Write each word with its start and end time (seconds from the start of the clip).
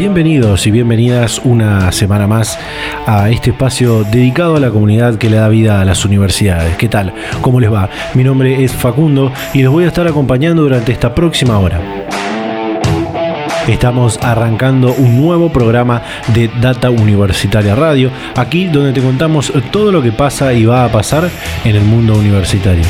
Bienvenidos 0.00 0.66
y 0.66 0.70
bienvenidas 0.70 1.42
una 1.44 1.92
semana 1.92 2.26
más 2.26 2.58
a 3.06 3.28
este 3.28 3.50
espacio 3.50 4.02
dedicado 4.02 4.56
a 4.56 4.58
la 4.58 4.70
comunidad 4.70 5.16
que 5.16 5.28
le 5.28 5.36
da 5.36 5.46
vida 5.48 5.78
a 5.78 5.84
las 5.84 6.06
universidades. 6.06 6.74
¿Qué 6.78 6.88
tal? 6.88 7.12
¿Cómo 7.42 7.60
les 7.60 7.70
va? 7.70 7.90
Mi 8.14 8.24
nombre 8.24 8.64
es 8.64 8.72
Facundo 8.72 9.30
y 9.52 9.60
los 9.60 9.70
voy 9.70 9.84
a 9.84 9.88
estar 9.88 10.08
acompañando 10.08 10.62
durante 10.62 10.90
esta 10.90 11.14
próxima 11.14 11.58
hora. 11.58 11.82
Estamos 13.68 14.18
arrancando 14.22 14.94
un 14.94 15.20
nuevo 15.20 15.52
programa 15.52 16.00
de 16.28 16.48
Data 16.62 16.88
Universitaria 16.88 17.74
Radio, 17.74 18.10
aquí 18.36 18.68
donde 18.68 18.94
te 18.94 19.02
contamos 19.02 19.52
todo 19.70 19.92
lo 19.92 20.00
que 20.00 20.12
pasa 20.12 20.54
y 20.54 20.64
va 20.64 20.86
a 20.86 20.88
pasar 20.90 21.28
en 21.62 21.76
el 21.76 21.82
mundo 21.82 22.14
universitario 22.14 22.84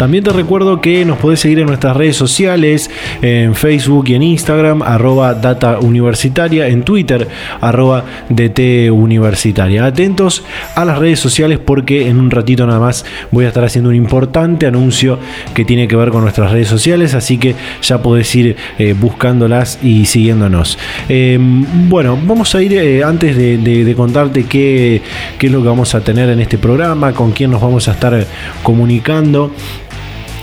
También 0.01 0.25
te 0.25 0.33
recuerdo 0.33 0.81
que 0.81 1.05
nos 1.05 1.19
podés 1.19 1.41
seguir 1.41 1.59
en 1.59 1.67
nuestras 1.67 1.95
redes 1.95 2.17
sociales, 2.17 2.91
en 3.21 3.55
Facebook 3.55 4.09
y 4.09 4.15
en 4.15 4.23
Instagram, 4.23 4.81
arroba 4.81 5.35
Data 5.35 5.79
Universitaria, 5.79 6.69
en 6.69 6.85
Twitter, 6.85 7.29
arroba 7.61 8.07
DT 8.31 8.91
Universitaria. 8.91 9.85
Atentos 9.85 10.43
a 10.75 10.87
las 10.87 10.97
redes 10.99 11.21
sociales 11.21 11.59
porque 11.59 12.09
en 12.09 12.19
un 12.19 12.31
ratito 12.31 12.67
nada 12.67 12.81
más 12.81 13.05
voy 13.31 13.45
a 13.45 13.49
estar 13.49 13.63
haciendo 13.63 13.91
un 13.91 13.95
importante 13.95 14.65
anuncio 14.65 15.19
que 15.53 15.67
tiene 15.67 15.87
que 15.87 15.97
ver 15.97 16.09
con 16.09 16.23
nuestras 16.23 16.51
redes 16.51 16.69
sociales, 16.69 17.13
así 17.13 17.37
que 17.37 17.55
ya 17.83 18.01
podés 18.01 18.35
ir 18.35 18.57
eh, 18.79 18.95
buscándolas 18.99 19.81
y 19.83 20.07
siguiéndonos. 20.07 20.79
Em, 21.11 21.91
bueno, 21.91 22.19
vamos 22.25 22.55
a 22.55 22.63
ir 22.63 22.73
eh, 22.73 23.05
antes 23.05 23.37
de, 23.37 23.95
contarte 23.95 24.45
qué, 24.45 25.03
qué 25.39 25.49
es 25.49 25.53
lo 25.53 25.61
que 25.61 25.69
vamos 25.69 25.95
a 25.95 26.01
tener 26.01 26.31
en 26.31 26.41
este 26.41 26.57
programa, 26.57 27.13
con 27.13 27.33
quién 27.33 27.51
nos 27.51 27.61
vamos 27.61 27.87
a 27.87 27.93
estar 27.93 28.27
comunicando. 28.63 29.53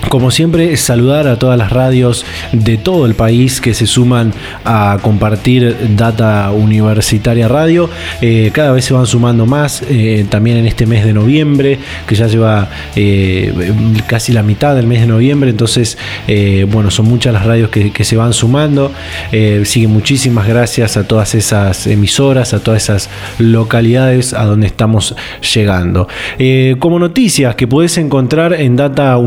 Como 0.09 0.31
siempre, 0.31 0.77
saludar 0.77 1.27
a 1.27 1.37
todas 1.37 1.57
las 1.57 1.69
radios 1.69 2.25
de 2.53 2.77
todo 2.77 3.05
el 3.05 3.13
país 3.13 3.59
que 3.59 3.73
se 3.73 3.85
suman 3.85 4.31
a 4.63 4.99
compartir 5.01 5.75
Data 5.97 6.49
Universitaria 6.51 7.49
Radio. 7.49 7.89
Eh, 8.21 8.51
cada 8.53 8.71
vez 8.71 8.85
se 8.85 8.93
van 8.93 9.05
sumando 9.05 9.45
más, 9.45 9.83
eh, 9.89 10.25
también 10.29 10.57
en 10.57 10.65
este 10.65 10.85
mes 10.85 11.03
de 11.03 11.11
noviembre, 11.11 11.79
que 12.07 12.15
ya 12.15 12.27
lleva 12.27 12.69
eh, 12.95 13.53
casi 14.07 14.31
la 14.31 14.43
mitad 14.43 14.75
del 14.75 14.87
mes 14.87 15.01
de 15.01 15.07
noviembre. 15.07 15.49
Entonces, 15.49 15.97
bueno, 16.71 16.89
son 16.89 17.07
muchas 17.07 17.33
las 17.33 17.45
radios 17.45 17.69
que, 17.69 17.91
que 17.91 18.05
se 18.05 18.15
van 18.15 18.31
sumando. 18.31 18.93
sigue 19.65 19.87
muchísimas 19.87 20.47
gracias 20.47 20.95
a 20.95 21.05
todas 21.05 21.35
esas 21.35 21.85
emisoras, 21.85 22.53
a 22.53 22.59
todas 22.59 22.83
esas 22.83 23.09
localidades 23.39 24.33
a 24.33 24.45
donde 24.45 24.67
estamos 24.67 25.15
llegando. 25.53 26.07
como 26.79 26.97
noticias 26.97 27.55
que 27.55 27.67
puedes 27.67 27.97
encontrar 27.97 28.53
en 28.53 28.77
Data 28.77 29.17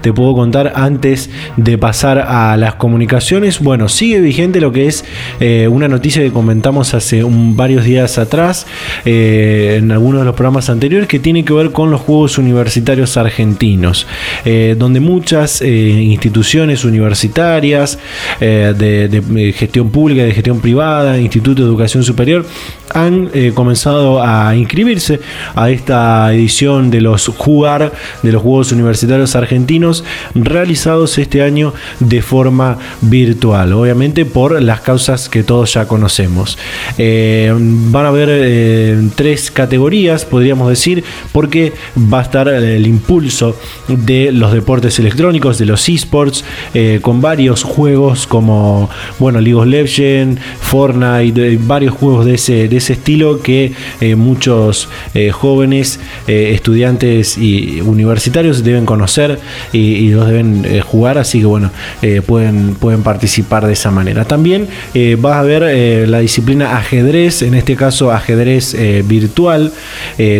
Te 0.00 0.12
puedo 0.12 0.34
contar 0.34 0.72
antes 0.74 1.30
de 1.56 1.78
pasar 1.78 2.18
a 2.18 2.56
las 2.56 2.74
comunicaciones. 2.74 3.60
Bueno, 3.60 3.88
sigue 3.88 4.20
vigente 4.20 4.60
lo 4.60 4.72
que 4.72 4.86
es 4.86 5.04
eh, 5.40 5.68
una 5.70 5.88
noticia 5.88 6.22
que 6.22 6.32
comentamos 6.32 6.94
hace 6.94 7.22
varios 7.24 7.84
días 7.84 8.18
atrás 8.18 8.66
eh, 9.04 9.76
en 9.78 9.90
algunos 9.90 10.20
de 10.20 10.24
los 10.26 10.34
programas 10.34 10.70
anteriores 10.70 11.08
que 11.08 11.18
tiene 11.18 11.44
que 11.44 11.52
ver 11.52 11.72
con 11.72 11.90
los 11.90 12.00
Juegos 12.00 12.38
Universitarios 12.38 13.16
Argentinos, 13.16 14.06
eh, 14.44 14.76
donde 14.78 15.00
muchas 15.00 15.62
instituciones 15.62 16.84
universitarias 16.84 17.98
de, 18.40 19.52
gestión 19.56 19.90
pública, 19.90 20.22
de 20.22 20.32
gestión 20.32 20.60
privada, 20.60 21.18
Instituto 21.18 21.62
de 21.62 21.68
Educación 21.68 22.02
Superior, 22.02 22.46
han 22.94 23.30
comenzado 23.54 24.22
a 24.22 24.54
inscribirse 24.56 25.20
a 25.54 25.70
esta 25.70 26.32
edición 26.32 26.90
de 26.90 27.00
los 27.00 27.28
jugar 27.28 27.92
de 28.22 28.32
los 28.32 28.42
Juegos 28.42 28.72
universitarios 28.72 29.36
argentinos 29.36 30.04
realizados 30.34 31.18
este 31.18 31.42
año 31.42 31.74
de 32.00 32.22
forma 32.22 32.78
virtual, 33.00 33.72
obviamente 33.72 34.24
por 34.24 34.60
las 34.62 34.80
causas 34.80 35.28
que 35.28 35.42
todos 35.42 35.74
ya 35.74 35.86
conocemos. 35.86 36.58
Eh, 36.96 37.52
van 37.56 38.04
a 38.04 38.08
haber 38.08 38.28
eh, 38.30 39.08
tres 39.14 39.50
categorías, 39.50 40.24
podríamos 40.24 40.68
decir, 40.68 41.04
porque 41.32 41.72
va 41.96 42.20
a 42.20 42.22
estar 42.22 42.48
el 42.48 42.86
impulso 42.86 43.56
de 43.88 44.32
los 44.32 44.52
deportes 44.52 44.98
electrónicos, 44.98 45.58
de 45.58 45.66
los 45.66 45.88
esports, 45.88 46.44
eh, 46.74 46.98
con 47.02 47.20
varios 47.20 47.62
juegos 47.62 48.26
como 48.26 48.88
bueno, 49.18 49.40
League 49.40 49.58
of 49.58 49.66
Legends, 49.66 50.40
Fortnite, 50.60 51.58
varios 51.62 51.94
juegos 51.94 52.24
de 52.26 52.34
ese, 52.34 52.68
ese 52.78 52.94
estilo 52.94 53.40
que 53.42 53.72
muchos 54.16 54.88
jóvenes, 55.32 56.00
estudiantes 56.26 57.38
y 57.38 57.80
universitarios 57.80 58.64
deben 58.64 58.86
conocer 58.86 59.38
y, 59.72 60.10
los 60.10 60.26
deben 60.26 60.64
eh, 60.64 60.80
jugar, 60.80 61.18
así 61.18 61.40
que 61.40 61.46
bueno, 61.46 61.70
eh, 62.02 62.22
pueden, 62.24 62.74
pueden 62.74 63.02
participar 63.02 63.66
de 63.66 63.72
esa 63.72 63.90
manera. 63.90 64.24
También 64.24 64.68
eh, 64.94 65.16
vas 65.20 65.36
a 65.36 65.42
ver 65.42 66.08
la 66.08 66.20
disciplina 66.20 66.76
ajedrez, 66.76 67.42
en 67.42 67.54
este 67.54 67.76
caso 67.76 68.12
ajedrez 68.12 68.76
virtual, 69.06 69.72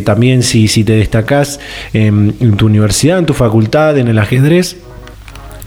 también 0.05 0.43
si, 0.43 0.69
si 0.69 0.85
te 0.85 0.93
destacas 0.93 1.61
en 1.93 2.57
tu 2.57 2.67
universidad, 2.67 3.19
en 3.19 3.27
tu 3.27 3.35
facultad, 3.35 3.99
en 3.99 4.09
el 4.09 4.19
ajedrez 4.19 4.77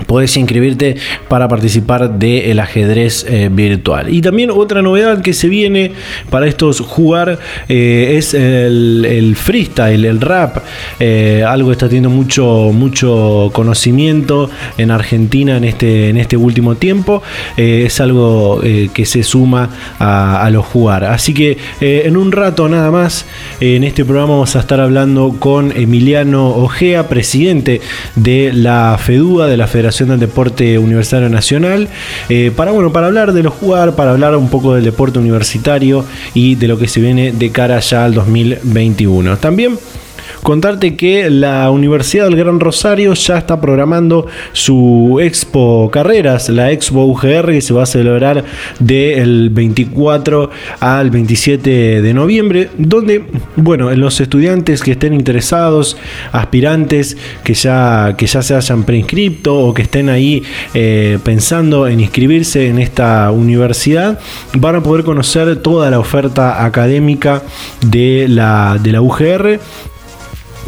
Puedes 0.06 0.36
inscribirte 0.38 0.96
para 1.28 1.48
participar 1.48 2.12
del 2.12 2.60
ajedrez 2.60 3.26
eh, 3.28 3.50
virtual. 3.52 4.14
Y 4.14 4.22
también 4.22 4.52
otra 4.52 4.82
novedad 4.82 5.22
que 5.22 5.34
se 5.34 5.48
viene 5.48 5.92
para 6.30 6.48
estos 6.48 6.80
jugar 6.80 7.40
eh, 7.70 8.16
es 8.18 8.34
el, 8.34 9.36
freestyle, 9.36 10.06
el 10.06 10.22
rap. 10.22 10.58
Eh, 11.00 11.44
algo 11.48 11.70
que 11.70 11.74
está 11.74 11.88
teniendo 11.88 12.10
mucho, 12.10 12.72
mucho 12.74 13.50
conocimiento 13.54 14.50
en 14.78 14.92
Argentina 14.92 15.58
en 15.58 15.64
este, 15.64 16.10
en 16.10 16.18
este 16.18 16.38
último 16.38 16.76
tiempo. 16.76 17.22
es 17.58 18.00
algo 18.00 18.62
que 18.62 19.06
se 19.06 19.24
suma 19.24 19.70
a, 20.00 20.46
a, 20.46 20.50
los 20.50 20.66
jugar. 20.66 21.04
Así 21.04 21.34
que 21.34 21.58
en 21.80 22.18
un 22.18 22.32
rato 22.32 22.68
nada 22.70 22.92
más, 22.92 23.26
en 23.60 23.84
este 23.84 24.06
programa 24.06 24.34
vamos 24.34 24.56
a 24.56 24.60
estar 24.60 24.80
hablando 24.80 25.36
con 25.40 25.72
Emiliano 25.76 26.50
Ojea, 26.50 27.08
presidente 27.08 27.82
de 28.16 28.52
la 28.54 28.98
FEDUA, 29.00 29.48
de 29.48 29.58
la 29.58 29.68
Federación 29.68 29.91
del 29.92 30.20
Deporte 30.20 30.78
Universitario 30.78 31.30
Nacional, 31.30 31.88
eh, 32.30 32.52
para, 32.56 32.72
bueno, 32.72 32.92
para 32.92 33.08
hablar 33.08 33.34
de 33.34 33.44
los 33.44 33.54
jugar, 33.54 33.96
para 33.96 34.12
hablar 34.12 34.36
un 34.36 34.50
poco 34.50 34.74
del 34.74 34.84
deporte 34.84 35.20
universitario 35.20 36.06
y 36.34 36.56
de 36.56 36.68
lo 36.68 36.78
que 36.78 36.88
se 36.88 37.00
viene 37.00 37.32
de 37.32 37.52
cara 37.52 37.80
ya 37.80 38.06
al 38.06 38.14
2021. 38.14 39.38
También 39.38 39.78
Contarte 40.44 40.96
que 40.96 41.30
la 41.30 41.70
Universidad 41.70 42.26
del 42.26 42.36
Gran 42.36 42.60
Rosario 42.60 43.14
ya 43.14 43.38
está 43.38 43.62
programando 43.62 44.26
su 44.54 45.20
Expo 45.22 45.92
Carreras, 45.92 46.50
la 46.50 46.72
Expo 46.72 47.06
UGR, 47.06 47.52
que 47.52 47.62
se 47.62 47.76
va 47.76 47.84
a 47.84 47.86
celebrar 47.86 48.44
del 48.80 49.52
24 49.52 50.50
al 50.80 51.12
27 51.12 52.02
de 52.02 52.14
noviembre, 52.16 52.70
donde, 52.76 53.24
bueno, 53.56 53.92
los 53.92 54.20
estudiantes 54.20 54.82
que 54.82 54.94
estén 54.94 55.14
interesados, 55.14 55.96
aspirantes 56.32 57.18
que 57.44 57.54
ya, 57.54 58.16
que 58.18 58.26
ya 58.26 58.42
se 58.42 58.56
hayan 58.56 58.84
preinscripto 58.84 59.56
o 59.60 59.74
que 59.76 59.84
estén 59.84 60.10
ahí 60.10 60.42
eh, 60.74 61.20
pensando 61.24 61.88
en 61.88 62.00
inscribirse 62.00 62.68
en 62.68 62.80
esta 62.80 63.30
universidad, 63.30 64.20
van 64.54 64.78
a 64.78 64.82
poder 64.82 65.06
conocer 65.06 65.62
toda 65.62 65.92
la 65.92 66.00
oferta 66.00 66.66
académica 66.66 67.44
de 67.86 68.26
la, 68.28 68.80
de 68.82 68.92
la 68.92 69.02
UGR 69.02 69.60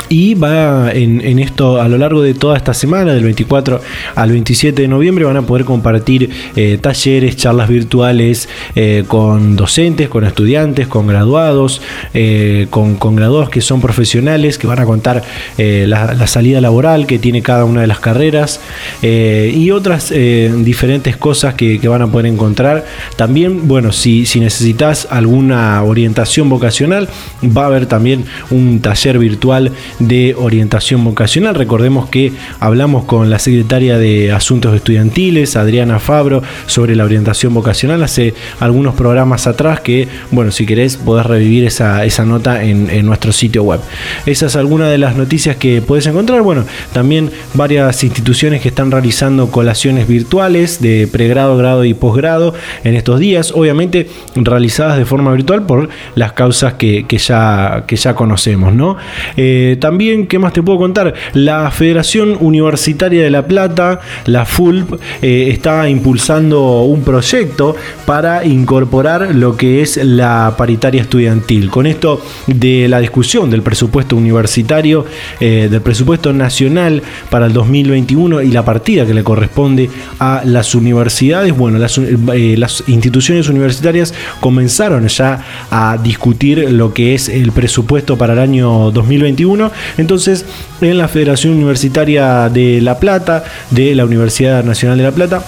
Y 0.10 0.36
va 0.36 0.92
en, 0.92 1.40
esto 1.40 1.82
a 1.82 1.88
lo 1.88 1.98
largo 1.98 2.22
de 2.22 2.34
toda 2.34 2.58
esta 2.58 2.74
semana, 2.74 3.14
del 3.14 3.24
24 3.24 3.82
al 4.16 4.32
27 4.32 4.82
de 4.82 4.88
noviembre, 4.88 5.26
van 5.26 5.38
a 5.38 5.42
poder 5.42 5.66
compartir 5.66 6.30
eh, 6.56 6.78
talleres, 6.80 7.36
charlas 7.36 7.70
virtuales 7.70 8.50
eh, 8.76 9.06
con 9.08 9.56
docentes, 9.56 10.10
con 10.10 10.24
estudiantes, 10.24 10.88
con 10.88 11.08
graduados, 11.08 11.82
eh, 12.14 12.68
con, 12.70 12.98
graduados 13.16 13.50
que 13.50 13.62
son 13.62 13.82
profesionales, 13.82 14.58
que 14.58 14.68
van 14.68 14.80
a 14.80 14.86
contar 14.86 15.24
la, 15.58 16.28
salida 16.28 16.62
laboral 16.62 17.06
que 17.06 17.20
tiene 17.20 17.42
cada 17.42 17.66
una 17.66 17.82
de 17.82 17.88
las 17.88 18.00
carreras 18.00 18.60
y 19.02 19.72
otras 19.72 20.12
diferentes 20.12 21.18
cosas 21.18 21.54
que, 21.54 21.80
van 21.88 22.02
a 22.02 22.08
poder 22.08 22.28
encontrar. 22.28 22.86
También, 23.16 23.68
bueno, 23.68 23.92
si, 23.92 24.26
si 24.26 24.40
necesitas 24.40 25.08
alguna 25.12 25.84
orientación 25.84 26.50
vocacional, 26.50 27.08
va 27.46 27.64
a 27.64 27.66
haber 27.68 27.86
también 27.86 28.26
un 28.50 28.80
taller 28.80 29.20
virtual 29.20 29.72
de 30.00 30.36
orientación 30.38 31.04
vocacional. 31.04 31.56
Recordemos 31.56 32.10
que 32.10 32.32
hablamos 32.60 33.06
con 33.06 33.30
la 33.30 33.40
secretaria 33.40 33.98
de 33.98 34.32
Asuntos 34.32 34.76
Estudiantiles, 34.76 35.56
Adriana 35.56 36.00
Fabro, 36.00 36.44
sobre 36.66 36.96
la 36.96 37.04
orientación 37.04 37.54
vocacional 37.54 38.04
hace 38.04 38.34
algunos 38.60 38.96
programas 38.96 39.48
atrás 39.48 39.80
que, 39.82 40.08
bueno, 40.32 40.52
si 40.52 40.66
querés 40.66 40.98
podés 40.98 41.26
revivir 41.26 41.66
esa, 41.66 42.06
esa 42.06 42.26
nota 42.26 42.64
en, 42.64 43.04
nuestro 43.06 43.32
sitio 43.32 43.64
web. 43.64 43.82
Esa 44.26 44.46
es 44.46 44.56
alguna 44.56 44.88
de 44.88 44.98
las 44.98 45.16
noticias 45.16 45.58
que 45.58 45.82
puedes 45.82 46.06
encontrar. 46.06 46.42
Bueno, 46.42 46.66
también 46.94 47.32
varias 47.54 48.04
instituciones 48.04 48.62
que 48.62 48.70
están 48.70 48.92
realizando 48.92 49.52
colaciones 49.52 50.08
virtuales 50.08 50.82
de 50.82 51.08
pregrado, 51.12 51.58
grado 51.58 51.86
y 51.86 51.94
posgrado 51.94 52.54
en 52.84 52.96
estos 52.96 53.20
días, 53.20 53.52
obviamente 53.52 54.08
realizadas 54.36 54.98
de 54.98 55.06
forma 55.06 55.34
virtual 55.34 55.66
por 55.66 55.90
las 56.16 56.34
causas 56.34 56.74
que, 56.74 57.06
ya, 57.10 57.84
que 57.88 57.96
ya 57.96 58.16
conocemos, 58.16 58.74
¿no? 58.74 58.98
Eh, 59.38 59.73
también, 59.76 60.28
¿qué 60.28 60.40
más 60.40 60.54
te 60.54 60.62
puedo 60.62 60.80
contar? 60.80 61.14
La 61.34 61.72
Federación 61.72 62.38
Universitaria 62.40 63.24
de 63.24 63.30
La 63.30 63.48
Plata, 63.48 64.00
la 64.26 64.46
FULP, 64.46 65.00
eh, 65.22 65.50
está 65.50 65.90
impulsando 65.90 66.82
un 66.82 67.04
proyecto 67.04 67.76
para 68.06 68.46
incorporar 68.46 69.34
lo 69.36 69.56
que 69.58 69.82
es 69.82 69.98
la 69.98 70.56
paritaria 70.58 71.02
estudiantil. 71.02 71.70
Con 71.70 71.88
esto 71.88 72.22
de 72.48 72.88
la 72.88 73.00
discusión 73.00 73.50
del 73.50 73.62
presupuesto 73.62 74.16
universitario, 74.16 75.06
eh, 75.40 75.68
del 75.70 75.82
presupuesto 75.82 76.34
nacional 76.34 77.02
para 77.30 77.46
el 77.46 77.54
2021 77.54 78.42
y 78.42 78.52
la 78.52 78.66
partida 78.66 79.06
que 79.06 79.14
le 79.14 79.24
corresponde 79.24 79.90
a 80.20 80.44
las 80.46 80.76
universidades, 80.76 81.56
bueno, 81.56 81.80
las 81.80 82.84
instituciones 82.88 83.50
universitarias 83.50 84.14
comenzaron 84.40 85.08
ya 85.08 85.44
a 85.72 85.98
discutir 85.98 86.72
lo 86.72 86.94
que 86.94 87.16
es 87.16 87.30
el 87.30 87.52
presupuesto 87.52 88.18
para 88.18 88.34
el 88.34 88.40
año 88.40 88.92
2021 88.92 89.63
entonces, 89.98 90.46
en 90.82 90.98
la 90.98 91.08
Federación 91.08 91.54
Universitaria 91.54 92.50
de 92.50 92.82
La 92.82 93.00
Plata, 93.00 93.44
de 93.70 93.96
la 93.96 94.06
Universidad 94.06 94.64
Nacional 94.64 94.98
de 94.98 95.04
La 95.04 95.12
Plata, 95.12 95.44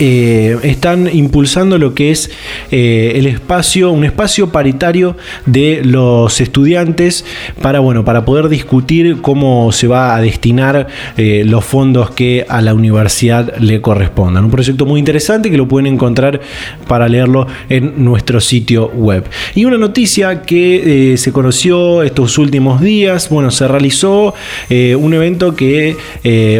eh, 0.00 0.56
están 0.62 1.08
impulsando 1.12 1.76
lo 1.76 1.92
que 1.92 2.10
es 2.10 2.30
eh, 2.70 3.12
el 3.16 3.26
espacio, 3.26 3.90
un 3.90 4.04
espacio 4.04 4.50
paritario 4.50 5.16
de 5.44 5.82
los 5.84 6.40
estudiantes 6.40 7.24
para, 7.60 7.80
bueno, 7.80 8.04
para 8.04 8.24
poder 8.24 8.48
discutir 8.48 9.20
cómo 9.20 9.72
se 9.72 9.88
va 9.88 10.14
a 10.14 10.20
destinar 10.20 10.86
eh, 11.16 11.42
los 11.44 11.64
fondos 11.64 12.10
que 12.10 12.46
a 12.48 12.62
la 12.62 12.74
universidad 12.74 13.56
le 13.58 13.80
correspondan. 13.80 14.44
Un 14.44 14.50
proyecto 14.52 14.86
muy 14.86 15.00
interesante 15.00 15.50
que 15.50 15.56
lo 15.56 15.66
pueden 15.66 15.92
encontrar 15.92 16.40
para 16.86 17.08
leerlo 17.08 17.48
en 17.68 18.04
nuestro 18.04 18.40
sitio 18.40 18.88
web. 18.88 19.24
Y 19.56 19.64
una 19.64 19.78
noticia 19.78 20.42
que 20.42 21.16
se 21.18 21.32
conoció 21.32 22.02
estos 22.02 22.38
últimos 22.38 22.80
días, 22.80 23.28
bueno, 23.30 23.50
se 23.50 23.66
realizó 23.66 24.34
un 24.70 25.14
evento 25.14 25.56
que 25.56 25.96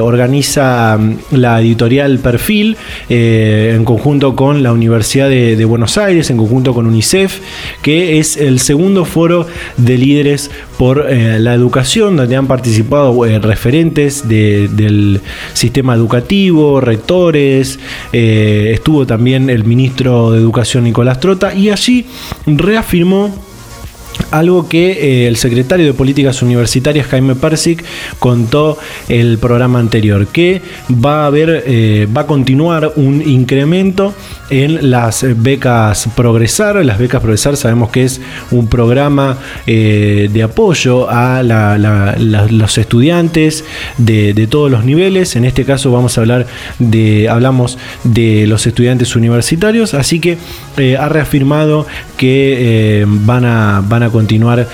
organiza 0.00 0.98
mm, 0.98 1.36
la 1.36 1.60
editorial 1.60 2.18
Perfil. 2.18 2.76
En 3.74 3.84
conjunto 3.84 4.34
con 4.34 4.62
la 4.62 4.72
Universidad 4.72 5.28
de, 5.28 5.64
Buenos 5.64 5.98
Aires, 5.98 6.30
en 6.30 6.36
conjunto 6.36 6.74
con 6.74 6.86
UNICEF, 6.86 7.40
que 7.82 8.18
es 8.18 8.36
el 8.36 8.58
segundo 8.60 9.04
foro 9.04 9.46
de 9.76 9.98
líderes 9.98 10.50
por 10.78 11.06
eh, 11.08 11.38
la 11.38 11.54
educación, 11.54 12.16
donde 12.16 12.36
han 12.36 12.46
participado 12.46 13.26
eh, 13.26 13.38
referentes 13.38 14.28
del 14.28 15.20
sistema 15.52 15.94
educativo, 15.94 16.80
rectores, 16.80 17.78
estuvo 18.12 19.06
también 19.06 19.50
el 19.50 19.64
ministro 19.64 20.32
de 20.32 20.38
Educación 20.38 20.84
Nicolás 20.84 21.20
Trota, 21.20 21.54
y 21.54 21.70
allí 21.70 22.06
reafirmó 22.46 23.47
algo 24.30 24.68
que 24.68 25.26
el 25.26 25.36
secretario 25.36 25.86
de 25.86 25.94
Políticas 25.94 26.42
Universitarias, 26.42 27.06
Jaime 27.06 27.34
Persic, 27.34 27.84
contó 28.18 28.78
el 29.08 29.38
programa 29.38 29.78
anterior, 29.78 30.26
que 30.26 30.62
va 30.92 31.24
a 31.24 31.26
haber, 31.26 32.08
va 32.14 32.22
a 32.22 32.26
continuar 32.26 32.92
un 32.96 33.22
incremento 33.22 34.14
en 34.50 34.90
las 34.90 35.24
becas 35.42 36.08
Progresar. 36.14 36.84
Las 36.84 36.98
becas 36.98 37.20
Progresar 37.20 37.56
sabemos 37.56 37.90
que 37.90 38.04
es 38.04 38.20
un 38.50 38.66
programa 38.68 39.38
eh, 39.66 40.28
de 40.32 40.42
apoyo 40.42 41.08
a 41.10 41.42
los 41.42 42.78
estudiantes 42.78 43.64
de, 43.98 44.46
todos 44.48 44.70
los 44.70 44.84
niveles. 44.84 45.36
En 45.36 45.44
este 45.44 45.64
caso 45.64 45.90
vamos 45.90 46.16
a 46.16 46.22
hablar 46.22 46.46
de, 46.78 47.28
hablamos 47.28 47.78
de 48.04 48.46
los 48.46 48.66
estudiantes 48.66 49.16
universitarios, 49.16 49.94
así 49.94 50.20
que 50.20 50.38
eh, 50.76 50.96
ha 50.96 51.08
reafirmado 51.08 51.86
que 52.16 53.00
eh, 53.00 53.04
van, 53.06 53.44
a, 53.44 53.82
van 53.86 54.02
continuar, 54.18 54.66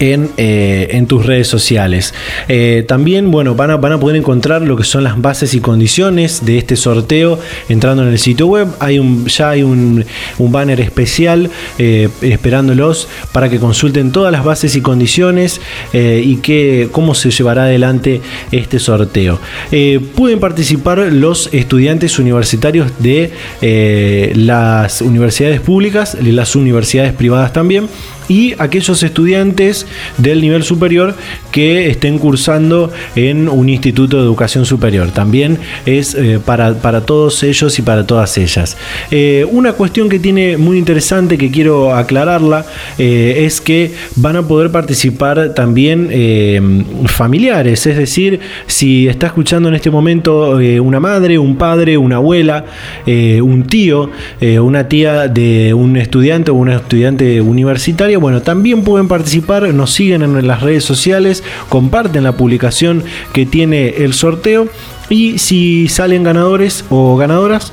eh, 0.00 0.88
en, 0.90 1.06
tus 1.06 1.24
redes 1.24 1.46
sociales. 1.46 2.14
Eh, 2.48 2.84
también, 2.88 3.30
bueno, 3.30 3.54
van 3.54 3.70
a, 3.70 3.76
van 3.76 3.92
a 3.92 4.00
poder 4.00 4.16
encontrar 4.16 4.62
lo 4.62 4.76
que 4.76 4.82
son 4.82 5.04
las 5.04 5.20
bases 5.20 5.54
y 5.54 5.60
condiciones 5.60 6.44
de 6.44 6.58
este 6.58 6.76
sorteo 6.76 7.38
entrando 7.68 8.02
en 8.02 8.08
el 8.08 8.18
sitio 8.18 8.46
web. 8.46 8.68
Hay 8.80 8.98
un, 8.98 9.26
ya 9.26 9.50
hay 9.50 9.62
un, 9.62 10.04
banner 10.38 10.80
especial 10.80 11.50
eh, 11.78 12.08
esperándolos 12.22 13.08
para 13.32 13.48
que 13.48 13.58
consulten 13.58 14.12
todas 14.12 14.32
las 14.32 14.44
bases 14.44 14.76
y 14.76 14.80
condiciones 14.80 15.60
y 15.92 16.36
que, 16.36 16.88
cómo 16.92 17.14
se 17.14 17.30
llevará 17.30 17.64
adelante 17.64 18.20
este 18.52 18.78
sorteo. 18.78 19.40
pueden 20.14 20.38
participar 20.38 20.98
los 20.98 21.52
estudiantes 21.52 22.18
universitarios 22.18 22.92
de 22.98 23.32
las 24.34 25.02
universidades 25.02 25.60
públicas, 25.60 26.16
las 26.20 26.54
universidades 26.56 27.12
privadas 27.12 27.52
también 27.52 27.88
y 28.28 28.54
aquellos 28.58 29.02
estudiantes 29.02 29.86
del 30.18 30.40
nivel 30.40 30.62
superior 30.62 31.14
que 31.52 31.88
estén 31.88 32.18
cursando 32.18 32.90
en 33.16 33.48
un 33.48 33.68
instituto 33.68 34.16
de 34.16 34.24
educación 34.24 34.66
superior. 34.66 35.10
También 35.10 35.58
es 35.86 36.14
eh, 36.14 36.40
para, 36.44 36.74
para, 36.74 37.02
todos 37.02 37.42
ellos 37.42 37.78
y 37.78 37.82
para 37.82 38.06
todas 38.06 38.36
ellas. 38.38 38.76
Eh, 39.10 39.46
una 39.50 39.72
cuestión 39.72 40.08
que 40.08 40.18
tiene 40.18 40.56
muy 40.56 40.78
interesante 40.78 41.38
que 41.38 41.50
quiero 41.50 41.94
aclararla 41.94 42.64
eh, 42.98 43.44
es 43.46 43.60
que 43.60 43.92
van 44.16 44.36
a 44.36 44.42
poder 44.42 44.70
participar 44.70 45.54
también 45.54 45.94
familiares, 47.06 47.86
es 47.86 47.96
decir, 47.96 48.40
si 48.66 49.08
está 49.08 49.26
escuchando 49.26 49.68
en 49.68 49.74
este 49.74 49.90
momento 49.90 50.58
una 50.82 51.00
madre, 51.00 51.38
un 51.38 51.56
padre, 51.56 51.96
una 51.96 52.16
abuela, 52.16 52.64
un 53.06 53.64
tío, 53.64 54.10
una 54.40 54.88
tía 54.88 55.28
de 55.28 55.74
un 55.74 55.96
estudiante 55.96 56.50
o 56.50 56.54
una 56.54 56.76
estudiante 56.76 57.40
universitaria, 57.40 58.13
bueno, 58.16 58.42
también 58.42 58.82
pueden 58.82 59.08
participar, 59.08 59.62
nos 59.74 59.92
siguen 59.92 60.22
en 60.22 60.46
las 60.46 60.62
redes 60.62 60.84
sociales, 60.84 61.42
comparten 61.68 62.24
la 62.24 62.32
publicación 62.32 63.04
que 63.32 63.46
tiene 63.46 63.88
el 64.04 64.14
sorteo 64.14 64.68
y 65.08 65.38
si 65.38 65.88
salen 65.88 66.22
ganadores 66.22 66.84
o 66.90 67.16
ganadoras, 67.16 67.72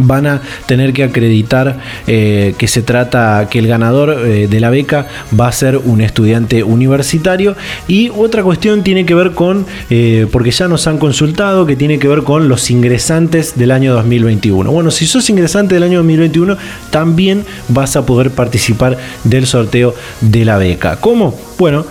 van 0.00 0.26
a 0.26 0.42
tener 0.66 0.92
que 0.92 1.04
acreditar 1.04 1.78
eh, 2.06 2.54
que 2.58 2.68
se 2.68 2.82
trata, 2.82 3.48
que 3.50 3.58
el 3.58 3.66
ganador 3.66 4.10
eh, 4.10 4.48
de 4.48 4.60
la 4.60 4.70
beca 4.70 5.06
va 5.38 5.48
a 5.48 5.52
ser 5.52 5.76
un 5.76 6.00
estudiante 6.00 6.62
universitario. 6.62 7.56
Y 7.88 8.10
otra 8.10 8.42
cuestión 8.42 8.82
tiene 8.82 9.06
que 9.06 9.14
ver 9.14 9.32
con, 9.32 9.66
eh, 9.90 10.26
porque 10.30 10.50
ya 10.50 10.68
nos 10.68 10.86
han 10.86 10.98
consultado, 10.98 11.66
que 11.66 11.76
tiene 11.76 11.98
que 11.98 12.08
ver 12.08 12.22
con 12.22 12.48
los 12.48 12.70
ingresantes 12.70 13.56
del 13.56 13.70
año 13.70 13.94
2021. 13.94 14.70
Bueno, 14.70 14.90
si 14.90 15.06
sos 15.06 15.28
ingresante 15.30 15.74
del 15.74 15.84
año 15.84 15.98
2021, 15.98 16.56
también 16.90 17.44
vas 17.68 17.96
a 17.96 18.04
poder 18.06 18.30
participar 18.30 18.96
del 19.24 19.46
sorteo 19.46 19.94
de 20.20 20.44
la 20.44 20.58
beca. 20.58 20.96
¿Cómo? 20.96 21.45
Bueno, 21.58 21.84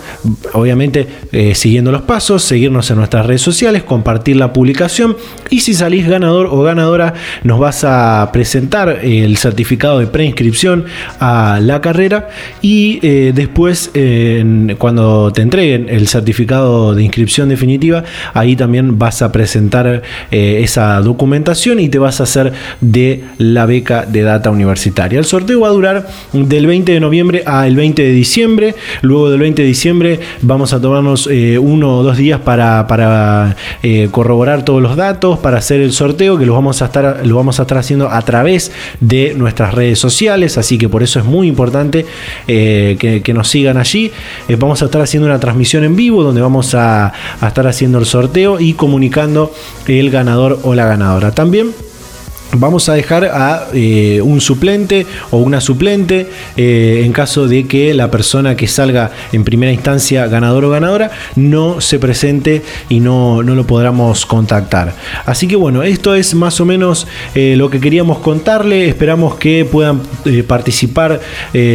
obviamente 0.52 1.06
siguiendo 1.54 1.92
los 1.92 2.02
pasos, 2.02 2.42
seguirnos 2.42 2.90
en 2.90 2.98
nuestras 2.98 3.26
redes 3.26 3.42
sociales, 3.42 3.82
compartir 3.82 4.36
la 4.36 4.52
publicación 4.52 5.16
y 5.50 5.60
si 5.60 5.74
salís 5.74 6.08
ganador 6.08 6.46
o 6.50 6.62
ganadora, 6.62 7.14
nos 7.42 7.58
vas 7.58 7.84
a 7.84 8.30
presentar 8.32 9.00
el 9.02 9.36
certificado 9.36 9.98
de 9.98 10.06
preinscripción 10.06 10.84
a 11.20 11.58
la 11.60 11.80
carrera 11.80 12.28
y 12.62 12.98
eh, 13.02 13.32
después 13.34 13.90
cuando 14.78 15.32
te 15.32 15.42
entreguen 15.42 15.88
el 15.88 16.08
certificado 16.08 16.94
de 16.94 17.02
inscripción 17.02 17.48
definitiva, 17.48 18.04
ahí 18.34 18.56
también 18.56 18.98
vas 18.98 19.22
a 19.22 19.32
presentar 19.32 20.02
eh, 20.30 20.60
esa 20.62 21.00
documentación 21.00 21.80
y 21.80 21.88
te 21.88 21.98
vas 21.98 22.20
a 22.20 22.24
hacer 22.24 22.52
de 22.80 23.24
la 23.38 23.66
beca 23.66 24.04
de 24.04 24.22
data 24.22 24.50
universitaria. 24.50 25.18
El 25.18 25.24
sorteo 25.24 25.60
va 25.60 25.68
a 25.68 25.72
durar 25.72 26.08
del 26.32 26.66
20 26.66 26.92
de 26.92 27.00
noviembre 27.00 27.42
al 27.46 27.76
20 27.76 28.02
de 28.02 28.12
diciembre. 28.12 28.74
Luego 29.02 29.30
del 29.30 29.40
20 29.40 29.55
de 29.62 29.68
diciembre 29.68 30.20
vamos 30.42 30.72
a 30.72 30.80
tomarnos 30.80 31.28
eh, 31.30 31.58
uno 31.58 31.98
o 31.98 32.02
dos 32.02 32.16
días 32.16 32.40
para, 32.40 32.86
para 32.86 33.56
corroborar 34.10 34.64
todos 34.64 34.82
los 34.82 34.96
datos, 34.96 35.38
para 35.38 35.58
hacer 35.58 35.80
el 35.80 35.92
sorteo, 35.92 36.38
que 36.38 36.46
lo 36.46 36.54
vamos 36.54 36.82
a 36.82 36.86
estar, 36.86 37.24
lo 37.24 37.36
vamos 37.36 37.58
a 37.58 37.62
estar 37.62 37.78
haciendo 37.78 38.08
a 38.10 38.20
través 38.22 38.72
de 39.00 39.34
nuestras 39.34 39.74
redes 39.74 39.98
sociales, 39.98 40.58
así 40.58 40.78
que 40.78 40.88
por 40.88 41.02
eso 41.02 41.18
es 41.18 41.24
muy 41.24 41.48
importante 41.48 42.06
eh, 42.48 42.96
que, 42.98 43.34
nos 43.34 43.48
sigan 43.48 43.76
allí. 43.76 44.10
Eh, 44.48 44.56
vamos 44.56 44.82
a 44.82 44.86
estar 44.86 45.02
haciendo 45.02 45.26
una 45.26 45.38
transmisión 45.38 45.84
en 45.84 45.94
vivo 45.94 46.22
donde 46.22 46.40
vamos 46.40 46.74
a 46.74 47.12
estar 47.46 47.66
haciendo 47.66 47.98
el 47.98 48.06
sorteo 48.06 48.60
y 48.60 48.74
comunicando 48.74 49.52
el 49.86 50.10
ganador 50.10 50.60
o 50.62 50.74
la 50.74 50.86
ganadora. 50.86 51.32
También 51.32 51.72
Vamos 52.52 52.88
a 52.88 52.94
dejar 52.94 53.24
a 53.24 53.66
eh, 53.74 54.20
un 54.22 54.40
suplente 54.40 55.04
o 55.30 55.38
una 55.38 55.60
suplente 55.60 56.28
eh, 56.56 57.02
en 57.04 57.12
caso 57.12 57.48
de 57.48 57.66
que 57.66 57.92
la 57.92 58.10
persona 58.10 58.56
que 58.56 58.68
salga 58.68 59.10
en 59.32 59.44
primera 59.44 59.72
instancia 59.72 60.26
ganador 60.28 60.64
o 60.64 60.70
ganadora 60.70 61.10
no 61.34 61.80
se 61.80 61.98
presente 61.98 62.62
y 62.88 63.00
no, 63.00 63.42
no 63.42 63.54
lo 63.54 63.66
podamos 63.66 64.24
contactar. 64.24 64.94
Así 65.26 65.48
que 65.48 65.56
bueno, 65.56 65.82
esto 65.82 66.14
es 66.14 66.34
más 66.34 66.60
o 66.60 66.64
menos 66.64 67.06
eh, 67.34 67.56
lo 67.56 67.68
que 67.68 67.80
queríamos 67.80 68.18
contarle. 68.18 68.88
Esperamos 68.88 69.34
que 69.36 69.64
puedan 69.64 70.00
participar 70.46 71.20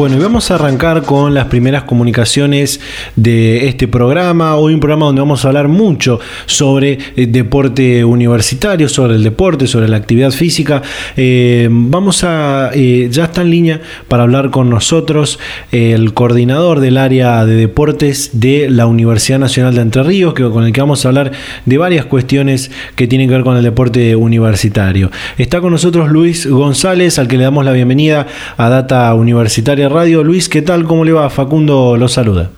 Bueno, 0.00 0.16
y 0.16 0.18
vamos 0.18 0.50
a 0.50 0.54
arrancar 0.54 1.02
con 1.02 1.34
las 1.34 1.48
primeras 1.48 1.82
comunicaciones 1.82 2.80
de 3.16 3.68
este 3.68 3.86
programa. 3.86 4.56
Hoy 4.56 4.72
un 4.72 4.80
programa 4.80 5.04
donde 5.04 5.20
vamos 5.20 5.44
a 5.44 5.48
hablar 5.48 5.68
mucho 5.68 6.18
sobre 6.46 6.98
eh, 7.16 7.26
deporte 7.26 8.02
universitario, 8.02 8.88
sobre 8.88 9.16
el 9.16 9.22
deporte, 9.22 9.66
sobre 9.66 9.88
la 9.88 9.98
actividad 9.98 10.30
física. 10.30 10.80
Eh, 11.18 11.68
vamos 11.70 12.24
a, 12.24 12.70
eh, 12.72 13.08
ya 13.10 13.24
está 13.24 13.42
en 13.42 13.50
línea 13.50 13.82
para 14.08 14.22
hablar 14.22 14.48
con 14.48 14.70
nosotros 14.70 15.38
el 15.70 16.14
coordinador 16.14 16.80
del 16.80 16.96
área 16.96 17.44
de 17.44 17.56
deportes 17.56 18.30
de 18.40 18.70
la 18.70 18.86
Universidad 18.86 19.38
Nacional 19.38 19.74
de 19.74 19.82
Entre 19.82 20.02
Ríos, 20.02 20.32
que, 20.32 20.44
con 20.44 20.64
el 20.64 20.72
que 20.72 20.80
vamos 20.80 21.04
a 21.04 21.08
hablar 21.08 21.32
de 21.66 21.76
varias 21.76 22.06
cuestiones 22.06 22.70
que 22.96 23.06
tienen 23.06 23.28
que 23.28 23.34
ver 23.34 23.44
con 23.44 23.58
el 23.58 23.62
deporte 23.62 24.16
universitario. 24.16 25.10
Está 25.36 25.60
con 25.60 25.72
nosotros 25.72 26.08
Luis 26.10 26.46
González, 26.46 27.18
al 27.18 27.28
que 27.28 27.36
le 27.36 27.44
damos 27.44 27.66
la 27.66 27.72
bienvenida 27.72 28.26
a 28.56 28.70
Data 28.70 29.12
Universitaria 29.12 29.89
Radio. 29.90 30.22
Luis, 30.22 30.48
¿qué 30.48 30.62
tal? 30.62 30.84
¿Cómo 30.84 31.04
le 31.04 31.12
va? 31.12 31.28
Facundo 31.30 31.96
lo 31.96 32.08
saluda. 32.08 32.50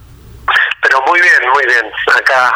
Pero 0.83 1.03
muy 1.07 1.21
bien, 1.21 1.51
muy 1.53 1.65
bien. 1.67 1.91
Acá 2.15 2.53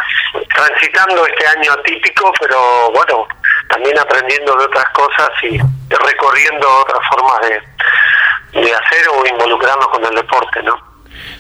transitando 0.54 1.26
este 1.26 1.46
año 1.46 1.72
atípico, 1.72 2.32
pero 2.40 2.90
bueno, 2.92 3.26
también 3.68 3.98
aprendiendo 3.98 4.56
de 4.56 4.64
otras 4.64 4.86
cosas 4.92 5.30
y 5.42 5.58
recorriendo 5.88 6.66
otras 6.82 7.00
formas 7.10 7.40
de, 7.42 8.60
de 8.60 8.74
hacer 8.74 9.08
o 9.08 9.26
involucrarnos 9.26 9.88
con 9.88 10.04
el 10.04 10.14
deporte, 10.14 10.62
¿no? 10.62 10.74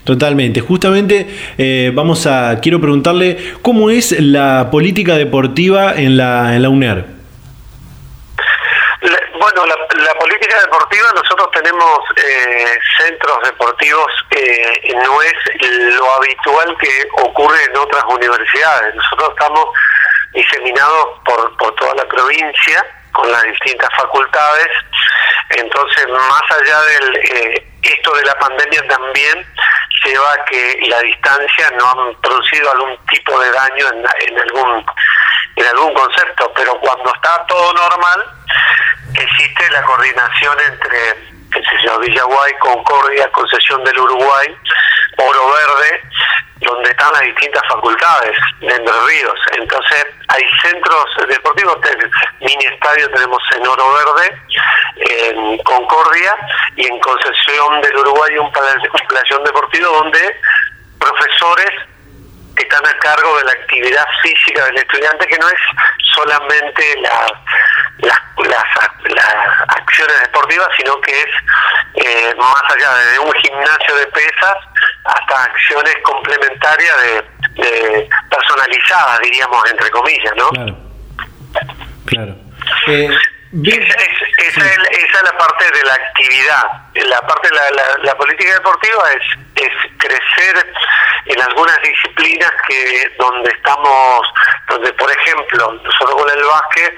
Totalmente. 0.04 0.60
Justamente 0.60 1.26
eh, 1.58 1.90
vamos 1.94 2.26
a 2.26 2.60
quiero 2.62 2.80
preguntarle 2.80 3.54
cómo 3.62 3.90
es 3.90 4.18
la 4.18 4.68
política 4.70 5.16
deportiva 5.16 5.94
en 5.94 6.16
la 6.16 6.54
en 6.54 6.62
la 6.62 6.68
UNER. 6.68 7.15
Bueno, 9.46 9.64
la, 9.64 10.14
política 10.14 10.60
deportiva, 10.60 11.06
nosotros 11.14 11.48
tenemos 11.52 12.00
eh, 12.16 12.78
centros 12.98 13.38
deportivos, 13.44 14.10
eh, 14.32 14.92
no 14.92 15.22
es 15.22 15.34
lo 15.94 16.14
habitual 16.14 16.76
que 16.80 17.06
ocurre 17.22 17.62
en 17.62 17.76
otras 17.76 18.02
universidades. 18.08 18.92
Nosotros 18.96 19.30
estamos 19.30 19.66
diseminados 20.32 21.20
por, 21.24 21.56
por 21.58 21.72
toda 21.76 21.94
la 21.94 22.04
provincia 22.08 22.84
con 23.12 23.30
las 23.30 23.44
distintas 23.44 23.88
facultades. 23.96 24.66
Entonces, 25.50 26.08
más 26.08 26.42
allá 26.50 26.80
del 26.80 27.16
eh, 27.16 27.66
esto 27.82 28.16
de 28.16 28.24
la 28.24 28.34
pandemia 28.40 28.88
también 28.88 29.46
lleva 30.04 30.32
a 30.32 30.44
que 30.46 30.78
la 30.88 31.00
distancia 31.02 31.70
no 31.78 31.88
ha 31.88 32.20
producido 32.20 32.72
algún 32.72 32.98
tipo 33.06 33.38
de 33.38 33.52
daño 33.52 33.86
en, 33.92 34.04
en 34.28 34.40
algún 34.40 34.84
en 35.56 35.66
algún 35.66 35.94
concepto, 35.94 36.52
pero 36.54 36.78
cuando 36.80 37.12
está 37.14 37.44
todo 37.46 37.72
normal, 37.72 38.24
existe 39.14 39.70
la 39.70 39.82
coordinación 39.82 40.58
entre 40.60 41.36
qué 41.52 41.60
sé 41.60 41.84
yo, 41.84 41.98
Villaguay, 41.98 42.52
Concordia, 42.60 43.30
Concesión 43.32 43.82
del 43.84 43.98
Uruguay, 43.98 44.56
Oro 45.18 45.52
Verde, 45.52 46.02
donde 46.60 46.90
están 46.90 47.12
las 47.12 47.22
distintas 47.22 47.62
facultades 47.68 48.36
de 48.60 48.74
Entre 48.74 49.00
Ríos. 49.06 49.38
Entonces 49.52 50.06
hay 50.28 50.44
centros 50.62 51.04
deportivos, 51.28 51.78
mini 52.40 52.64
estadio 52.66 53.10
tenemos 53.10 53.42
en 53.56 53.66
Oro 53.66 53.92
Verde, 53.92 54.42
en 54.96 55.58
Concordia 55.58 56.36
y 56.76 56.86
en 56.86 56.98
Concesión 57.00 57.80
del 57.80 57.96
Uruguay 57.98 58.38
un 58.38 58.52
playón 58.52 59.44
deportivo 59.44 59.88
donde 59.88 60.40
profesores 60.98 61.70
están 62.62 62.86
a 62.86 62.98
cargo 62.98 63.38
de 63.38 63.44
la 63.44 63.52
actividad 63.52 64.06
física 64.22 64.64
del 64.66 64.76
estudiante, 64.76 65.26
que 65.26 65.38
no 65.38 65.48
es 65.48 65.60
solamente 66.14 67.00
las, 67.00 67.32
las, 67.98 68.64
acciones 69.68 70.20
deportivas, 70.22 70.68
sino 70.76 71.00
que 71.00 71.12
es 71.12 71.26
eh, 71.94 72.34
más 72.36 72.62
allá 72.74 72.94
de 72.94 73.18
un 73.18 73.32
gimnasio 73.32 73.96
de 73.96 74.06
pesas 74.06 74.56
hasta 75.04 75.44
acciones 75.44 75.94
complementarias 76.02 76.94
de, 77.02 78.08
personalizadas, 78.30 79.20
diríamos, 79.20 79.70
entre 79.70 79.90
comillas, 79.90 80.32
¿no? 80.36 80.48
Claro. 80.50 80.76
Claro. 82.06 82.36
Eh, 82.88 83.18
esa, 83.64 84.72
es, 84.74 85.22
la 85.22 85.38
parte 85.38 85.64
de 85.70 85.84
la 85.84 85.94
actividad. 85.94 86.64
La 86.94 87.20
parte 87.26 87.48
de 87.48 88.04
la, 88.04 88.14
política 88.16 88.52
deportiva 88.52 89.02
es, 89.12 89.62
es 89.62 89.72
crecer 89.98 90.74
en 91.26 91.40
algunas 91.40 91.80
disciplinas 91.82 92.52
que 92.68 93.10
donde 93.18 93.50
estamos, 93.50 94.26
donde 94.68 94.92
por 94.94 95.10
ejemplo, 95.10 95.72
nosotros 95.72 96.22
con 96.22 96.30
el 96.30 96.44
básquet 96.44 96.94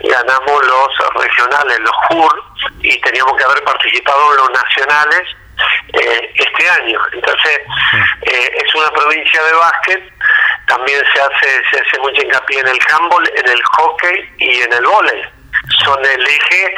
ganamos 0.00 0.66
los 0.66 1.24
regionales, 1.24 1.78
los 1.80 1.96
JUR, 2.08 2.44
y 2.80 3.00
teníamos 3.00 3.36
que 3.36 3.44
haber 3.44 3.64
participado 3.64 4.32
en 4.32 4.36
los 4.36 4.50
nacionales 4.50 5.22
eh, 5.94 6.32
este 6.34 6.68
año. 6.68 7.00
Entonces, 7.12 7.60
eh, 8.22 8.50
es 8.64 8.74
una 8.74 8.90
provincia 8.90 9.42
de 9.42 9.52
básquet, 9.54 10.12
también 10.66 11.02
se 11.14 11.20
hace, 11.20 11.62
se 11.70 11.80
hace 11.80 11.98
mucho 12.00 12.22
hincapié 12.22 12.60
en 12.60 12.68
el 12.68 12.78
handball, 12.90 13.30
en 13.34 13.48
el 13.48 13.62
hockey 13.62 14.34
y 14.38 14.60
en 14.60 14.72
el 14.72 14.86
vóley 14.86 15.31
son 15.84 16.04
el 16.04 16.22
eje 16.22 16.74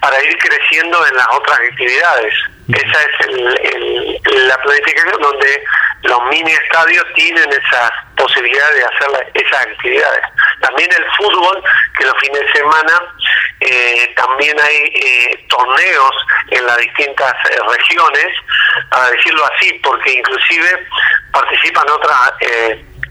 para 0.00 0.22
ir 0.22 0.36
creciendo 0.38 1.06
en 1.06 1.16
las 1.16 1.26
otras 1.32 1.58
actividades. 1.70 2.34
Esa 2.68 3.00
es 3.00 3.26
el, 3.28 4.20
la 4.48 4.56
planificación 4.58 5.22
donde 5.22 5.64
los 6.02 6.24
mini 6.26 6.50
estadios 6.50 7.04
tienen 7.14 7.48
esa 7.50 7.92
posibilidad 8.16 8.72
de 8.72 8.84
hacer 8.84 9.30
esas 9.34 9.66
actividades. 9.66 10.22
También 10.60 10.90
el 10.96 11.04
fútbol, 11.16 11.62
que 11.98 12.04
los 12.04 12.14
fines 12.20 12.40
de 12.40 12.52
semana 12.52 13.02
eh, 13.60 14.14
también 14.16 14.56
hay 14.60 14.92
eh, 14.94 15.46
torneos 15.48 16.12
en 16.50 16.66
las 16.66 16.76
distintas 16.78 17.34
eh, 17.50 17.58
regiones, 17.68 18.26
para 18.90 19.10
decirlo 19.10 19.44
así, 19.54 19.72
porque 19.82 20.12
inclusive 20.12 20.86
participan 21.32 21.88
otras 21.90 22.32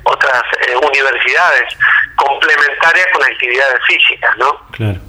otras 0.05 0.43
universidades 0.81 1.77
complementarias 2.15 3.07
con 3.13 3.23
actividades 3.23 3.79
físicas, 3.87 4.31
¿no? 4.37 4.61
Claro. 4.71 4.99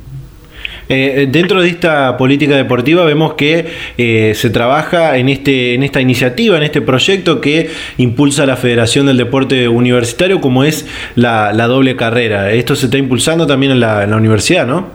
Eh, 0.88 1.26
dentro 1.28 1.60
de 1.60 1.68
esta 1.68 2.16
política 2.16 2.54
deportiva 2.54 3.04
vemos 3.04 3.34
que 3.34 3.66
eh, 3.98 4.32
se 4.36 4.50
trabaja 4.50 5.16
en, 5.16 5.28
este, 5.28 5.74
en 5.74 5.82
esta 5.82 6.00
iniciativa, 6.00 6.56
en 6.56 6.62
este 6.62 6.80
proyecto 6.80 7.40
que 7.40 7.70
impulsa 7.96 8.46
la 8.46 8.56
Federación 8.56 9.06
del 9.06 9.16
Deporte 9.16 9.68
Universitario, 9.68 10.40
como 10.40 10.62
es 10.62 10.86
la, 11.16 11.52
doble 11.66 11.96
carrera. 11.96 12.52
Esto 12.52 12.76
se 12.76 12.86
está 12.86 12.98
impulsando 12.98 13.46
también 13.46 13.72
en 13.72 13.80
la, 13.80 14.06
universidad, 14.16 14.66
¿no? 14.66 14.88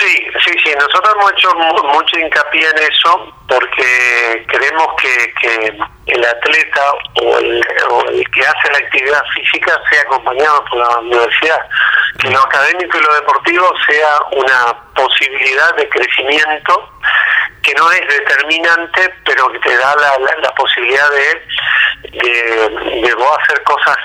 Sí, 0.00 0.22
sí, 0.44 0.52
Nosotros 0.76 1.14
hemos 1.16 1.32
hecho 1.32 1.54
mucho 1.54 2.18
hincapié 2.18 2.68
en 2.68 2.78
eso 2.78 3.32
porque 3.48 4.44
creemos 4.48 4.86
que, 5.00 5.34
que 5.40 5.78
el 6.06 6.24
atleta 6.24 6.92
o 7.22 7.38
el, 7.38 7.66
o 7.90 8.08
el, 8.08 8.30
que 8.30 8.40
hace 8.40 8.72
la 8.72 8.78
actividad 8.78 9.22
física 9.34 9.80
sea 9.90 10.02
acompañado 10.02 10.64
por 10.66 10.78
la 10.78 10.98
universidad 10.98 11.60
que 12.18 12.30
lo 12.30 12.40
académico 12.40 12.98
y 12.98 13.02
lo 13.02 13.14
deportivo 13.14 13.72
sea 13.88 14.20
una 14.32 14.76
posibilidad 14.94 15.74
de 15.76 15.88
crecimiento 15.88 16.90
que 17.62 17.74
no 17.74 17.90
es 17.92 18.00
determinante, 18.00 19.14
pero 19.24 19.50
que 19.52 19.58
te 19.60 19.76
da 19.76 19.94
la, 19.96 20.36
la, 20.42 20.54
posibilidad 20.54 21.10
de, 21.10 22.18
de, 22.18 23.14
hacer 23.38 23.62
cosas 23.64 23.96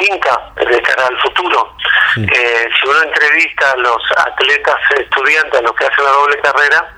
distintas 0.00 0.38
de 0.56 0.82
cara 0.82 1.06
al 1.06 1.20
futuro. 1.20 1.76
Eh, 2.16 2.68
si 2.80 2.88
uno 2.88 3.02
entrevista 3.02 3.70
a 3.72 3.76
los 3.76 4.02
atletas 4.16 4.76
estudiantes, 4.98 5.60
a 5.60 5.62
los 5.62 5.72
que 5.72 5.86
hacen 5.86 6.04
la 6.04 6.10
doble 6.10 6.40
carrera, 6.40 6.94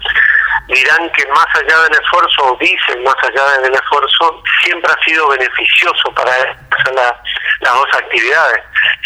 dirán 0.69 1.11
que 1.13 1.27
más 1.27 1.47
allá 1.55 1.83
del 1.83 1.93
esfuerzo, 1.93 2.45
o 2.45 2.57
dicen 2.59 3.03
más 3.03 3.17
allá 3.23 3.61
del 3.61 3.75
esfuerzo, 3.75 4.43
siempre 4.63 4.91
ha 4.91 5.05
sido 5.05 5.29
beneficioso 5.29 6.15
para 6.15 6.33
hacer 6.33 6.95
las 6.95 7.75
dos 7.75 7.89
actividades, 7.95 8.63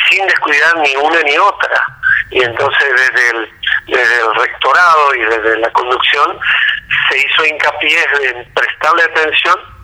sin 0.08 0.26
descuidar 0.26 0.76
ni 0.78 0.94
una 0.96 1.20
ni 1.22 1.38
otra. 1.38 1.82
Y 2.30 2.42
entonces 2.42 2.88
desde 2.90 3.30
el, 3.30 3.52
desde 3.86 4.20
el 4.20 4.34
rectorado 4.34 5.14
y 5.14 5.20
desde 5.20 5.58
la 5.58 5.70
conducción 5.72 6.38
se 7.08 7.18
hizo 7.18 7.46
hincapié 7.46 8.04
en 8.22 8.52
prestarle 8.52 9.02
atención 9.04 9.75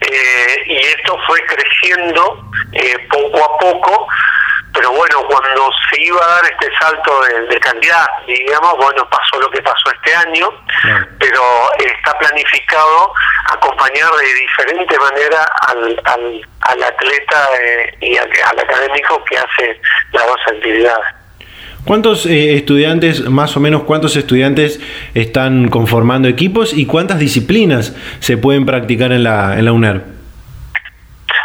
eh, 0.00 0.62
y 0.66 0.78
esto 0.78 1.16
fue 1.26 1.40
creciendo 1.46 2.50
eh, 2.72 2.98
poco 3.10 3.44
a 3.44 3.58
poco 3.58 4.08
pero 4.74 4.90
bueno, 4.90 5.24
cuando 5.28 5.70
se 5.88 6.02
iba 6.02 6.20
a 6.20 6.28
dar 6.30 6.44
este 6.50 6.68
salto 6.78 7.22
de, 7.22 7.46
de 7.46 7.60
calidad, 7.60 8.06
digamos, 8.26 8.76
bueno, 8.76 9.08
pasó 9.08 9.40
lo 9.40 9.48
que 9.48 9.62
pasó 9.62 9.90
este 9.94 10.14
año, 10.16 10.48
pero 11.20 11.42
está 11.78 12.18
planificado 12.18 13.14
acompañar 13.52 14.10
de 14.10 14.34
diferente 14.34 14.98
manera 14.98 15.46
al, 15.68 16.00
al, 16.04 16.48
al 16.62 16.82
atleta 16.82 17.48
eh, 17.60 17.96
y 18.00 18.16
al, 18.16 18.58
académico 18.58 19.24
que 19.26 19.38
hace 19.38 19.80
las 20.10 20.26
dos 20.26 20.40
actividades. 20.48 21.14
¿Cuántos 21.84 22.24
eh, 22.24 22.54
estudiantes, 22.54 23.28
más 23.28 23.56
o 23.58 23.60
menos 23.60 23.82
cuántos 23.82 24.16
estudiantes 24.16 24.80
están 25.14 25.68
conformando 25.68 26.28
equipos 26.28 26.72
y 26.72 26.86
cuántas 26.86 27.18
disciplinas 27.18 27.94
se 28.20 28.38
pueden 28.38 28.64
practicar 28.64 29.12
en 29.12 29.22
la, 29.22 29.58
en 29.58 29.66
la 29.66 29.72
UNER? 29.72 30.02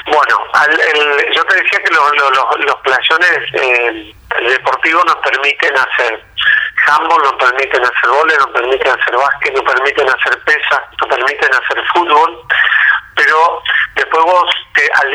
Bueno, 0.05 0.37
el, 0.69 1.35
yo 1.35 1.43
te 1.43 1.55
decía 1.55 1.79
que 1.83 1.93
los, 1.93 2.11
los, 2.15 2.65
los 2.65 2.75
playones 2.77 3.39
eh, 3.53 4.13
deportivos 4.47 5.03
nos 5.05 5.17
permiten 5.17 5.73
hacer 5.75 6.23
handball, 6.87 7.21
nos 7.21 7.33
permiten 7.33 7.83
hacer 7.83 8.09
vole, 8.09 8.33
nos 8.37 8.47
permiten 8.47 8.87
hacer 8.87 9.15
básquet, 9.15 9.53
nos 9.53 9.73
permiten 9.73 10.07
hacer 10.07 10.39
pesa, 10.45 10.83
nos 11.01 11.17
permiten 11.17 11.49
hacer 11.53 11.83
fútbol, 11.93 12.39
pero 13.19 13.61
después 13.95 14.23
vos, 14.23 14.49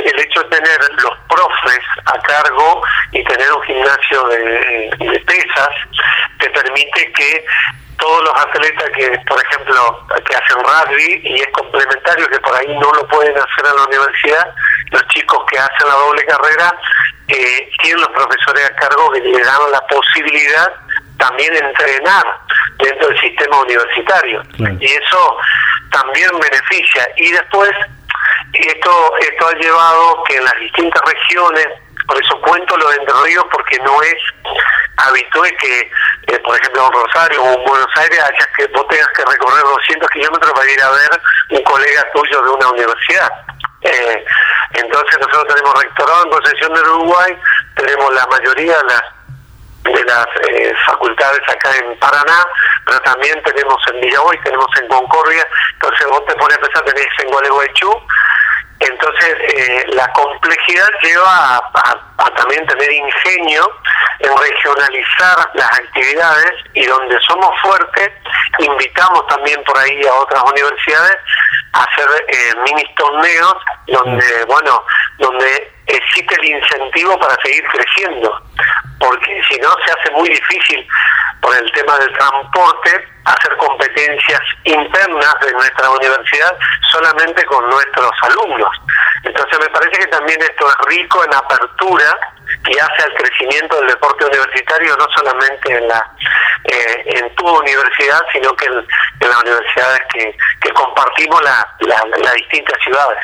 el 0.05 0.21
hecho 0.21 0.43
de 0.43 0.57
tener 0.57 0.79
los 1.03 1.19
profes 1.29 1.81
a 2.05 2.19
cargo 2.21 2.83
y 3.13 3.25
tener 3.25 3.51
un 3.53 3.63
gimnasio 3.63 4.25
de, 4.29 4.91
de 4.99 5.21
pesas, 5.21 5.71
te 6.39 6.51
permite 6.51 7.13
que 7.13 7.45
todos 7.99 8.25
los 8.25 8.35
atletas 8.35 8.91
que, 8.95 9.19
por 9.27 9.43
ejemplo, 9.43 10.07
que 10.29 10.37
hacen 10.37 10.59
rugby 10.59 11.21
y 11.25 11.41
es 11.41 11.49
complementario, 11.53 12.29
que 12.29 12.41
por 12.41 12.55
ahí 12.55 12.77
no 12.79 12.93
lo 12.93 13.07
pueden 13.09 13.35
hacer 13.37 13.65
en 13.65 13.77
la 13.77 13.85
universidad, 13.85 14.55
los 14.91 15.07
chicos 15.09 15.39
que 15.51 15.59
hacen 15.59 15.89
la 15.89 15.95
doble 15.95 16.25
carrera, 16.27 16.75
eh, 17.29 17.71
tienen 17.83 18.03
los 18.03 18.11
profesores 18.11 18.67
a 18.67 18.77
cargo 18.77 19.11
que 19.13 19.21
le 19.21 19.43
dan 19.43 19.71
la 19.73 19.81
posibilidad 19.87 20.73
también 21.19 21.55
entrenar 21.55 22.25
dentro 22.79 23.09
del 23.09 23.21
sistema 23.21 23.61
universitario. 23.63 24.43
Y 24.81 24.87
eso 24.87 25.39
también 25.95 26.31
beneficia. 26.41 27.07
Y 27.17 27.31
después, 27.31 27.71
esto, 28.53 29.17
esto 29.19 29.49
ha 29.49 29.55
llevado 29.55 30.25
que 30.25 30.37
en 30.37 30.45
las 30.45 30.59
distintas 30.59 31.03
regiones, 31.07 31.69
por 32.07 32.23
eso 32.23 32.41
cuento 32.43 32.77
lo 32.77 32.91
de 32.91 32.97
Entre 32.97 33.15
Ríos, 33.25 33.45
porque 33.51 33.79
no 33.79 34.03
es 34.03 34.15
habitué 34.97 35.51
que, 35.57 35.81
eh, 36.29 36.39
por 36.45 36.57
ejemplo, 36.57 36.87
en 36.87 36.93
Rosario 36.93 37.43
o 37.43 37.59
en 37.59 37.65
Buenos 37.65 37.97
Aires, 37.97 38.21
haya 38.21 38.49
que 38.57 38.67
vos 38.69 38.87
tengas 38.89 39.09
que 39.09 39.25
recorrer 39.25 39.63
200 39.63 40.11
kilómetros 40.11 40.53
para 40.53 40.71
ir 40.71 40.83
a 40.83 40.91
ver 40.91 41.21
un 41.51 41.63
colega 41.63 42.05
tuyo 42.13 42.43
de 42.43 42.51
una 42.51 42.69
universidad. 42.71 43.31
Eh, 43.83 44.25
entonces 44.73 45.19
nosotros 45.19 45.55
tenemos 45.55 45.83
rectorado 45.83 46.25
en 46.25 46.31
Concepción 46.31 46.75
del 46.75 46.89
Uruguay, 46.89 47.39
tenemos 47.77 48.15
la 48.15 48.27
mayoría 48.27 48.77
de 48.79 48.85
las 48.85 49.03
de 49.85 50.05
las 50.05 50.27
eh, 50.49 50.73
facultades 50.87 51.41
acá 51.49 51.71
en 51.77 51.99
Paraná, 51.99 52.45
pero 52.87 53.01
también 53.01 53.43
tenemos 53.43 53.77
en 53.93 54.01
Villahoy, 54.01 54.39
tenemos 54.43 54.69
en 54.81 54.89
Concordia, 54.89 55.47
entonces 55.75 56.07
vos 56.09 56.25
te 56.27 56.35
pones 56.37 56.57
a 56.57 56.61
pensar, 56.61 56.85
tenés 56.85 57.09
en 57.23 57.31
Gualeguaychú, 57.31 57.93
entonces 58.81 59.37
eh, 59.41 59.85
la 59.89 60.11
complejidad 60.13 60.89
lleva 61.03 61.57
a, 61.57 62.31
también 62.37 62.67
tener 62.67 62.91
ingenio 62.91 63.71
en 64.19 64.37
regionalizar 64.37 65.51
las 65.55 65.73
actividades 65.73 66.53
y 66.75 66.85
donde 66.87 67.19
somos 67.21 67.51
fuertes, 67.63 68.11
invitamos 68.59 69.27
también 69.29 69.63
por 69.65 69.79
ahí 69.79 70.07
a 70.07 70.15
otras 70.15 70.43
universidades 70.51 71.17
a 71.73 71.85
hacer 71.85 72.07
eh, 72.29 72.53
mini 72.65 72.95
torneos 72.97 73.57
donde, 73.87 74.45
bueno, 74.47 74.85
donde 75.19 75.74
existe 75.87 76.35
el 76.37 76.45
incentivo 76.45 77.19
para 77.19 77.37
seguir 77.43 77.65
creciendo, 77.69 78.43
porque 78.99 79.43
si 79.49 79.59
no 79.61 79.75
se 79.85 79.93
hace 79.93 80.11
muy 80.13 80.29
difícil 80.29 80.87
por 81.41 81.57
el 81.57 81.73
tema 81.73 81.99
del 81.99 82.13
transporte 82.13 83.09
hacer 83.25 83.57
competencias 83.57 84.41
internas 84.65 85.35
de 85.41 85.53
nuestra 85.53 85.91
universidad 85.91 86.57
solamente 86.91 87.45
con 87.47 87.69
nuestros 87.69 88.11
alumnos. 88.23 88.71
Entonces 89.25 89.59
me 89.59 89.69
parece 89.69 89.99
que 89.99 90.07
también 90.09 90.41
esto 90.43 90.67
es 90.69 90.87
rico 90.87 91.25
en 91.25 91.35
apertura 91.35 92.17
y 92.69 92.79
hace 92.79 93.03
al 93.03 93.15
crecimiento 93.15 93.77
del 93.77 93.89
deporte 93.89 94.27
universitario 94.27 94.97
no 94.97 95.07
solamente 95.17 95.73
en 95.73 95.89
la 95.89 96.15
eh, 96.65 97.03
en 97.07 97.35
tu 97.35 97.47
universidad, 97.47 98.23
sino 98.33 98.55
que 98.57 98.67
en, 98.67 98.87
las 99.21 99.43
universidades 99.43 100.01
que, 100.13 100.37
que 100.63 100.71
compartimos 100.71 101.43
la, 101.43 101.67
las 101.81 102.35
distintas 102.35 102.79
ciudades. 102.83 103.19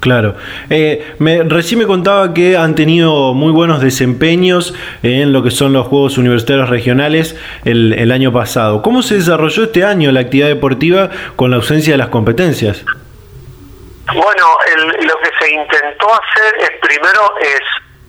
Claro. 0.00 0.36
Eh, 0.70 1.14
me, 1.18 1.42
recién 1.42 1.80
me 1.80 1.86
contaba 1.86 2.32
que 2.32 2.56
han 2.56 2.74
tenido 2.76 3.34
muy 3.34 3.50
buenos 3.50 3.80
desempeños 3.80 4.74
en 5.02 5.32
lo 5.32 5.42
que 5.42 5.50
son 5.50 5.72
los 5.72 5.88
Juegos 5.88 6.18
Universitarios 6.18 6.68
Regionales 6.68 7.36
el, 7.64 8.12
año 8.12 8.32
pasado. 8.32 8.80
¿Cómo 8.80 9.02
se 9.02 9.16
desarrolló 9.16 9.64
este 9.64 9.84
año 9.84 10.12
la 10.12 10.20
actividad 10.20 10.48
deportiva 10.48 11.10
con 11.36 11.50
la 11.50 11.56
ausencia 11.56 11.94
de 11.94 11.98
las 11.98 12.08
competencias? 12.08 12.84
Bueno, 14.14 14.46
lo 15.00 15.18
que 15.18 15.30
se 15.38 15.52
intentó 15.52 16.06
hacer 16.06 16.54
es 16.60 16.70
primero 16.80 17.34
es 17.40 17.60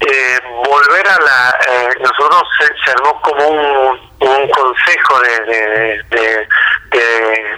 eh, 0.07 0.39
volver 0.65 1.07
a 1.07 1.19
la... 1.19 1.59
Eh, 1.67 1.89
nosotros 1.99 2.43
se, 2.85 2.91
armó 2.91 3.19
como 3.21 3.47
un, 3.47 4.49
consejo 4.49 5.19
de, 5.21 6.03
de, 6.09 6.47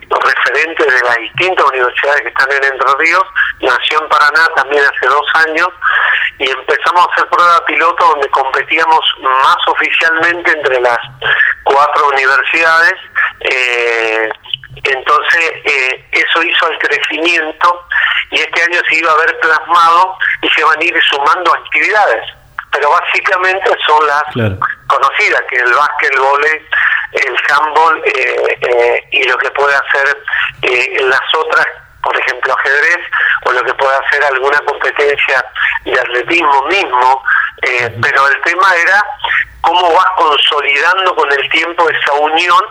referentes 0.09 0.85
de 0.85 1.07
las 1.07 1.17
distintas 1.17 1.65
universidades 1.67 2.21
que 2.21 2.27
están 2.27 2.51
en 2.51 2.63
Entre 2.63 2.87
Ríos, 2.99 3.23
nació 3.61 4.01
en 4.01 4.09
Paraná 4.09 4.47
también 4.55 4.83
hace 4.83 5.07
dos 5.07 5.25
años, 5.47 5.69
y 6.39 6.49
empezamos 6.49 7.07
a 7.07 7.11
hacer 7.13 7.29
prueba 7.29 7.65
piloto 7.65 8.05
donde 8.05 8.29
competíamos 8.29 8.99
más 9.21 9.57
oficialmente 9.67 10.51
entre 10.51 10.79
las 10.81 10.99
cuatro 11.63 12.09
universidades. 12.09 12.95
Eh, 13.41 14.29
entonces, 14.83 15.51
eh, 15.65 16.05
eso 16.11 16.43
hizo 16.43 16.67
el 16.69 16.77
crecimiento 16.79 17.85
y 18.31 18.39
este 18.39 18.63
año 18.63 18.81
se 18.89 18.95
iba 18.95 19.11
a 19.11 19.17
ver 19.17 19.39
plasmado 19.39 20.17
y 20.41 20.49
se 20.49 20.63
van 20.63 20.79
a 20.79 20.83
ir 20.83 20.99
sumando 21.03 21.53
actividades. 21.53 22.33
Pero 22.71 22.89
básicamente 22.89 23.69
son 23.85 24.07
las 24.07 24.23
conocidas, 24.87 25.41
que 25.49 25.57
el 25.57 25.73
básquet, 25.73 26.13
el 26.13 26.19
volei, 26.19 26.65
el 27.11 27.35
handball 27.49 28.01
eh, 28.05 28.59
eh, 28.61 29.07
y 29.11 29.23
lo 29.23 29.37
que 29.37 29.51
puede 29.51 29.75
hacer 29.75 30.17
eh, 30.61 30.97
las 31.01 31.35
otras, 31.37 31.65
por 32.03 32.17
ejemplo 32.19 32.53
ajedrez, 32.53 32.99
o 33.45 33.51
lo 33.51 33.63
que 33.63 33.73
puede 33.73 33.95
hacer 33.95 34.23
alguna 34.23 34.59
competencia 34.59 35.45
de 35.85 35.99
atletismo 35.99 36.63
mismo. 36.63 37.23
Eh, 37.63 37.95
pero 38.01 38.27
el 38.27 38.41
tema 38.41 38.73
era 38.75 39.03
cómo 39.61 39.93
vas 39.93 40.07
consolidando 40.17 41.15
con 41.15 41.31
el 41.31 41.49
tiempo 41.49 41.89
esa 41.89 42.13
unión 42.13 42.61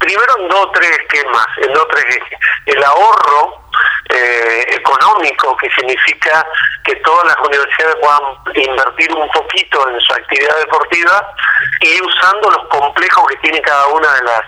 primero 0.00 0.38
en 0.38 0.48
dos 0.48 0.66
o 0.66 0.70
tres 0.72 0.90
esquemas, 0.90 1.46
en 1.58 1.72
dos 1.72 1.84
o 1.84 1.88
tres 1.88 2.04
ejes. 2.04 2.38
El 2.66 2.82
ahorro 2.82 3.60
eh, 4.08 4.64
económico, 4.70 5.56
que 5.58 5.70
significa 5.70 6.44
que 6.84 6.96
todas 6.96 7.26
las 7.26 7.36
universidades 7.46 7.96
puedan 8.00 8.20
invertir 8.54 9.14
un 9.14 9.30
poquito 9.30 9.88
en 9.88 10.00
su 10.00 10.12
actividad 10.12 10.56
deportiva 10.58 11.34
y 11.80 12.00
usando 12.02 12.50
los 12.50 12.68
complejos 12.68 13.26
que 13.28 13.36
tiene 13.36 13.60
cada 13.60 13.86
una 13.88 14.12
de 14.14 14.22
las 14.24 14.42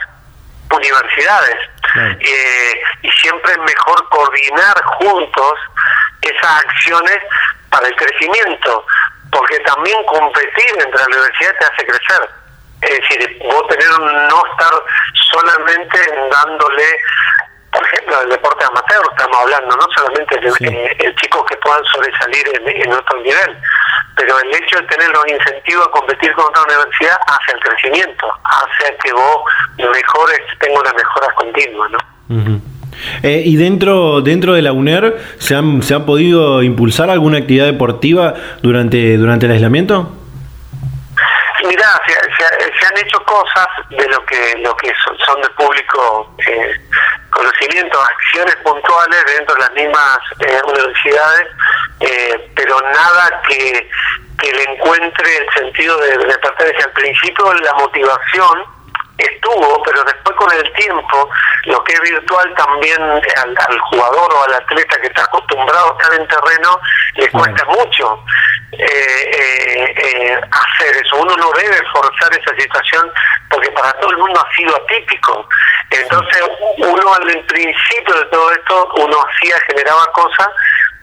universidades. 0.73 1.57
Eh, 1.95 2.83
y 3.03 3.11
siempre 3.11 3.53
es 3.53 3.59
mejor 3.59 4.09
coordinar 4.09 4.83
juntos 4.99 5.59
esas 6.23 6.65
acciones 6.65 7.19
para 7.69 7.87
el 7.87 7.97
crecimiento, 7.97 8.87
porque 9.31 9.59
también 9.61 10.03
competir 10.05 10.71
entre 10.73 10.99
las 10.99 11.07
universidades 11.09 11.59
te 11.59 11.65
hace 11.67 11.87
crecer 11.87 12.43
es 12.83 12.99
decir, 12.99 13.39
vos 13.45 13.67
tener 13.69 13.89
no 13.89 14.43
estar 14.51 14.73
solamente 15.31 15.99
dándole, 16.31 16.99
por 17.73 17.83
ejemplo, 17.87 18.23
el 18.23 18.29
deporte 18.29 18.65
amateur, 18.65 19.03
estamos 19.11 19.37
hablando, 19.39 19.77
no 19.77 19.87
solamente 19.97 20.39
de 20.41 21.15
chicos 21.17 21.43
que 21.49 21.57
puedan 21.57 21.83
sobresalir 21.87 22.45
en, 22.67 22.93
otro 22.93 23.17
nivel, 23.23 23.57
pero 24.17 24.39
el 24.41 24.55
hecho 24.55 24.79
de 24.79 24.87
tener 24.89 25.09
los 25.09 25.27
incentivos 25.27 25.87
a 25.87 25.91
competir 25.91 26.33
con 26.35 26.45
otra 26.45 26.63
universidad 26.65 27.17
hace 27.27 27.53
el 27.57 27.61
crecimiento, 27.61 28.27
hace 28.45 28.95
que 29.03 29.13
vos 29.13 29.43
mejores, 29.79 30.41
tengas 30.61 30.81
una 30.83 30.93
mejora 30.93 31.35
continua, 31.35 31.89
¿no? 31.89 31.99
Eh, 33.23 33.43
¿Y 33.45 33.57
dentro, 33.57 34.21
dentro 34.21 34.53
de 34.53 34.63
la 34.63 34.73
UNER 34.73 35.19
se 35.39 35.55
han, 35.55 35.83
se 35.83 35.95
ha 35.95 36.05
podido 36.05 36.63
impulsar 36.63 37.09
alguna 37.09 37.39
actividad 37.39 37.67
deportiva 37.67 38.35
durante, 38.61 39.17
durante 39.17 39.47
el 39.47 39.53
aislamiento? 39.53 40.13
Mirá, 41.65 42.01
se, 42.07 42.87
han 42.87 42.99
hecho 42.99 43.25
cosas 43.25 43.67
de 43.91 44.07
lo 44.09 44.25
que 44.27 44.57
lo 44.59 44.77
que 44.77 44.93
son, 45.25 45.41
de 45.41 45.49
público 45.51 46.35
eh, 46.47 46.75
conocimiento, 47.31 48.01
acciones 48.01 48.57
puntuales 48.57 49.25
dentro 49.27 49.55
de 49.55 49.61
las 49.61 49.73
mismas 49.73 50.19
eh, 50.41 50.61
universidades, 50.67 51.49
eh, 52.01 52.51
pero 52.57 52.81
nada 52.81 53.43
que, 53.47 53.89
que 54.41 54.53
le 54.53 54.63
encuentre 54.75 55.37
el 55.37 55.53
sentido 55.55 55.97
de, 55.99 56.19
de 56.19 56.39
pertenencia. 56.39 56.85
Al 56.87 56.93
principio 56.93 57.55
la 57.55 57.75
motivación 57.75 58.65
estuvo, 59.19 59.83
pero 59.83 60.03
después 60.05 60.37
con 60.37 60.53
el 60.53 60.73
tiempo, 60.75 61.31
lo 61.65 61.85
que 61.85 61.93
es 61.93 62.01
virtual 62.01 62.55
también 62.55 63.01
al, 63.03 63.81
jugador 63.91 64.33
o 64.33 64.45
al 64.45 64.55
atleta 64.55 65.01
que 65.01 65.07
está 65.07 65.25
acostumbrado 65.25 65.91
a 65.91 66.03
estar 66.03 66.21
en 66.21 66.29
terreno, 66.29 66.81
le 67.17 67.29
cuesta 67.31 67.65
mucho 67.67 68.25
eh, 68.85 69.95
eh, 69.97 70.41
hacer 70.51 70.97
eso. 71.05 71.17
Uno 71.17 71.37
no 71.37 71.51
debe 71.53 71.77
forzar 71.93 72.33
esa 72.33 72.55
situación 72.57 73.11
porque 73.51 73.71
para 73.73 73.93
todo 73.95 74.11
el 74.11 74.19
mundo 74.19 74.41
ha 74.41 74.57
sido 74.57 74.77
atípico. 74.77 75.49
Entonces, 75.91 76.43
uno 76.79 77.15
al 77.15 77.45
principio 77.47 78.15
de 78.15 78.25
todo 78.27 78.53
esto, 78.53 78.89
uno 78.97 79.17
hacía, 79.29 79.57
generaba 79.67 80.07
cosas, 80.13 80.49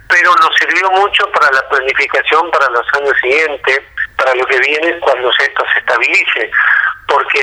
pero 0.07 0.33
nos 0.35 0.55
sirvió 0.55 0.89
mucho 0.91 1.29
para 1.31 1.51
la 1.51 1.69
planificación 1.69 2.49
para 2.51 2.69
los 2.71 2.85
años 2.93 3.13
siguientes, 3.21 3.81
para 4.17 4.33
lo 4.35 4.45
que 4.45 4.59
viene 4.59 4.99
cuando 4.99 5.29
esto 5.29 5.63
se 5.73 5.79
estabilice 5.79 6.51
porque 7.09 7.41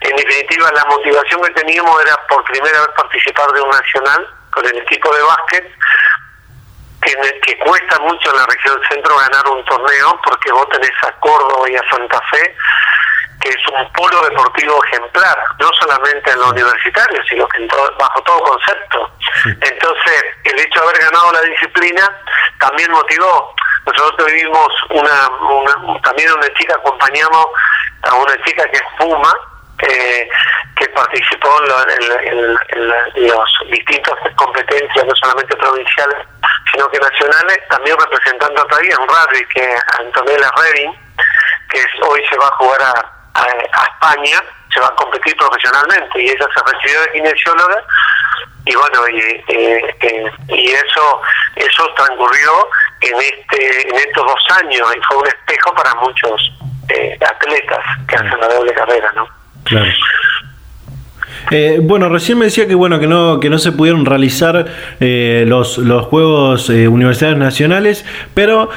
en 0.00 0.16
definitiva 0.16 0.70
la 0.72 0.84
motivación 0.86 1.42
que 1.42 1.50
teníamos 1.50 2.02
era 2.02 2.16
por 2.26 2.42
primera 2.44 2.80
vez 2.80 2.88
participar 2.96 3.52
de 3.52 3.60
un 3.60 3.70
nacional 3.70 4.26
con 4.50 4.66
el 4.66 4.76
equipo 4.78 5.14
de 5.14 5.22
básquet, 5.22 5.70
que, 7.02 7.40
que 7.40 7.58
cuesta 7.58 7.98
mucho 8.00 8.30
en 8.30 8.36
la 8.36 8.46
región 8.46 8.80
centro 8.88 9.16
ganar 9.16 9.46
un 9.48 9.64
torneo, 9.64 10.20
porque 10.24 10.52
vos 10.52 10.68
tenés 10.70 10.90
a 11.02 11.12
Córdoba 11.20 11.68
y 11.68 11.76
a 11.76 11.82
Santa 11.90 12.20
Fe, 12.30 12.56
que 13.40 13.48
es 13.48 13.68
un 13.68 13.92
polo 13.92 14.22
deportivo 14.22 14.82
ejemplar, 14.84 15.36
no 15.58 15.70
solamente 15.80 16.30
en 16.30 16.38
lo 16.38 16.50
universitario, 16.50 17.20
sino 17.28 17.46
que 17.48 17.66
bajo 17.98 18.22
todo 18.22 18.40
concepto. 18.44 19.10
Entonces, 19.44 20.24
el 20.44 20.58
hecho 20.60 20.80
de 20.80 20.86
haber 20.86 20.98
ganado 20.98 21.32
la 21.32 21.40
disciplina 21.42 22.08
también 22.60 22.90
motivó. 22.92 23.54
Nosotros 23.84 24.16
tuvimos 24.16 24.68
una, 24.90 25.28
una 25.50 26.00
también 26.02 26.32
una 26.32 26.54
chica, 26.54 26.74
acompañamos 26.74 27.46
a 28.02 28.14
una 28.14 28.44
chica 28.44 28.62
que 28.70 28.76
es 28.76 28.84
Puma, 28.98 29.32
eh, 29.82 30.28
que 30.76 30.88
participó 30.90 31.48
en, 31.60 32.54
las 33.28 33.46
distintas 33.70 34.14
competencias, 34.36 35.04
no 35.04 35.14
solamente 35.16 35.56
provinciales, 35.56 36.26
sino 36.72 36.88
que 36.90 36.98
nacionales, 36.98 37.58
también 37.68 37.96
representando 37.98 38.64
todavía 38.64 38.98
un 38.98 39.08
rugby, 39.08 39.44
que 39.54 39.76
Antonella 39.98 40.50
Redding, 40.56 40.92
que 41.70 41.80
hoy 42.06 42.24
se 42.28 42.36
va 42.36 42.46
a 42.46 42.56
jugar 42.56 42.80
a, 42.82 43.18
España, 43.94 44.42
se 44.72 44.80
va 44.80 44.86
a 44.86 44.94
competir 44.94 45.36
profesionalmente, 45.36 46.22
y 46.22 46.30
ella 46.30 46.46
se 46.54 46.72
recibió 46.72 47.00
de 47.02 47.12
kinesióloga, 47.12 47.84
y 48.64 48.74
bueno, 48.76 49.08
y, 49.08 49.20
eh, 49.48 50.32
y 50.48 50.70
eso 50.70 51.22
eso 51.56 51.94
transcurrió 51.94 52.68
en 53.00 53.16
este 53.20 53.88
en 53.88 53.96
estos 53.96 54.24
dos 54.24 54.44
años 54.62 54.94
y 54.96 55.00
fue 55.02 55.16
un 55.16 55.26
espejo 55.26 55.74
para 55.74 55.94
muchos 55.96 56.52
eh, 56.88 57.18
atletas 57.20 57.84
que 58.08 58.14
hacen 58.16 58.40
la 58.40 58.48
doble 58.48 58.72
carrera, 58.72 59.10
¿no? 59.16 59.41
Claro. 59.64 59.92
Eh, 61.50 61.80
bueno, 61.82 62.08
recién 62.08 62.38
me 62.38 62.46
decía 62.46 62.66
que 62.66 62.74
bueno 62.74 62.98
que 62.98 63.06
no 63.06 63.40
que 63.40 63.50
no 63.50 63.58
se 63.58 63.72
pudieron 63.72 64.04
realizar 64.06 64.66
eh, 65.00 65.44
los, 65.46 65.78
los 65.78 66.06
Juegos 66.06 66.70
eh, 66.70 66.88
Universitarios 66.88 67.38
Nacionales, 67.38 68.04
pero 68.34 68.70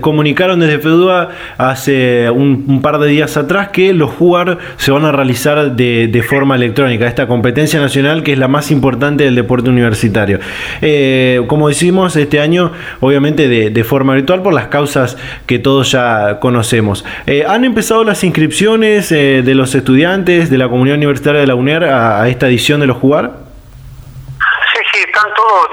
comunicaron 0.00 0.60
desde 0.60 0.78
FEDUA 0.78 1.28
hace 1.58 2.30
un, 2.30 2.80
par 2.82 2.98
de 2.98 3.08
días 3.08 3.36
atrás 3.36 3.68
que 3.68 3.92
los 3.92 4.10
jugar 4.10 4.58
se 4.76 4.90
van 4.90 5.04
a 5.04 5.12
realizar 5.12 5.76
de, 5.76 6.08
de, 6.08 6.22
forma 6.22 6.56
electrónica, 6.56 7.06
esta 7.06 7.26
competencia 7.26 7.80
nacional 7.80 8.22
que 8.22 8.32
es 8.32 8.38
la 8.38 8.48
más 8.48 8.70
importante 8.70 9.24
del 9.24 9.34
deporte 9.34 9.70
universitario. 9.70 10.38
como 11.46 11.68
decimos, 11.68 12.16
este 12.16 12.40
año 12.40 12.72
obviamente 13.00 13.48
de, 13.48 13.70
de, 13.70 13.84
forma 13.84 14.14
virtual 14.14 14.42
por 14.42 14.54
las 14.54 14.66
causas 14.66 15.16
que 15.46 15.58
todos 15.58 15.90
ya 15.92 16.38
conocemos. 16.40 17.04
han 17.46 17.64
empezado 17.64 18.04
las 18.04 18.24
inscripciones 18.24 19.10
de 19.10 19.54
los 19.54 19.74
estudiantes 19.74 20.50
de 20.50 20.58
la 20.58 20.68
comunidad 20.68 20.96
universitaria 20.96 21.40
de 21.40 21.46
la 21.50 21.56
UNER 21.56 21.84
a, 21.84 22.28
esta 22.28 22.46
edición 22.46 22.80
de 22.80 22.86
los 22.86 22.96
jugar? 22.96 23.32
Sí, 24.72 24.78
sí, 24.92 25.00
están 25.00 25.34
todos. 25.34 25.68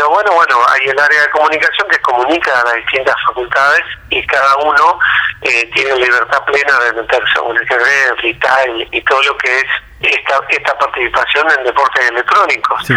lo 0.00 0.08
bueno, 0.08 0.32
bueno, 0.32 0.57
hay 0.78 0.88
el 0.88 0.98
área 0.98 1.22
de 1.22 1.30
comunicación 1.30 1.88
que 1.88 1.98
comunica 1.98 2.60
a 2.60 2.64
las 2.64 2.74
distintas 2.76 3.16
facultades 3.26 3.84
y 4.10 4.26
cada 4.26 4.56
uno 4.58 4.98
eh, 5.42 5.70
tiene 5.74 5.94
libertad 5.96 6.42
plena 6.44 6.78
de 6.80 6.92
meterse 6.94 7.38
en 7.38 7.56
el 7.56 7.62
ajedrez, 7.62 8.12
freestyle 8.20 8.88
y 8.90 9.02
todo 9.02 9.22
lo 9.22 9.36
que 9.38 9.58
es 9.58 9.64
esta, 10.00 10.40
esta 10.48 10.78
participación 10.78 11.50
en 11.58 11.64
deportes 11.64 12.08
electrónicos. 12.08 12.90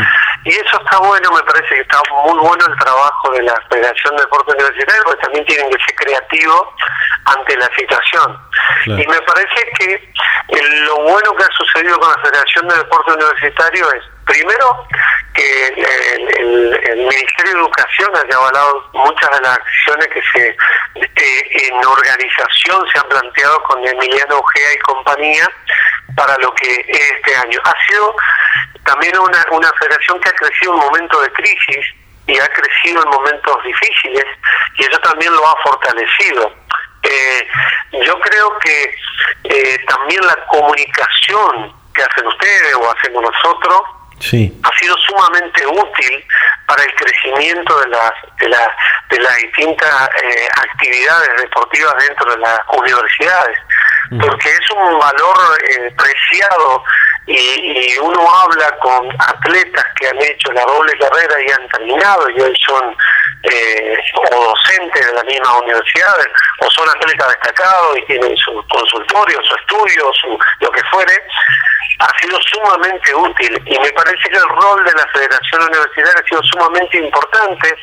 Y 0.43 0.49
eso 0.49 0.81
está 0.83 0.97
bueno, 0.99 1.31
me 1.31 1.43
parece 1.43 1.75
que 1.75 1.81
está 1.81 1.99
muy 2.23 2.39
bueno 2.39 2.65
el 2.67 2.77
trabajo 2.77 3.31
de 3.31 3.43
la 3.43 3.53
Federación 3.69 4.15
de 4.15 4.23
Deporte 4.23 4.51
Universitario, 4.53 5.03
porque 5.05 5.23
también 5.23 5.45
tienen 5.45 5.69
que 5.69 5.83
ser 5.83 5.95
creativos 5.95 6.67
ante 7.25 7.57
la 7.57 7.69
situación. 7.75 8.39
Y 8.85 9.07
me 9.07 9.21
parece 9.21 9.71
que 9.79 10.13
lo 10.85 10.95
bueno 11.03 11.35
que 11.35 11.43
ha 11.43 11.57
sucedido 11.57 11.99
con 11.99 12.09
la 12.11 12.17
Federación 12.19 12.67
de 12.67 12.77
Deporte 12.77 13.13
Universitario 13.13 13.91
es 13.93 14.11
Primero, 14.31 14.87
que 15.33 15.67
el, 15.67 17.05
Ministerio 17.05 17.53
de 17.53 17.59
Educación 17.59 18.09
haya 18.15 18.37
avalado 18.37 18.89
muchas 18.93 19.29
de 19.29 19.41
las 19.41 19.57
acciones 19.57 20.07
que 20.07 20.21
se 20.31 20.47
eh, 20.95 21.67
en 21.67 21.85
organización 21.85 22.87
se 22.89 22.99
han 22.99 23.09
planteado 23.09 23.61
con 23.63 23.85
Emiliano 23.85 24.37
Ojea 24.37 24.73
y 24.73 24.79
compañía 24.79 25.51
para 26.15 26.37
lo 26.37 26.53
que 26.55 26.71
es 26.71 27.11
este 27.11 27.35
año. 27.35 27.59
Ha 27.61 27.73
sido 27.85 28.15
también 28.85 29.19
una, 29.19 29.45
una 29.51 29.69
federación 29.73 30.17
que 30.21 30.29
ha 30.29 30.33
crecido 30.33 30.75
en 30.75 30.79
momentos 30.79 31.21
de 31.23 31.33
crisis 31.33 31.85
y 32.27 32.39
ha 32.39 32.47
crecido 32.47 33.03
en 33.03 33.09
momentos 33.09 33.63
difíciles 33.65 34.25
y 34.77 34.83
eso 34.83 34.97
también 34.99 35.33
lo 35.33 35.45
ha 35.45 35.55
fortalecido. 35.61 36.55
Eh, 37.03 37.47
yo 38.05 38.17
creo 38.21 38.59
que 38.59 38.95
eh, 39.43 39.85
también 39.89 40.25
la 40.25 40.37
comunicación 40.45 41.75
que 41.93 42.01
hacen 42.01 42.27
ustedes 42.27 42.75
o 42.75 42.91
hacemos 42.91 43.23
nosotros 43.23 43.81
ha 44.63 44.77
sido 44.77 44.95
sumamente 44.97 45.65
útil 45.65 46.25
para 46.67 46.84
el 46.84 46.93
crecimiento 46.95 47.79
de 47.81 47.88
las 47.89 48.12
de, 48.39 48.49
las 48.49 48.67
de 49.10 49.19
las 49.19 49.36
distintas 49.38 50.10
eh, 50.23 50.47
actividades 50.55 51.41
deportivas 51.41 51.93
dentro 52.07 52.31
de 52.31 52.38
las 52.38 52.60
universidades 52.71 53.57
porque 54.19 54.49
es 54.49 54.71
un 54.71 54.99
valor 54.99 55.38
eh, 55.69 55.93
preciado 55.97 56.84
y, 57.27 57.97
uno 57.99 58.27
habla 58.29 58.77
con 58.79 59.10
atletas 59.21 59.86
que 59.97 60.07
han 60.07 60.21
hecho 60.21 60.51
la 60.51 60.63
doble 60.63 60.91
carrera 60.97 61.36
y 61.41 61.51
han 61.51 61.67
terminado 61.69 62.29
y 62.29 62.41
hoy 62.41 62.53
son 62.65 62.95
eh, 63.43 63.97
o 64.31 64.43
docentes 64.43 65.05
de 65.05 65.13
la 65.13 65.23
misma 65.23 65.60
universidad 65.60 66.13
o 66.60 66.69
son 66.71 66.89
atletas 66.89 67.27
destacados 67.29 67.97
y 67.97 68.05
tienen 68.05 68.36
su 68.38 68.51
consultorio, 68.67 69.39
su 69.43 69.55
estudio, 69.55 70.12
su, 70.13 70.39
lo 70.60 70.71
que 70.71 70.84
fuere, 70.91 71.13
ha 72.01 72.19
sido 72.19 72.37
sumamente 72.41 73.13
útil 73.13 73.61
y 73.65 73.79
me 73.79 73.91
parece 73.91 74.29
que 74.29 74.37
el 74.37 74.49
rol 74.49 74.83
de 74.83 74.93
la 74.93 75.07
Federación 75.13 75.61
Universitaria 75.63 76.21
ha 76.23 76.27
sido 76.27 76.41
sumamente 76.43 76.97
importante 76.97 77.75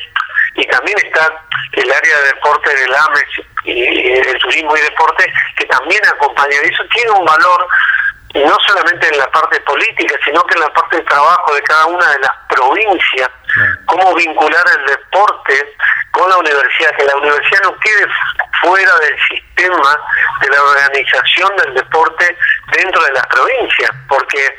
y 0.55 0.67
también 0.67 0.97
está 0.97 1.29
el 1.73 1.91
área 1.91 2.17
de 2.17 2.27
deporte 2.27 2.69
del 2.75 2.95
AMES 2.95 3.47
y 3.63 4.11
el 4.11 4.39
turismo 4.39 4.75
y 4.75 4.81
deporte 4.81 5.31
que 5.57 5.65
también 5.65 6.01
acompaña. 6.05 6.55
Y 6.63 6.73
eso 6.73 6.83
tiene 6.91 7.11
un 7.11 7.25
valor 7.25 7.67
no 8.33 8.57
solamente 8.67 9.07
en 9.07 9.17
la 9.17 9.31
parte 9.31 9.59
política, 9.61 10.15
sino 10.25 10.41
que 10.43 10.55
en 10.55 10.61
la 10.61 10.73
parte 10.73 10.97
de 10.97 11.03
trabajo 11.03 11.55
de 11.55 11.61
cada 11.63 11.85
una 11.87 12.11
de 12.11 12.19
las 12.19 12.31
provincias, 12.49 13.29
cómo 13.85 14.13
vincular 14.15 14.65
el 14.77 14.85
deporte 14.85 15.75
con 16.11 16.29
la 16.29 16.37
universidad, 16.37 16.95
que 16.95 17.05
la 17.05 17.15
universidad 17.15 17.61
no 17.63 17.79
quede 17.79 18.07
fuera 18.61 18.91
del 18.99 19.17
sistema 19.27 19.99
de 20.41 20.49
la 20.49 20.63
organización 20.63 21.55
del 21.57 21.73
deporte 21.75 22.37
dentro 22.73 23.03
de 23.03 23.13
las 23.13 23.25
provincias, 23.27 23.91
porque 24.07 24.57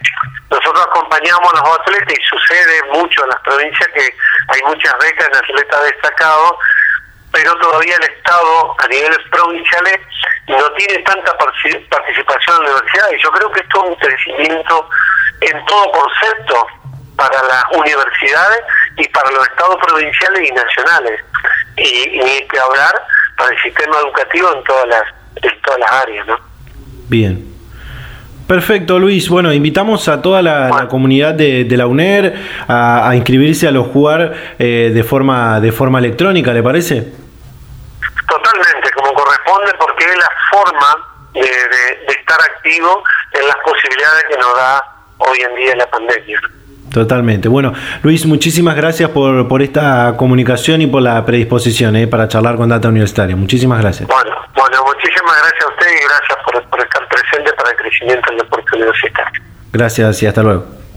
nosotros 0.51 0.87
acompañamos 0.87 1.55
a 1.55 1.61
los 1.61 1.79
atletas 1.79 2.15
y 2.19 2.25
sucede 2.25 2.83
mucho 2.93 3.23
en 3.25 3.31
las 3.31 3.41
provincias 3.41 3.89
que 3.95 4.15
hay 4.49 4.63
muchas 4.67 4.95
becas 5.01 5.29
en 5.29 5.37
atletas 5.37 5.85
destacados, 5.85 6.53
pero 7.33 7.57
todavía 7.59 7.95
el 7.97 8.03
Estado 8.03 8.77
a 8.79 8.89
niveles 8.89 9.19
provinciales 9.31 10.01
no 10.49 10.73
tiene 10.73 10.99
tanta 11.05 11.37
participación 11.39 12.57
en 12.57 12.65
la 12.65 12.71
universidad. 12.71 13.11
Y 13.13 13.23
yo 13.23 13.31
creo 13.31 13.53
que 13.53 13.61
esto 13.61 13.85
es 13.85 13.91
un 13.91 13.97
crecimiento 13.97 14.89
en 15.41 15.65
todo 15.67 15.93
concepto 15.93 16.67
para 17.17 17.43
las 17.45 17.65
universidades 17.73 18.63
y 18.97 19.09
para 19.09 19.31
los 19.31 19.47
estados 19.47 19.77
provinciales 19.77 20.49
y 20.49 20.53
nacionales. 20.53 21.21
Y, 21.77 22.19
ni 22.19 22.49
que 22.49 22.59
hablar 22.59 23.07
para 23.41 23.55
el 23.55 23.63
sistema 23.63 23.97
educativo 24.05 24.53
en 24.55 24.65
todas 24.65 24.87
las 24.89 25.03
en 25.43 25.63
todas 25.63 25.81
las 25.81 25.93
áreas 25.93 26.27
¿no? 26.27 26.39
bien 27.09 27.51
Perfecto, 28.47 28.99
Luis. 28.99 29.29
Bueno, 29.29 29.53
invitamos 29.53 30.09
a 30.09 30.23
toda 30.23 30.43
la, 30.43 30.89
comunidad 30.91 31.35
de, 31.35 31.65
la 31.77 31.87
UNER 31.87 32.35
a, 32.67 33.13
inscribirse 33.15 33.69
a 33.69 33.71
los 33.71 33.87
jugar 33.87 34.35
eh, 34.59 34.91
de 34.93 35.05
forma 35.05 35.61
de 35.61 35.71
forma 35.71 36.01
electrónica, 36.01 36.53
¿le 36.53 36.61
parece? 36.61 37.13
Totalmente, 38.29 38.91
como 38.97 39.15
corresponde, 39.15 39.71
porque 39.79 40.05
es 40.05 40.17
la 40.17 40.29
forma 40.51 40.97
de, 41.33 41.41
estar 42.09 42.41
activo 42.41 43.05
en 43.35 43.47
las 43.47 43.57
posibilidades 43.65 44.25
que 44.29 44.37
nos 44.39 44.57
da 44.57 44.85
hoy 45.19 45.39
en 45.49 45.55
día 45.55 45.77
la 45.77 45.87
pandemia. 45.89 46.41
Totalmente. 46.93 47.49
Bueno, 47.49 47.73
Luis, 48.03 48.27
muchísimas 48.27 48.75
gracias 48.77 49.11
por, 49.11 49.47
por 49.49 49.63
esta 49.63 50.15
comunicación 50.17 50.83
y 50.83 50.87
por 50.87 51.03
la 51.03 51.25
predisposición 51.25 51.97
eh, 51.97 52.07
para 52.07 52.27
charlar 52.29 52.57
con 52.57 52.69
Data 52.69 52.89
Universitaria. 52.89 53.37
Muchísimas 53.37 53.81
gracias. 53.81 54.09
Bueno, 54.09 54.37
bueno, 54.55 54.85
muchísimas 54.85 55.37
gracias 55.41 55.65
a 55.65 55.69
usted 55.69 55.87
y 55.87 56.05
gracias 56.05 56.39
por, 56.45 56.71
por 56.71 56.81
estar 56.81 57.09
presente 57.09 57.53
para 57.53 57.71
el 57.71 57.77
crecimiento 57.77 58.31
del 58.31 58.39
deporte 58.39 58.77
universitario. 58.77 59.43
Gracias 59.73 60.23
y 60.23 60.27
hasta 60.27 60.43
luego. 60.43 60.80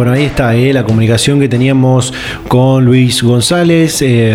Bueno, 0.00 0.14
ahí 0.14 0.24
está 0.24 0.56
eh, 0.56 0.72
la 0.72 0.84
comunicación 0.84 1.40
que 1.40 1.48
teníamos 1.50 2.14
con 2.48 2.86
Luis 2.86 3.22
González, 3.22 4.00
eh, 4.00 4.34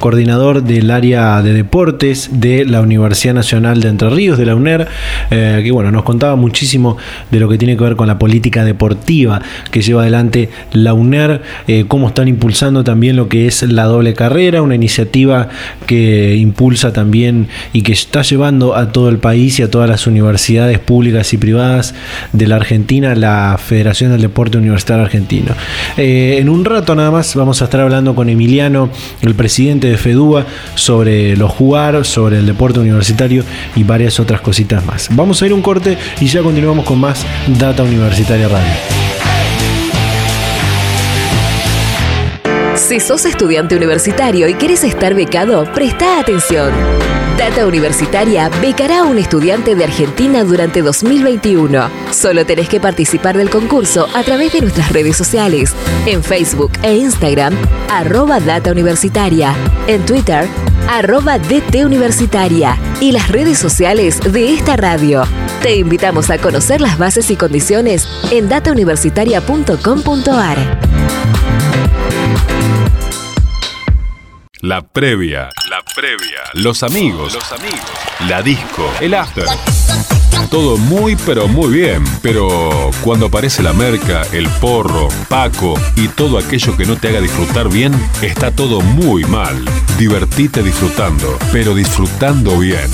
coordinador 0.00 0.64
del 0.64 0.90
área 0.90 1.40
de 1.40 1.52
deportes 1.52 2.30
de 2.32 2.64
la 2.64 2.80
Universidad 2.80 3.32
Nacional 3.32 3.80
de 3.80 3.90
Entre 3.90 4.10
Ríos, 4.10 4.38
de 4.38 4.46
la 4.46 4.56
UNER, 4.56 4.88
eh, 5.30 5.60
que 5.62 5.70
bueno, 5.70 5.92
nos 5.92 6.02
contaba 6.02 6.34
muchísimo 6.34 6.96
de 7.30 7.38
lo 7.38 7.48
que 7.48 7.58
tiene 7.58 7.76
que 7.76 7.84
ver 7.84 7.94
con 7.94 8.08
la 8.08 8.18
política 8.18 8.64
deportiva 8.64 9.40
que 9.70 9.82
lleva 9.82 10.02
adelante 10.02 10.48
la 10.72 10.94
UNER, 10.94 11.42
cómo 11.86 12.08
están 12.08 12.26
impulsando 12.26 12.82
también 12.82 13.14
lo 13.14 13.28
que 13.28 13.46
es 13.46 13.62
la 13.62 13.84
doble 13.84 14.14
carrera, 14.14 14.62
una 14.62 14.74
iniciativa 14.74 15.48
que 15.86 16.34
impulsa 16.34 16.92
también 16.92 17.46
y 17.72 17.82
que 17.82 17.92
está 17.92 18.22
llevando 18.22 18.74
a 18.74 18.90
todo 18.90 19.10
el 19.10 19.18
país 19.18 19.60
y 19.60 19.62
a 19.62 19.70
todas 19.70 19.88
las 19.88 20.08
universidades 20.08 20.80
públicas 20.80 21.32
y 21.32 21.36
privadas 21.36 21.94
de 22.32 22.48
la 22.48 22.56
Argentina 22.56 23.14
la 23.14 23.60
Federación 23.64 24.10
del 24.10 24.22
Deporte 24.22 24.58
Universitario 24.58 24.87
argentino. 24.94 25.54
Eh, 25.96 26.36
en 26.38 26.48
un 26.48 26.64
rato 26.64 26.94
nada 26.94 27.10
más 27.10 27.34
vamos 27.34 27.60
a 27.62 27.64
estar 27.64 27.80
hablando 27.80 28.14
con 28.14 28.28
Emiliano, 28.28 28.90
el 29.22 29.34
presidente 29.34 29.88
de 29.88 29.96
FEDUA, 29.96 30.46
sobre 30.74 31.36
los 31.36 31.50
jugar, 31.50 32.04
sobre 32.04 32.38
el 32.38 32.46
deporte 32.46 32.80
universitario 32.80 33.44
y 33.76 33.84
varias 33.84 34.20
otras 34.20 34.40
cositas 34.40 34.84
más. 34.84 35.08
Vamos 35.12 35.42
a 35.42 35.46
ir 35.46 35.52
un 35.52 35.62
corte 35.62 35.98
y 36.20 36.26
ya 36.26 36.42
continuamos 36.42 36.84
con 36.84 36.98
más 36.98 37.24
Data 37.58 37.82
Universitaria 37.82 38.48
Radio. 38.48 38.72
Si 42.76 43.00
sos 43.00 43.26
estudiante 43.26 43.76
universitario 43.76 44.48
y 44.48 44.54
quieres 44.54 44.84
estar 44.84 45.14
becado, 45.14 45.64
presta 45.74 46.20
atención. 46.20 46.72
Data 47.38 47.66
Universitaria 47.66 48.50
becará 48.60 49.00
a 49.00 49.04
un 49.04 49.16
estudiante 49.16 49.74
de 49.76 49.84
Argentina 49.84 50.42
durante 50.42 50.82
2021. 50.82 51.88
Solo 52.10 52.44
tenés 52.44 52.68
que 52.68 52.80
participar 52.80 53.36
del 53.36 53.48
concurso 53.48 54.08
a 54.12 54.24
través 54.24 54.52
de 54.52 54.60
nuestras 54.60 54.90
redes 54.90 55.16
sociales. 55.16 55.72
En 56.04 56.24
Facebook 56.24 56.72
e 56.82 56.96
Instagram, 56.96 57.54
arroba 57.90 58.40
Data 58.40 58.72
Universitaria. 58.72 59.54
En 59.86 60.04
Twitter, 60.04 60.48
arroba 60.88 61.38
DT 61.38 61.86
Universitaria. 61.86 62.76
Y 63.00 63.12
las 63.12 63.28
redes 63.28 63.56
sociales 63.56 64.20
de 64.32 64.52
esta 64.52 64.76
radio. 64.76 65.22
Te 65.62 65.76
invitamos 65.76 66.30
a 66.30 66.38
conocer 66.38 66.80
las 66.80 66.98
bases 66.98 67.30
y 67.30 67.36
condiciones 67.36 68.08
en 68.32 68.48
datauniversitaria.com.ar. 68.48 70.80
La 74.60 74.82
previa. 74.82 75.50
La 75.70 75.84
previa. 75.94 76.40
Los 76.54 76.82
amigos. 76.82 77.32
Los 77.32 77.52
amigos. 77.52 77.80
La 78.26 78.42
disco. 78.42 78.90
El 79.00 79.14
after. 79.14 79.44
Todo 80.50 80.76
muy 80.76 81.14
pero 81.14 81.46
muy 81.46 81.72
bien. 81.72 82.02
Pero 82.22 82.90
cuando 83.04 83.26
aparece 83.26 83.62
la 83.62 83.72
merca, 83.72 84.22
el 84.32 84.48
porro, 84.60 85.08
Paco 85.28 85.74
y 85.94 86.08
todo 86.08 86.38
aquello 86.38 86.76
que 86.76 86.86
no 86.86 86.96
te 86.96 87.08
haga 87.08 87.20
disfrutar 87.20 87.68
bien, 87.68 87.94
está 88.20 88.50
todo 88.50 88.80
muy 88.80 89.22
mal. 89.24 89.64
Divertite 89.96 90.64
disfrutando, 90.64 91.38
pero 91.52 91.74
disfrutando 91.76 92.58
bien. 92.58 92.90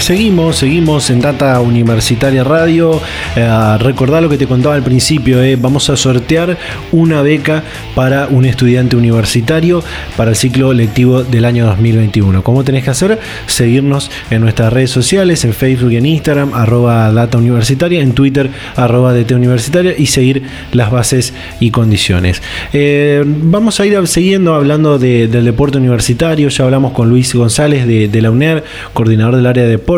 Seguimos, 0.00 0.56
seguimos 0.56 1.10
en 1.10 1.20
Data 1.20 1.60
Universitaria 1.60 2.42
Radio. 2.42 2.98
Eh, 3.36 3.76
recordá 3.80 4.22
lo 4.22 4.30
que 4.30 4.38
te 4.38 4.46
contaba 4.46 4.74
al 4.74 4.82
principio, 4.82 5.42
eh. 5.42 5.56
vamos 5.56 5.90
a 5.90 5.96
sortear 5.96 6.56
una 6.90 7.20
beca 7.20 7.62
para 7.94 8.26
un 8.28 8.46
estudiante 8.46 8.96
universitario 8.96 9.84
para 10.16 10.30
el 10.30 10.36
ciclo 10.36 10.72
lectivo 10.72 11.22
del 11.22 11.44
año 11.44 11.66
2021. 11.66 12.42
¿Cómo 12.42 12.64
tenés 12.64 12.84
que 12.84 12.90
hacer? 12.90 13.18
Seguirnos 13.46 14.10
en 14.30 14.40
nuestras 14.40 14.72
redes 14.72 14.90
sociales, 14.90 15.44
en 15.44 15.52
Facebook 15.52 15.92
y 15.92 15.96
en 15.98 16.06
Instagram, 16.06 16.54
arroba 16.54 17.12
Data 17.12 17.36
Universitaria, 17.36 18.00
en 18.00 18.12
Twitter, 18.12 18.50
arroba 18.76 19.12
DT 19.12 19.32
Universitaria 19.32 19.94
y 19.96 20.06
seguir 20.06 20.44
las 20.72 20.90
bases 20.90 21.34
y 21.60 21.70
condiciones. 21.70 22.42
Eh, 22.72 23.22
vamos 23.26 23.78
a 23.80 23.86
ir 23.86 24.06
siguiendo 24.08 24.54
hablando 24.54 24.98
del 24.98 25.44
deporte 25.44 25.76
universitario. 25.76 26.48
Ya 26.48 26.64
hablamos 26.64 26.92
con 26.92 27.10
Luis 27.10 27.34
González 27.34 27.86
de, 27.86 28.08
de 28.08 28.22
la 28.22 28.30
UNER, 28.30 28.64
coordinador 28.94 29.36
del 29.36 29.46
área 29.46 29.64
de 29.64 29.70
deporte, 29.70 29.89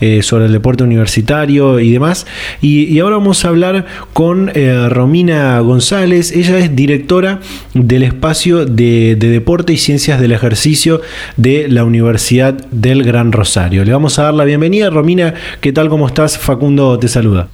eh, 0.00 0.22
sobre 0.22 0.46
el 0.46 0.52
deporte 0.52 0.82
universitario 0.82 1.78
y 1.78 1.92
demás. 1.92 2.26
Y, 2.60 2.98
ahora 2.98 3.16
vamos 3.16 3.44
a 3.44 3.48
hablar 3.48 3.86
con 4.12 4.50
eh, 4.54 4.88
Romina 4.88 5.60
González. 5.60 6.32
Ella 6.32 6.58
es 6.58 6.74
directora 6.74 7.38
del 7.72 8.02
espacio 8.02 8.66
de, 8.66 9.14
deporte 9.14 9.72
y 9.72 9.78
ciencias 9.78 10.20
del 10.20 10.32
ejercicio 10.32 11.00
de 11.36 11.68
la 11.68 11.84
Universidad 11.84 12.54
del 12.72 13.04
Gran 13.04 13.30
Rosario. 13.30 13.84
Le 13.84 13.92
vamos 13.92 14.18
a 14.18 14.24
dar 14.24 14.34
la 14.34 14.44
bienvenida. 14.44 14.90
Romina, 14.90 15.34
¿qué 15.60 15.72
tal? 15.72 15.88
¿Cómo 15.88 16.08
estás? 16.08 16.36
Facundo 16.36 16.98
te 16.98 17.06
saluda. 17.06 17.46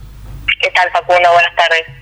¿Qué 0.62 0.70
tal, 0.74 0.90
Facundo? 0.92 1.28
Buenas 1.30 1.54
tardes. 1.56 1.96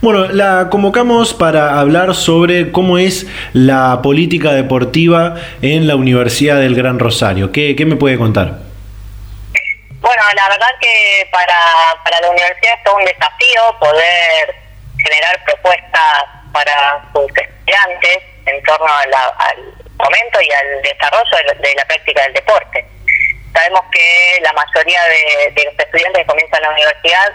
Bueno, 0.00 0.28
la 0.28 0.68
convocamos 0.70 1.34
para 1.34 1.78
hablar 1.78 2.14
sobre 2.14 2.72
cómo 2.72 2.96
es 2.96 3.26
la 3.52 4.00
política 4.02 4.52
deportiva 4.52 5.34
en 5.60 5.86
la 5.86 5.96
Universidad 5.96 6.58
del 6.58 6.74
Gran 6.74 6.98
Rosario. 6.98 7.52
¿Qué, 7.52 7.76
qué 7.76 7.84
me 7.84 7.96
puede 7.96 8.16
contar? 8.16 8.63
Bueno, 10.14 10.30
la 10.36 10.48
verdad 10.48 10.68
que 10.80 11.28
para, 11.32 11.58
para 12.04 12.20
la 12.20 12.30
universidad 12.30 12.74
es 12.74 12.84
todo 12.84 12.94
un 12.94 13.04
desafío 13.04 13.78
poder 13.80 14.54
generar 15.02 15.42
propuestas 15.44 16.24
para 16.52 17.02
sus 17.12 17.26
estudiantes 17.36 18.18
en 18.46 18.62
torno 18.62 18.86
al 18.86 19.74
momento 19.96 20.40
y 20.40 20.52
al 20.52 20.82
desarrollo 20.82 21.36
de 21.58 21.74
la, 21.74 21.84
práctica 21.86 22.22
del 22.22 22.34
deporte. 22.34 22.86
Sabemos 23.54 23.80
que 23.90 24.38
la 24.40 24.52
mayoría 24.52 25.02
de, 25.02 25.50
de 25.50 25.64
los 25.64 25.78
estudiantes 25.80 26.22
que 26.22 26.26
comienzan 26.26 26.62
la 26.62 26.70
universidad 26.70 27.32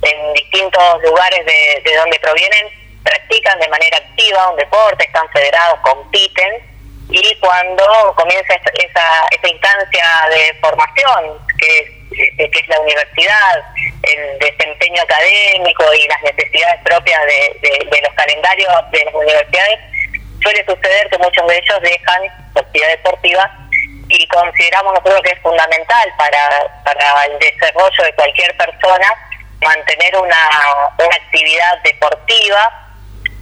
en 0.00 0.32
distintos 0.32 1.02
lugares 1.02 1.44
de, 1.44 1.82
de 1.84 1.96
donde 1.96 2.18
provienen 2.20 2.68
practican 3.02 3.58
de 3.58 3.68
manera 3.68 3.98
activa 3.98 4.48
un 4.48 4.56
deporte, 4.56 5.04
están 5.04 5.28
federados, 5.28 5.78
compiten 5.80 6.74
y 7.10 7.38
cuando 7.38 8.14
comienza 8.16 8.54
esa, 8.54 9.26
esa 9.30 9.48
instancia 9.48 10.06
de 10.30 10.54
formación 10.62 11.38
que 11.58 11.78
es 11.80 12.03
que 12.14 12.60
es 12.60 12.68
la 12.68 12.80
universidad, 12.80 13.64
el 14.02 14.38
desempeño 14.38 15.02
académico 15.02 15.92
y 15.94 16.08
las 16.08 16.22
necesidades 16.22 16.80
propias 16.84 17.20
de, 17.26 18.00
los 18.00 18.14
calendarios 18.14 18.72
de 18.90 19.04
las 19.04 19.14
universidades, 19.14 19.78
suele 20.42 20.64
suceder 20.64 21.08
que 21.10 21.18
muchos 21.18 21.46
de 21.48 21.56
ellos 21.56 21.80
dejan 21.82 22.22
su 22.52 22.58
actividad 22.58 22.88
deportiva 22.88 23.50
y 24.08 24.28
consideramos 24.28 24.94
nosotros 24.94 25.22
que 25.22 25.30
es 25.30 25.40
fundamental 25.40 26.12
para, 26.18 26.82
para 26.84 27.24
el 27.24 27.38
desarrollo 27.38 28.04
de 28.04 28.12
cualquier 28.12 28.56
persona 28.56 29.06
mantener 29.62 30.16
una, 30.16 30.50
una 30.98 31.16
actividad 31.16 31.82
deportiva 31.82 32.84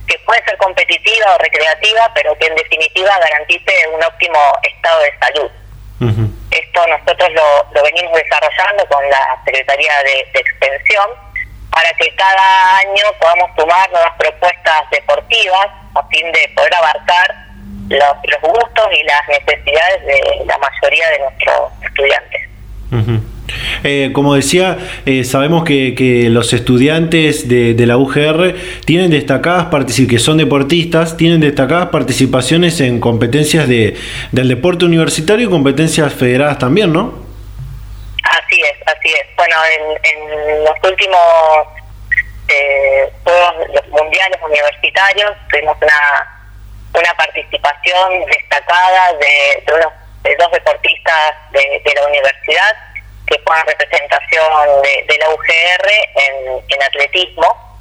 que 0.06 0.18
puede 0.20 0.44
ser 0.44 0.56
competitiva 0.56 1.35
o 1.35 1.38
recreativa, 1.38 2.11
pero 2.14 2.37
que 2.38 2.46
en 2.46 2.54
definitiva 2.54 3.18
garantice 3.18 3.88
un 3.88 4.02
óptimo 4.02 4.38
estado 4.62 5.00
de 5.00 5.18
salud. 5.18 5.50
Esto 6.02 6.86
nosotros 6.88 7.30
lo, 7.32 7.82
venimos 7.82 8.12
desarrollando 8.14 8.84
con 8.88 9.08
la 9.08 9.40
Secretaría 9.44 9.92
de, 10.02 10.40
Extensión 10.40 11.06
para 11.70 11.90
que 11.94 12.14
cada 12.16 12.78
año 12.78 13.04
podamos 13.20 13.54
tomar 13.54 13.90
nuevas 13.90 14.12
propuestas 14.18 14.90
deportivas 14.90 15.68
a 15.94 16.06
fin 16.08 16.30
de 16.32 16.52
poder 16.56 16.74
abarcar 16.74 17.34
los, 17.88 18.16
gustos 18.42 18.88
y 18.92 19.02
las 19.04 19.28
necesidades 19.28 20.04
de 20.04 20.44
la 20.44 20.58
mayoría 20.58 21.08
de 21.10 21.18
nuestros 21.20 21.72
estudiantes. 21.82 22.41
Eh, 23.85 24.11
como 24.12 24.35
decía, 24.35 24.78
eh, 25.07 25.24
sabemos 25.24 25.64
que, 25.64 26.26
los 26.31 26.52
estudiantes 26.52 27.48
de, 27.48 27.74
la 27.87 27.96
UGR 27.96 28.55
tienen 28.85 29.11
destacadas 29.11 29.66
que 30.09 30.18
son 30.18 30.38
deportistas, 30.38 31.16
tienen 31.16 31.40
destacadas 31.40 31.88
participaciones 31.88 32.81
en 32.81 33.00
competencias 33.00 33.68
de, 33.68 33.96
del 34.31 34.48
deporte 34.48 34.85
universitario 34.85 35.48
y 35.48 35.50
competencias 35.50 36.12
federadas 36.12 36.59
también, 36.59 36.92
¿no? 36.92 37.22
Así 38.22 38.61
es, 38.61 38.87
así 38.87 39.09
es. 39.09 39.37
Bueno, 39.37 39.57
en, 39.66 40.64
los 40.64 40.90
últimos 40.90 41.18
eh, 42.48 43.11
Juegos 43.24 43.88
Mundiales 43.90 44.38
Universitarios 44.44 45.33
tuvimos 45.50 45.76
una, 45.83 47.00
una 47.00 47.14
participación 47.14 48.24
destacada 48.26 49.12
de, 49.14 49.72
unos, 49.74 50.01
de 50.22 50.37
dos 50.37 50.50
deportistas 50.52 51.35
de 51.52 51.94
la 51.94 52.06
universidad 52.06 52.76
que 53.26 53.40
fue 53.44 53.54
una 53.54 53.64
representación 53.64 54.46
de, 55.06 55.18
la 55.18 55.30
UGR 55.30 55.90
en, 56.68 56.82
atletismo. 56.82 57.78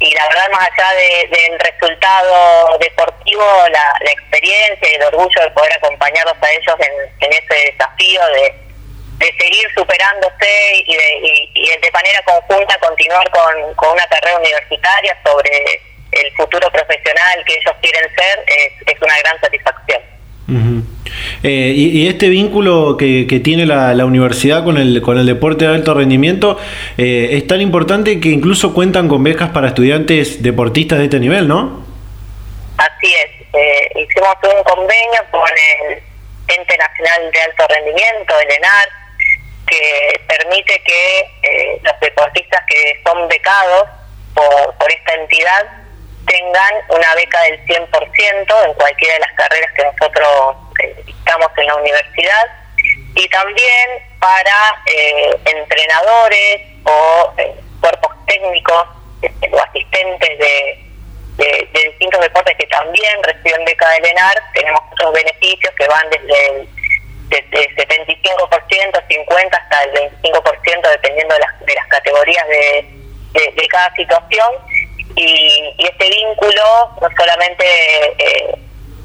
Y 0.00 0.14
la 0.14 0.26
verdad, 0.28 0.48
más 0.50 0.68
allá 0.70 0.92
del 1.28 1.58
resultado 1.58 2.78
deportivo, 2.78 3.44
la, 3.70 4.10
experiencia 4.10 4.88
y 4.90 4.94
el 4.94 5.02
orgullo 5.04 5.42
de 5.42 5.50
poder 5.50 5.72
acompañarlos 5.74 6.36
a 6.40 6.50
ellos 6.50 6.76
en, 7.20 7.32
ese 7.32 7.72
desafío 7.72 8.20
de, 8.28 8.54
seguir 9.38 9.68
superándose 9.76 10.82
y 10.86 10.96
de, 10.96 11.78
de 11.82 11.90
manera 11.90 12.22
conjunta 12.22 12.78
continuar 12.78 13.28
con, 13.30 13.74
con 13.74 13.90
una 13.90 14.06
carrera 14.06 14.38
universitaria 14.38 15.14
sobre 15.22 15.82
el 16.12 16.32
futuro 16.32 16.70
profesional 16.72 17.44
que 17.44 17.54
ellos 17.54 17.74
quieren 17.82 18.08
ser, 18.14 18.44
es 18.86 19.02
una 19.02 19.18
gran 19.18 19.38
satisfacción. 19.40 20.02
Eh, 21.42 21.72
y, 21.74 22.08
este 22.08 22.28
vínculo 22.28 22.96
que, 22.96 23.24
tiene 23.42 23.66
la, 23.66 24.04
universidad 24.04 24.64
con 24.64 24.78
el, 24.78 25.02
con 25.02 25.18
el 25.18 25.26
deporte 25.26 25.66
de 25.66 25.74
alto 25.74 25.94
rendimiento 25.94 26.58
eh, 26.98 27.30
es 27.32 27.46
tan 27.46 27.60
importante 27.60 28.20
que 28.20 28.28
incluso 28.28 28.74
cuentan 28.74 29.08
con 29.08 29.22
becas 29.22 29.50
para 29.50 29.68
estudiantes 29.68 30.42
deportistas 30.42 30.98
de 30.98 31.04
este 31.04 31.20
nivel, 31.20 31.48
¿no? 31.48 31.84
Así 32.76 33.14
es. 33.14 33.46
Eh, 33.52 33.90
hicimos 33.96 34.34
un 34.44 34.62
convenio 34.64 35.20
con 35.30 35.50
el 35.88 35.98
Ente 36.48 36.76
Nacional 36.76 37.30
de 37.32 37.40
Alto 37.40 37.64
Rendimiento, 37.68 38.34
el 38.40 38.50
ENAR, 38.52 38.88
que 39.66 40.20
permite 40.26 40.82
que 40.84 41.80
los 41.82 42.00
deportistas 42.00 42.60
que 42.66 43.00
son 43.04 43.28
becados 43.28 43.84
por, 44.34 44.74
por 44.78 44.90
esta 44.90 45.14
entidad 45.14 45.79
tengan 46.26 46.74
una 46.88 47.14
beca 47.14 47.42
del 47.42 47.64
100% 47.66 48.64
en 48.64 48.74
cualquiera 48.74 49.14
de 49.14 49.20
las 49.20 49.32
carreras 49.32 49.72
que 49.74 49.84
nosotros 49.84 50.56
estamos 51.06 51.48
en 51.56 51.66
la 51.66 51.76
universidad. 51.76 52.46
Y 53.14 53.28
también 53.28 53.88
para 54.20 54.82
eh, 54.86 55.36
entrenadores 55.44 56.62
o 56.84 57.34
eh, 57.38 57.54
cuerpos 57.80 58.12
técnicos 58.26 58.86
este, 59.22 59.50
o 59.52 59.58
asistentes 59.62 60.38
de, 60.38 60.86
distintos 61.72 62.20
deportes 62.20 62.54
que 62.58 62.66
también 62.66 63.22
reciben 63.22 63.64
beca 63.64 63.88
del 63.90 64.06
ENAR, 64.06 64.34
tenemos 64.52 64.80
otros 64.92 65.14
beneficios 65.14 65.74
que 65.74 65.88
van 65.88 66.10
desde 66.10 66.48
el 66.48 66.68
desde 67.30 67.76
75%, 67.76 69.06
50% 69.08 69.50
hasta 69.52 69.82
el 69.84 69.92
25% 70.20 70.90
dependiendo 70.90 71.34
de 71.34 71.40
las, 71.40 71.60
de 71.60 71.74
las 71.74 71.86
categorías 71.86 72.46
de, 72.48 73.00
de, 73.32 73.68
cada 73.68 73.94
situación 73.94 74.48
y, 75.16 75.74
este 75.78 76.08
vínculo 76.08 76.62
no 77.00 77.08
solamente 77.16 77.64
eh, 78.18 78.54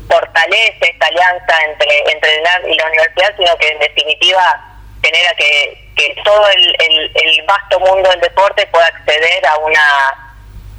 fortalece 0.09 0.79
esta 0.81 1.07
alianza 1.07 1.57
entre, 1.65 2.11
entre 2.11 2.35
el 2.35 2.43
NAR 2.43 2.61
y 2.69 2.75
la 2.75 2.87
universidad, 2.87 3.35
sino 3.37 3.57
que 3.57 3.67
en 3.69 3.79
definitiva 3.79 4.75
genera 5.03 5.33
que, 5.35 5.81
todo 6.23 6.47
el, 6.49 7.11
el, 7.13 7.43
vasto 7.47 7.79
mundo 7.79 8.09
del 8.09 8.19
deporte 8.19 8.67
pueda 8.67 8.85
acceder 8.85 9.45
a 9.45 9.57
una, 9.57 10.09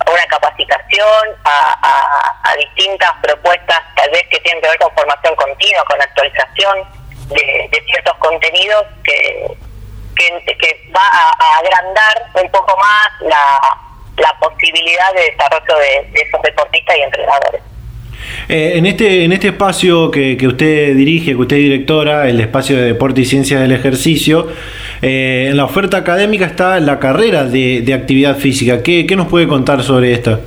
a 0.04 0.10
una 0.10 0.26
capacitación, 0.26 1.36
a, 1.44 2.54
distintas 2.58 3.10
propuestas, 3.22 3.80
tal 3.96 4.10
vez 4.10 4.22
que 4.30 4.40
tienen 4.40 4.62
que 4.62 4.68
ver 4.68 4.78
con 4.78 4.94
formación 4.94 5.34
continua, 5.36 5.84
con 5.84 6.00
actualización 6.00 6.88
de, 7.28 7.68
de 7.70 7.84
ciertos 7.86 8.16
contenidos 8.18 8.84
que, 9.04 9.56
que, 10.16 10.90
va 10.94 11.06
a, 11.06 11.58
agrandar 11.58 12.26
un 12.34 12.50
poco 12.50 12.76
más 12.76 13.08
la, 13.20 13.78
la 14.16 14.38
posibilidad 14.40 15.12
de 15.14 15.30
desarrollo 15.30 15.78
de, 15.78 16.10
de 16.10 16.20
esos 16.20 16.42
deportistas 16.42 16.96
y 16.96 17.02
entrenadores. 17.02 17.62
Eh, 18.48 18.72
en, 18.76 18.86
este, 18.86 19.24
en 19.24 19.32
este 19.32 19.48
espacio 19.48 20.10
que, 20.10 20.36
que, 20.36 20.46
usted 20.46 20.94
dirige, 20.94 21.32
que 21.32 21.36
usted 21.36 21.56
es 21.56 21.62
directora, 21.62 22.28
el 22.28 22.40
espacio 22.40 22.76
de 22.76 22.82
deporte 22.82 23.20
y 23.20 23.24
ciencias 23.24 23.60
del 23.60 23.72
ejercicio, 23.72 24.48
eh, 25.02 25.48
en 25.50 25.56
la 25.56 25.64
oferta 25.64 25.98
académica 25.98 26.46
está 26.46 26.80
la 26.80 26.98
carrera 26.98 27.44
de, 27.44 27.82
de 27.82 27.94
actividad 27.94 28.36
física. 28.36 28.82
¿Qué, 28.82 29.06
¿Qué, 29.06 29.16
nos 29.16 29.28
puede 29.28 29.46
contar 29.48 29.82
sobre 29.82 30.12
esto? 30.12 30.40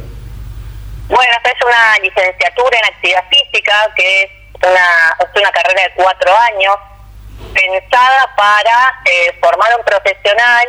Bueno, 1.08 1.32
esta 1.38 1.50
es 1.50 1.62
una 1.66 2.00
licenciatura 2.04 2.80
en 2.80 2.86
actividad 2.94 3.24
física 3.30 3.74
que 3.96 4.24
es 4.24 4.30
una, 4.56 5.16
es 5.20 5.42
una 5.42 5.52
carrera 5.52 5.84
de 5.84 5.92
cuatro 5.96 6.32
años 6.54 6.76
pensada 7.54 8.30
para 8.36 9.02
eh, 9.06 9.34
formar 9.42 9.70
un 9.78 9.86
profesional 9.86 10.68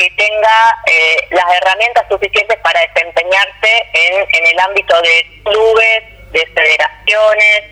que 0.00 0.10
tenga 0.12 0.78
eh, 0.86 1.28
las 1.28 1.44
herramientas 1.60 2.06
suficientes 2.08 2.58
para 2.60 2.80
desempeñarse 2.80 3.86
en, 3.92 4.46
el 4.46 4.58
ámbito 4.58 4.98
de 5.02 5.26
clubes, 5.44 6.32
de 6.32 6.46
federaciones, 6.46 7.64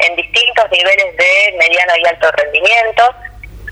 en 0.00 0.16
distintos 0.16 0.68
niveles 0.72 1.16
de 1.16 1.54
mediano 1.56 1.92
y 1.96 2.08
alto 2.08 2.32
rendimiento, 2.32 3.14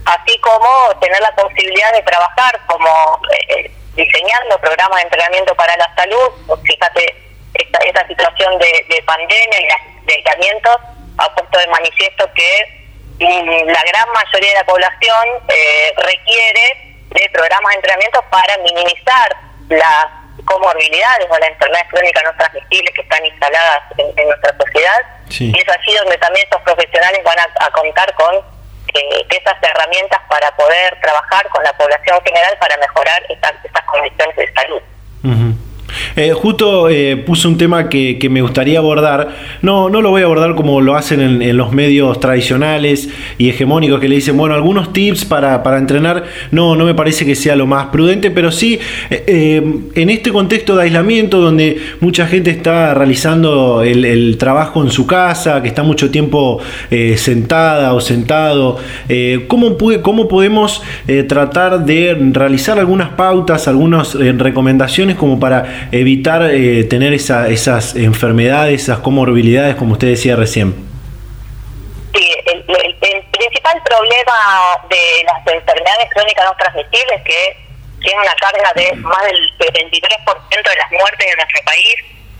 así 0.07 0.39
como 0.39 0.97
tener 1.01 1.21
la 1.21 1.35
posibilidad 1.35 1.93
de 1.93 2.03
trabajar 2.03 2.61
como 2.67 3.21
eh, 3.49 3.69
diseñando 3.97 4.61
programas 4.61 4.99
de 4.99 5.03
entrenamiento 5.03 5.55
para 5.57 5.77
la 5.77 5.93
salud. 5.97 6.31
Fíjate, 6.63 7.17
esta, 7.55 7.79
esta 7.79 8.07
situación 8.07 8.59
de, 8.61 8.87
de 8.95 9.03
pandemia 9.03 9.61
y 9.61 10.07
de 10.07 10.15
aislamiento 10.15 10.71
ha 11.19 11.35
puesto 11.35 11.59
de 11.59 11.67
manifiesto 11.67 12.31
que 12.33 12.87
mm, 13.19 13.67
la 13.67 13.83
gran 13.83 14.09
mayoría 14.13 14.51
de 14.51 14.59
la 14.59 14.67
población 14.67 15.29
eh, 15.49 15.93
requiere 15.97 16.94
de 17.15 17.31
programas 17.33 17.71
de 17.71 17.77
entrenamiento 17.77 18.23
para 18.31 18.59
minimizar 18.59 19.37
las 19.69 20.07
comorbilidades 20.45 21.27
o 21.31 21.39
las 21.39 21.49
enfermedades 21.49 21.89
crónicas 21.91 22.25
no 22.25 22.37
transmisibles 22.37 22.95
que 22.95 23.03
están 23.03 23.25
instaladas 23.25 23.83
en, 23.97 24.27
nuestra 24.27 24.55
sociedad. 24.59 25.01
Y 25.31 25.57
es 25.57 25.69
así 25.69 25.95
donde 25.97 26.19
también 26.19 26.45
estos 26.45 26.61
profesionales 26.63 27.21
van 27.25 27.39
a, 27.39 27.71
contar 27.71 28.13
con 28.15 28.35
eh, 28.37 29.27
esas 29.31 29.57
herramientas 29.63 30.21
para 30.29 30.51
poder 30.57 30.99
trabajar 31.01 31.49
con 31.49 31.63
la 31.65 31.73
población 31.75 32.21
general 32.25 32.57
para 32.59 32.77
mejorar 32.77 33.23
estas, 33.29 33.53
estas 33.65 33.85
condiciones 33.85 34.37
de 34.37 34.53
salud. 34.53 34.83
Eh, 36.17 36.33
justo 36.33 36.89
eh, 36.89 37.17
puse 37.17 37.49
un 37.49 37.59
tema 37.59 37.89
que, 37.89 38.19
me 38.31 38.43
gustaría 38.43 38.79
abordar. 38.79 39.29
No, 39.63 39.89
no 39.91 40.01
lo 40.01 40.11
voy 40.11 40.23
a 40.23 40.25
abordar 40.25 40.55
como 40.55 40.81
lo 40.81 40.97
hacen 40.97 41.21
en, 41.21 41.57
los 41.57 41.73
medios 41.73 42.19
tradicionales 42.21 43.09
y 43.39 43.49
hegemónicos 43.51 44.01
que 44.01 44.09
le 44.09 44.17
dicen, 44.17 44.37
bueno, 44.37 44.55
algunos 44.55 44.93
tips 44.93 45.25
para, 45.25 45.63
entrenar. 45.77 46.25
No, 46.51 46.75
no 46.77 46.85
me 46.85 46.95
parece 46.95 47.27
que 47.27 47.35
sea 47.35 47.57
lo 47.57 47.67
más 47.67 47.87
prudente, 47.87 48.31
pero 48.31 48.51
sí 48.51 48.79
eh, 49.11 49.63
en 49.95 50.11
este 50.11 50.33
contexto 50.33 50.77
de 50.77 50.85
aislamiento 50.85 51.41
donde 51.41 51.79
mucha 52.01 52.27
gente 52.27 52.51
está 52.51 52.95
realizando 52.95 53.83
el, 53.83 54.37
trabajo 54.39 54.83
en 54.83 54.91
su 54.91 55.07
casa, 55.07 55.63
que 55.63 55.69
está 55.69 55.83
mucho 55.83 56.11
tiempo 56.11 56.61
sentada 57.17 57.93
o 57.95 58.01
sentado, 58.01 58.79
¿cómo, 59.47 59.77
¿cómo 60.03 60.29
podemos 60.29 60.83
tratar 61.29 61.85
de 61.85 62.17
realizar 62.33 62.79
algunas 62.79 63.11
pautas, 63.11 63.69
algunas 63.69 64.15
recomendaciones 64.15 65.17
como 65.17 65.39
para 65.39 65.84
evitar 65.93 66.43
eh, 66.51 66.85
tener 66.85 67.13
esa, 67.13 67.49
esas 67.49 67.95
enfermedades, 67.97 68.83
esas 68.83 68.99
comorbilidades, 68.99 69.77
como 69.77 69.93
usted 69.93 70.09
decía 70.09 70.37
recién? 70.37 70.75
Sí, 72.15 72.31
el, 72.47 72.65
principal 73.33 73.83
problema 73.83 74.79
de 74.89 75.25
las 75.25 75.55
enfermedades 75.55 76.09
crónicas 76.15 76.45
no 76.45 76.57
transmisibles 76.57 77.19
es 77.19 77.23
que 77.25 77.57
tiene 78.01 78.21
una 78.21 78.35
carga 78.37 78.73
de 78.77 78.93
más 78.97 79.23
del 79.25 79.39
73% 79.59 80.71
de 80.71 80.77
las 80.77 80.93
muertes 80.93 81.27
en 81.27 81.37
nuestro 81.37 81.63
país 81.65 81.95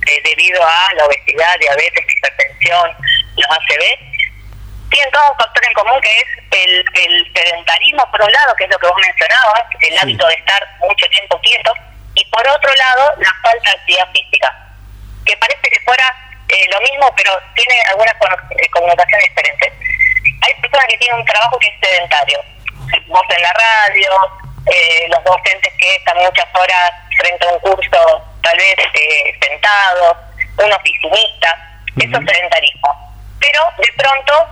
eh, 0.07 0.21
debido 0.25 0.63
a 0.63 0.95
la 0.97 1.07
obesidad, 1.07 1.59
diabetes, 1.59 2.05
hipertensión, 2.17 2.91
los 3.37 3.51
ACV, 3.51 4.15
tienen 4.91 5.11
todos 5.11 5.31
un 5.31 5.37
factor 5.39 5.65
en 5.67 5.73
común 5.75 6.01
que 6.01 6.17
es 6.17 6.29
el, 6.51 6.85
el 6.95 7.33
sedentarismo, 7.35 8.09
por 8.11 8.23
un 8.23 8.33
lado, 8.33 8.55
que 8.57 8.65
es 8.65 8.71
lo 8.71 8.79
que 8.79 8.87
vos 8.87 9.01
mencionabas, 9.01 9.65
el 9.81 9.99
hábito 9.99 10.27
de 10.27 10.35
estar 10.35 10.63
mucho 10.81 11.07
tiempo 11.09 11.41
quieto, 11.41 11.73
y 12.15 12.25
por 12.27 12.47
otro 12.47 12.73
lado 12.75 13.15
la 13.19 13.33
falta 13.43 13.71
de 13.71 13.77
actividad 13.77 14.09
física, 14.13 14.69
que 15.25 15.37
parece 15.37 15.63
que 15.63 15.81
fuera 15.85 16.05
eh, 16.49 16.67
lo 16.71 16.81
mismo, 16.81 17.13
pero 17.17 17.33
tiene 17.55 17.75
algunas 17.91 18.15
eh, 18.15 18.69
connotaciones 18.71 19.29
diferentes. 19.29 19.73
Hay 20.43 20.61
personas 20.61 20.87
que 20.89 20.99
tienen 20.99 21.19
un 21.19 21.25
trabajo 21.25 21.59
que 21.59 21.69
es 21.69 21.75
sedentario, 21.81 22.39
vos 23.09 23.23
en 23.37 23.43
la 23.43 23.53
radio, 23.53 24.11
eh, 24.67 25.09
los 25.09 25.25
docentes 25.25 25.73
que 25.79 25.97
están 25.97 26.19
muchas 26.19 26.47
horas 26.55 26.91
frente 27.17 27.47
a 27.47 27.53
un 27.53 27.61
curso, 27.61 28.25
tal 28.43 28.57
vez 28.57 28.77
sentados, 29.41 30.17
un 30.59 30.73
oficinista, 30.73 31.81
eso 31.97 32.19
es 32.19 32.31
sedentarismo. 32.31 33.15
Pero 33.41 33.61
de 33.79 33.93
pronto 33.97 34.49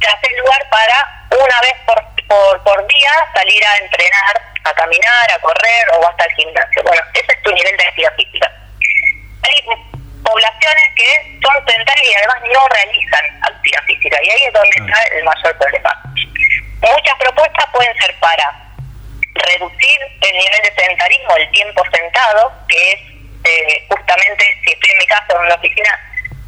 se 0.00 0.08
hace 0.08 0.36
lugar 0.38 0.68
para 0.70 1.26
una 1.30 1.60
vez 1.60 1.74
por, 1.86 2.11
por, 2.32 2.62
por 2.64 2.86
día 2.86 3.12
salir 3.34 3.62
a 3.64 3.76
entrenar 3.76 4.40
a 4.64 4.72
caminar, 4.74 5.32
a 5.32 5.38
correr 5.40 5.84
o 5.92 6.08
hasta 6.08 6.24
el 6.24 6.32
gimnasio. 6.32 6.82
Bueno, 6.82 7.02
ese 7.14 7.32
es 7.32 7.42
tu 7.42 7.52
nivel 7.52 7.76
de 7.76 7.84
actividad 7.84 8.14
física. 8.14 8.52
Hay 9.42 9.60
poblaciones 10.22 10.84
que 10.96 11.38
son 11.42 11.66
sedentarias 11.66 12.06
y 12.06 12.14
además 12.14 12.36
no 12.54 12.68
realizan 12.68 13.24
actividad 13.42 13.82
física 13.84 14.18
y 14.22 14.30
ahí 14.30 14.42
es 14.46 14.52
donde 14.52 14.70
está 14.70 15.02
el 15.16 15.24
mayor 15.24 15.58
problema. 15.58 16.02
Muchas 16.80 17.14
propuestas 17.18 17.66
pueden 17.72 17.94
ser 17.98 18.14
para 18.20 18.72
reducir 19.34 20.00
el 20.20 20.36
nivel 20.36 20.62
de 20.62 20.74
sedentarismo, 20.74 21.36
el 21.36 21.50
tiempo 21.50 21.82
sentado, 21.92 22.52
que 22.68 22.92
es 22.92 23.00
eh, 23.44 23.86
justamente, 23.90 24.44
si 24.64 24.72
estoy 24.72 24.90
en 24.92 24.98
mi 24.98 25.06
casa 25.06 25.26
o 25.30 25.36
en 25.40 25.46
una 25.46 25.54
oficina, 25.56 26.00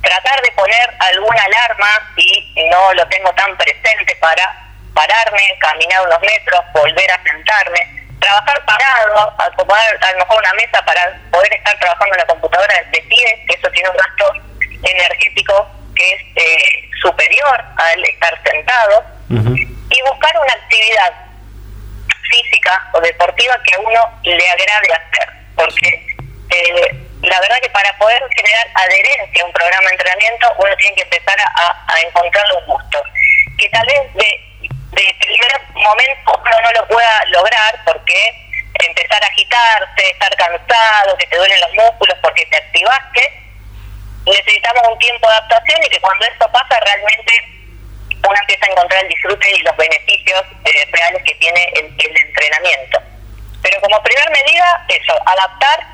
tratar 0.03 0.41
de 0.43 0.53
poner 0.53 0.95
alguna 1.01 1.43
alarma 1.43 2.13
y 2.17 2.55
no 2.71 2.95
lo 2.95 3.09
tengo 3.09 3.33
tan 3.35 3.57
presente 3.57 4.15
para 4.17 4.64
pararme, 4.95 5.43
caminar 5.61 6.07
unos 6.07 6.21
metros, 6.21 6.61
volver 6.73 7.11
a 7.11 7.23
sentarme, 7.23 8.05
trabajar 8.21 8.65
parado, 8.65 9.35
acomodar 9.39 9.99
a 10.01 10.13
lo 10.13 10.19
mejor 10.19 10.39
una 10.39 10.53
mesa 10.55 10.83
para 10.85 11.21
poder 11.31 11.53
estar 11.53 11.79
trabajando 11.79 12.15
en 12.15 12.21
la 12.21 12.27
computadora 12.27 12.75
de 12.91 13.01
pie, 13.03 13.45
que 13.47 13.55
eso 13.55 13.71
tiene 13.71 13.89
un 13.91 13.97
gasto 13.97 14.33
energético 14.83 15.69
que 15.95 16.13
es 16.13 16.23
eh, 16.37 16.91
superior 17.03 17.65
al 17.77 18.05
estar 18.05 18.41
sentado, 18.43 19.05
y 19.29 20.03
buscar 20.03 20.33
una 20.37 20.55
actividad 20.55 21.13
física 22.29 22.91
o 22.93 23.01
deportiva 23.01 23.59
que 23.65 23.75
a 23.75 23.81
uno 23.81 24.21
le 24.23 24.51
agrade 24.51 24.93
hacer, 24.93 25.29
porque 25.57 26.07
eh, 26.51 27.05
la 27.23 27.41
verdad 27.41 27.57
que 27.63 27.71
para 27.71 27.97
poder 27.99 28.23
generar 28.37 28.67
adherencia 28.75 29.43
a 29.43 29.47
un 29.47 29.53
programa 29.53 29.87
de 29.89 29.95
entrenamiento 29.95 30.53
uno 30.59 30.77
tiene 30.77 30.97
que 30.97 31.03
empezar 31.03 31.37
a, 31.41 31.85
a 31.87 32.01
encontrar 32.01 32.45
un 32.59 32.67
gusto, 32.67 33.03
que 33.59 33.69
tal 33.71 33.87
vez 33.87 34.15
de 34.15 34.54
de 34.95 35.17
primer 35.21 35.61
momento 35.75 36.43
uno 36.45 36.61
no 36.63 36.73
lo 36.73 36.89
pueda 36.89 37.25
lograr 37.27 37.81
porque 37.85 38.45
empezar 38.87 39.23
a 39.23 39.27
agitarse, 39.27 40.11
estar 40.11 40.35
cansado, 40.37 41.17
que 41.17 41.27
te 41.27 41.37
duelen 41.37 41.61
los 41.61 41.73
músculos 41.75 42.17
porque 42.23 42.47
te 42.47 42.57
activaste, 42.57 43.45
necesitamos 44.27 44.83
un 44.89 44.99
tiempo 44.99 45.29
de 45.29 45.35
adaptación 45.35 45.83
y 45.85 45.89
que 45.89 46.01
cuando 46.01 46.27
esto 46.27 46.51
pasa 46.53 46.81
realmente 46.81 47.33
uno 48.27 48.35
empieza 48.41 48.67
a 48.67 48.71
encontrar 48.71 49.03
el 49.03 49.09
disfrute 49.09 49.51
y 49.51 49.63
los 49.63 49.77
beneficios 49.77 50.43
eh, 50.65 50.89
reales 50.91 51.23
que 51.25 51.35
tiene 51.35 51.73
el, 51.75 52.17
entrenamiento. 52.17 52.99
Pero 53.63 53.81
como 53.83 54.03
primera 54.03 54.31
medida, 54.31 54.85
eso, 54.89 55.15
adaptar 55.27 55.87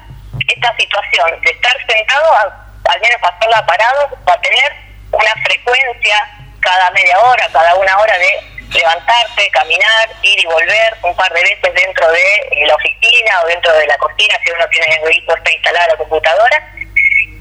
esta 0.47 0.77
situación 0.77 1.41
de 1.41 1.51
estar 1.51 1.77
sentado 1.87 2.33
a 2.35 2.71
al 2.91 3.01
menos 3.01 3.21
pasarla 3.21 3.67
parado, 3.67 4.19
a 4.27 4.41
tener 4.41 4.77
una 5.13 5.33
frecuencia 5.45 6.17
cada 6.61 6.91
media 6.91 7.19
hora, 7.21 7.49
cada 7.53 7.75
una 7.77 7.99
hora 7.99 8.19
de 8.19 8.50
levantarse, 8.73 9.51
caminar, 9.51 10.09
ir 10.23 10.41
y 10.41 10.47
volver 10.47 10.97
un 11.03 11.15
par 11.17 11.33
de 11.33 11.43
veces 11.43 11.75
dentro 11.75 12.11
de 12.11 12.23
eh, 12.53 12.67
la 12.67 12.75
oficina 12.75 13.41
o 13.43 13.47
dentro 13.47 13.73
de 13.75 13.87
la 13.87 13.97
cocina 13.99 14.35
si 14.45 14.53
uno 14.53 14.67
tiene 14.69 14.87
el 14.97 15.09
vehículo 15.09 15.37
está 15.37 15.53
instalada 15.53 15.87
la 15.89 15.97
computadora 15.97 16.73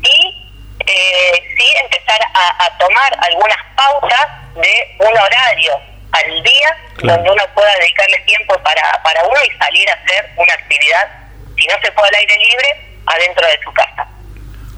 y 0.01 0.49
eh, 0.86 1.55
sí 1.57 1.75
empezar 1.84 2.19
a, 2.34 2.77
tomar 2.77 3.17
algunas 3.21 3.57
pautas 3.75 4.27
de 4.55 4.95
un 4.99 5.17
horario 5.17 5.80
al 6.11 6.43
día 6.43 6.77
donde 7.03 7.30
uno 7.30 7.43
pueda 7.53 7.71
dedicarle 7.80 8.17
tiempo 8.25 8.57
para, 8.63 9.03
para 9.03 9.23
uno 9.25 9.39
y 9.43 9.57
salir 9.57 9.89
a 9.89 9.93
hacer 9.93 10.30
una 10.38 10.53
actividad, 10.53 11.09
si 11.57 11.67
no 11.67 11.75
se 11.82 11.91
puede 11.91 12.07
al 12.07 12.15
aire 12.15 12.38
libre, 12.38 12.88
adentro 13.05 13.45
de 13.45 13.59
su 13.63 13.73
casa. 13.73 14.07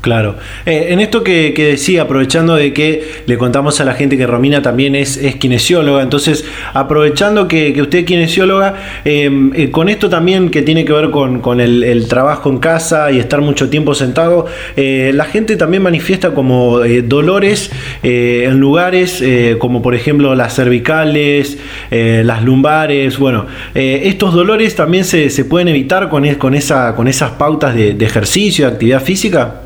Claro. 0.02 0.38
Eh, 0.66 0.88
en 0.90 1.00
esto 1.00 1.24
que, 1.24 1.54
decía, 1.56 2.02
aprovechando 2.02 2.56
de 2.56 2.74
que 2.74 3.04
le 3.28 3.38
contamos 3.38 3.80
a 3.82 3.86
la 3.86 3.94
gente 3.94 4.18
que 4.18 4.26
Romina 4.26 4.64
también 4.64 4.96
es, 4.96 5.16
es 5.16 5.36
kinesióloga, 5.36 6.02
entonces 6.02 6.44
aprovechando 6.74 7.48
que, 7.48 7.80
usted 7.80 8.00
es 8.00 8.06
kinesióloga, 8.06 8.74
em, 9.06 9.52
eh, 9.54 9.70
con 9.70 9.90
esto 9.90 10.10
también 10.10 10.50
que 10.50 10.64
tiene 10.64 10.86
que 10.86 10.94
ver 10.94 11.12
con, 11.12 11.62
el, 11.62 12.08
trabajo 12.08 12.50
en 12.50 12.58
casa 12.58 13.12
y 13.12 13.20
estar 13.20 13.42
mucho 13.42 13.70
tiempo 13.70 13.94
sentado, 13.94 14.48
eh, 14.76 15.12
la 15.14 15.26
gente 15.26 15.56
también 15.56 15.84
manifiesta 15.84 16.32
como 16.32 16.80
dolores 17.04 17.72
en 18.02 18.60
lugares 18.60 19.24
como 19.60 19.82
por 19.82 19.94
ejemplo 19.94 20.34
las 20.34 20.56
cervicales, 20.56 21.60
las 21.92 22.44
lumbares, 22.44 23.20
bueno, 23.20 23.46
estos 23.76 24.34
dolores 24.34 24.76
también 24.76 25.06
se, 25.06 25.30
se 25.30 25.46
pueden 25.46 25.68
evitar 25.68 26.10
con, 26.10 26.28
con, 26.36 26.56
esa, 26.56 26.96
con 26.96 27.08
esas 27.08 27.32
pautas 27.32 27.76
de, 27.76 27.94
de 27.94 28.06
ejercicio, 28.06 28.66
de 28.66 28.72
actividad 28.72 29.04
física 29.04 29.62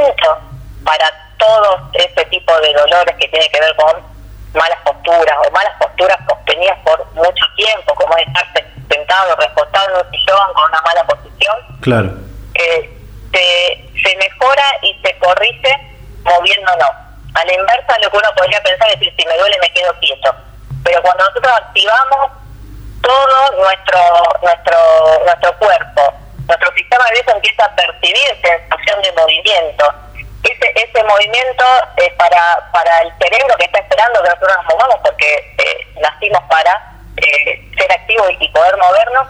tratamiento 0.00 0.38
para 0.84 1.10
todo 1.38 1.90
este 1.94 2.24
tipo 2.26 2.52
de 2.60 2.72
dolores 2.72 3.16
que 3.18 3.28
tiene 3.28 3.48
que 3.50 3.60
ver 3.60 3.74
con 3.76 3.96
malas 4.54 4.78
posturas 4.84 5.36
o 5.46 5.50
malas 5.52 5.72
posturas 5.78 6.18
sostenidas 6.28 6.78
por 6.84 7.04
mucho 7.14 7.44
tiempo, 7.56 7.94
como 7.94 8.16
estar 8.16 8.46
sentado, 8.90 9.36
reportado 9.36 9.88
en 9.90 10.06
un 10.06 10.10
sillón 10.10 10.54
con 10.54 10.68
una 10.70 10.80
mala 10.82 11.04
posición, 11.04 11.56
claro. 11.80 12.10
Eh, 12.54 12.96
se, 13.32 14.00
se 14.02 14.16
mejora 14.16 14.64
y 14.82 14.98
se 15.04 15.16
corrige 15.18 15.72
moviéndonos. 16.24 16.90
a 17.34 17.44
la 17.44 17.54
inversa 17.54 17.98
lo 18.02 18.10
que 18.10 18.16
uno 18.16 18.28
podría 18.36 18.60
pensar 18.62 18.88
es 18.88 18.98
decir, 18.98 19.14
si 19.16 19.26
me 19.26 19.38
duele 19.38 19.56
me 19.60 19.72
quedo 19.72 19.94
quieto. 20.00 20.34
Pero 20.84 21.00
cuando 21.02 21.24
nosotros 21.24 21.52
activamos 21.56 22.32
todo 23.02 23.62
nuestro 23.62 24.00
nuestro 24.42 24.76
nuestro 25.24 25.58
cuerpo, 25.58 26.14
nuestro 26.50 26.74
sistema 26.74 27.04
nervioso 27.06 27.36
empieza 27.36 27.64
a 27.64 27.76
percibir 27.76 28.26
sensación 28.42 29.02
de 29.02 29.12
movimiento. 29.12 29.94
Ese, 30.42 30.72
ese 30.74 31.04
movimiento 31.04 31.64
para, 32.16 32.70
para 32.72 33.02
el 33.02 33.12
cerebro 33.22 33.54
que 33.56 33.64
está 33.64 33.78
esperando 33.78 34.22
que 34.22 34.28
nosotros 34.28 34.56
nos 34.56 34.74
movamos 34.74 34.96
porque 35.04 35.54
eh, 35.58 35.86
nacimos 36.00 36.42
para 36.48 36.72
eh, 37.18 37.70
ser 37.76 37.92
activos 37.92 38.30
y 38.40 38.48
poder 38.48 38.76
movernos, 38.78 39.28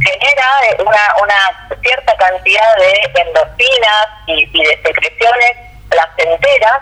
genera 0.00 0.46
eh, 0.70 0.76
una, 0.80 1.16
una 1.20 1.68
cierta 1.82 2.16
cantidad 2.16 2.76
de 2.76 3.20
endorfinas 3.20 4.06
y, 4.26 4.46
de 4.46 4.80
secreciones 4.82 5.52
placenteras 5.90 6.80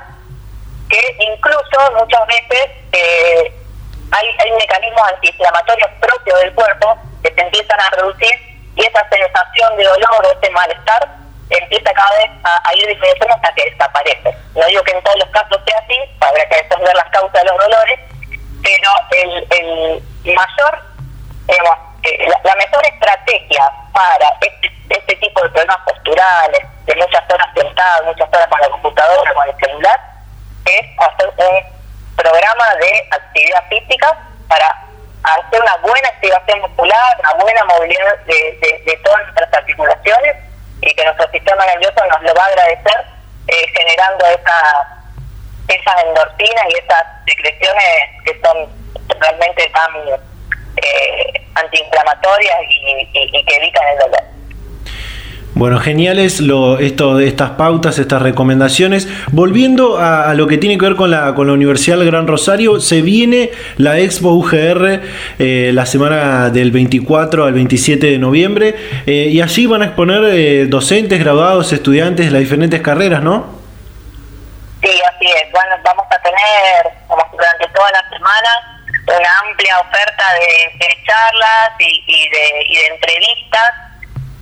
que 0.88 1.16
incluso 1.18 1.92
muchas 1.98 2.26
veces 2.26 2.70
eh, 2.92 3.52
hay, 4.12 4.26
hay 4.38 4.52
mecanismos 4.52 5.08
antiinflamatorios 5.14 5.90
propios 6.00 6.40
del 6.40 6.54
cuerpo 6.54 6.98
que 7.22 7.34
se 7.34 7.40
empiezan 7.40 7.80
a 7.80 7.90
reducir 7.90 8.51
y 8.76 8.84
esa 8.84 9.08
sensación 9.08 9.76
de 9.76 9.84
dolor 9.84 10.26
o 10.26 10.38
ese 10.38 10.50
malestar 10.50 11.08
empieza 11.50 11.92
cada 11.92 12.16
vez 12.18 12.30
a, 12.44 12.74
ir 12.74 12.86
disminuyendo 12.86 13.34
hasta 13.34 13.54
que 13.54 13.70
desaparece. 13.70 14.36
No 14.54 14.66
digo 14.66 14.82
que 14.84 14.92
en 14.92 15.02
todos 15.02 15.18
los 15.18 15.28
casos 15.30 15.60
sea 15.66 15.78
así, 15.78 15.98
habrá 16.20 16.48
que 16.48 16.58
entender 16.58 16.94
las 16.94 17.10
causas 17.10 17.32
de 17.32 17.44
los 17.44 17.58
dolores, 17.58 18.00
pero 18.62 18.90
el, 19.10 20.02
mayor, 20.34 20.82
digamos, 21.46 21.76
eh, 22.04 22.28
la, 22.44 22.54
mejor 22.54 22.86
estrategia 22.86 23.70
para 23.92 24.28
este, 24.40 24.72
este 24.88 25.16
tipo 25.16 25.42
de 25.42 25.50
problemas 25.50 25.78
posturales, 25.84 26.60
de 26.86 26.96
muchas 26.96 27.22
horas 27.30 27.48
sentadas, 27.54 28.04
muchas 28.04 28.28
horas 28.28 28.46
con 28.48 28.60
la 28.60 28.70
computadora, 28.70 29.34
con 29.34 29.48
el 29.48 29.56
celular, 29.56 30.00
es 30.64 30.98
hacer 30.98 31.28
un 31.36 32.16
programa 32.16 32.74
de 32.76 33.08
actividad 33.10 33.68
física 33.68 34.16
para 34.48 34.81
hacer 35.22 35.62
una 35.62 35.76
buena 35.76 36.08
activación 36.08 36.60
muscular, 36.60 37.20
una 37.20 37.34
buena 37.42 37.64
movilidad 37.64 38.16
de, 38.26 38.82
de, 38.84 38.96
todas 39.04 39.22
nuestras 39.22 39.54
articulaciones 39.54 40.36
y 40.80 40.94
que 40.94 41.04
nuestro 41.04 41.30
sistema 41.30 41.64
nervioso 41.66 42.04
nos 42.10 42.22
lo 42.22 42.34
va 42.34 42.44
a 42.44 42.48
agradecer 42.48 43.06
eh, 43.48 43.66
generando 43.76 44.26
esa, 44.26 44.60
esas 45.68 46.04
endorfinas 46.04 46.64
y 46.70 46.78
esas 46.78 47.04
secreciones 47.26 47.86
que 48.24 48.40
son 48.40 48.68
realmente 49.20 49.68
tan 49.70 50.20
eh, 50.76 51.46
antiinflamatorias 51.54 52.58
y, 52.68 53.08
y 53.14 53.44
que 53.44 53.56
evitan 53.56 53.86
el 53.88 53.98
dolor. 53.98 54.31
Bueno, 55.62 55.78
geniales 55.78 56.40
lo, 56.40 56.80
esto, 56.80 57.20
estas 57.20 57.50
pautas, 57.50 58.00
estas 58.00 58.20
recomendaciones. 58.20 59.06
Volviendo 59.30 59.96
a, 59.96 60.34
lo 60.34 60.48
que 60.48 60.58
tiene 60.58 60.76
que 60.76 60.86
ver 60.86 60.96
con 60.96 61.12
la, 61.12 61.36
con 61.36 61.46
la 61.46 61.52
Universidad 61.52 61.98
del 61.98 62.10
Gran 62.10 62.26
Rosario, 62.26 62.80
se 62.80 63.00
viene 63.00 63.52
la 63.76 63.96
Expo 63.96 64.30
UGR 64.30 65.02
eh, 65.38 65.70
la 65.72 65.86
semana 65.86 66.50
del 66.50 66.72
24 66.72 67.44
al 67.44 67.52
27 67.52 68.06
de 68.08 68.18
noviembre 68.18 68.74
eh, 69.06 69.28
y 69.30 69.40
allí 69.40 69.66
van 69.66 69.82
a 69.82 69.84
exponer 69.84 70.24
eh, 70.24 70.66
docentes, 70.66 71.20
graduados, 71.20 71.72
estudiantes 71.72 72.26
de 72.26 72.32
las 72.32 72.40
diferentes 72.40 72.82
carreras, 72.82 73.22
¿no? 73.22 73.60
Sí, 74.82 74.90
así 75.14 75.26
es. 75.26 75.52
Bueno, 75.52 75.76
vamos 75.84 76.06
a 76.10 76.20
tener 76.22 76.92
como 77.06 77.24
durante 77.30 77.68
toda 77.68 77.88
la 77.92 78.08
semana 78.08 78.82
una 79.06 79.38
amplia 79.48 79.78
oferta 79.78 80.24
de, 80.34 80.88
charlas 81.06 81.70
y, 81.78 82.28
de, 82.30 82.64
y 82.66 82.74
de 82.78 82.86
entrevistas 82.94 83.91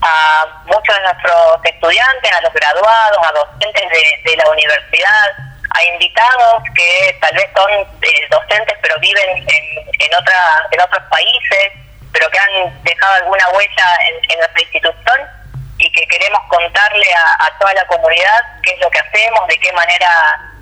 a 0.03 0.47
muchos 0.65 0.95
de 0.97 1.03
nuestros 1.03 1.65
estudiantes, 1.65 2.33
a 2.33 2.41
los 2.41 2.53
graduados, 2.53 3.19
a 3.23 3.33
docentes 3.33 3.85
de, 4.25 4.37
la 4.37 4.49
universidad, 4.49 5.27
a 5.71 5.85
invitados 5.85 6.63
que 6.75 7.19
tal 7.21 7.35
vez 7.35 7.49
son 7.55 7.71
eh, 7.73 8.29
docentes 8.31 8.77
pero 8.83 8.99
viven 8.99 9.29
en, 9.29 9.45
en, 9.47 10.15
otra, 10.15 10.69
en 10.71 10.81
otros 10.81 11.03
países, 11.11 11.73
pero 12.13 12.29
que 12.31 12.39
han 12.39 12.83
dejado 12.83 13.15
alguna 13.15 13.49
huella 13.51 13.99
en, 14.09 14.39
nuestra 14.39 14.63
institución 14.63 15.21
y 15.79 15.93
que 15.93 16.07
queremos 16.09 16.41
contarle 16.49 17.07
a, 17.15 17.59
toda 17.59 17.73
la 17.75 17.87
comunidad 17.87 18.41
qué 18.63 18.73
es 18.73 18.81
lo 18.81 18.91
que 18.91 18.99
hacemos, 18.99 19.47
de 19.49 19.59
qué 19.59 19.73
manera 19.73 20.11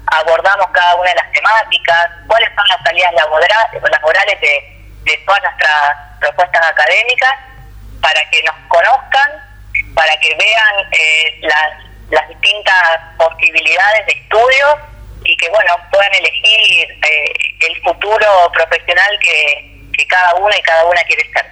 abordamos 0.07 0.67
cada 0.73 0.95
una 0.97 1.11
de 1.11 1.17
las 1.17 1.33
temáticas, 1.33 2.11
cuáles 2.27 2.49
son 2.55 2.67
las 2.69 2.83
salidas 2.83 3.13
laborales 3.13 4.41
de, 4.41 4.79
de 5.05 5.17
todas 5.27 5.43
nuestras 5.43 5.97
propuestas 6.21 6.67
académicas 6.67 7.33
para 8.01 8.21
que 8.31 8.43
nos 8.43 8.57
conozcan, 8.69 9.31
para 9.95 10.17
que 10.21 10.35
vean 10.35 10.75
eh, 10.93 11.41
las, 11.43 12.29
distintas 12.29 13.01
posibilidades 13.19 14.07
de 14.07 14.13
estudio 14.13 14.67
y 15.25 15.37
que 15.37 15.49
bueno 15.51 15.75
puedan 15.93 16.15
elegir 16.15 16.91
eh, 16.91 17.33
el 17.61 17.83
futuro 17.83 18.51
profesional 18.55 19.19
que, 19.21 19.75
cada 20.09 20.37
una 20.37 20.57
y 20.57 20.63
cada 20.63 20.85
una 20.87 21.03
quiere 21.03 21.23
ser. 21.33 21.45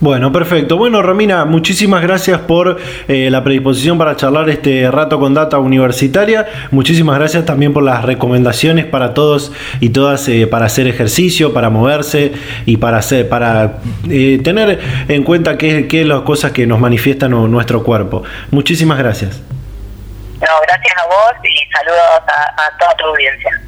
Bueno, 0.00 0.30
perfecto. 0.30 0.76
Bueno, 0.76 1.02
Romina, 1.02 1.44
muchísimas 1.44 2.02
gracias 2.02 2.38
por 2.42 2.78
eh, 3.08 3.30
la 3.32 3.42
predisposición 3.42 3.98
para 3.98 4.14
charlar 4.14 4.48
este 4.48 4.88
rato 4.92 5.18
con 5.18 5.34
Data 5.34 5.58
Universitaria. 5.58 6.46
Muchísimas 6.70 7.18
gracias 7.18 7.44
también 7.44 7.72
por 7.72 7.82
las 7.82 8.04
recomendaciones 8.04 8.86
para 8.86 9.12
todos 9.12 9.52
y 9.80 9.90
todas 9.90 10.28
eh, 10.28 10.46
para 10.46 10.66
hacer 10.66 10.86
ejercicio, 10.86 11.52
para 11.52 11.68
moverse 11.68 12.32
y 12.64 12.76
para 12.76 12.98
hacer, 12.98 13.28
para 13.28 13.78
eh, 14.08 14.40
tener 14.44 14.78
en 15.08 15.24
cuenta 15.24 15.58
qué, 15.58 15.88
qué 15.88 16.04
las 16.04 16.20
cosas 16.20 16.52
que 16.52 16.64
nos 16.64 16.78
manifiestan 16.78 17.32
nuestro 17.50 17.82
cuerpo. 17.82 18.22
Muchísimas 18.52 18.98
gracias. 18.98 19.42
No, 20.40 20.46
gracias 20.62 20.94
a 20.96 21.06
vos 21.08 21.32
y 21.42 21.72
saludos 21.76 22.22
a, 22.28 22.66
a 22.66 22.78
toda 22.78 22.96
tu 22.96 23.04
audiencia. 23.04 23.67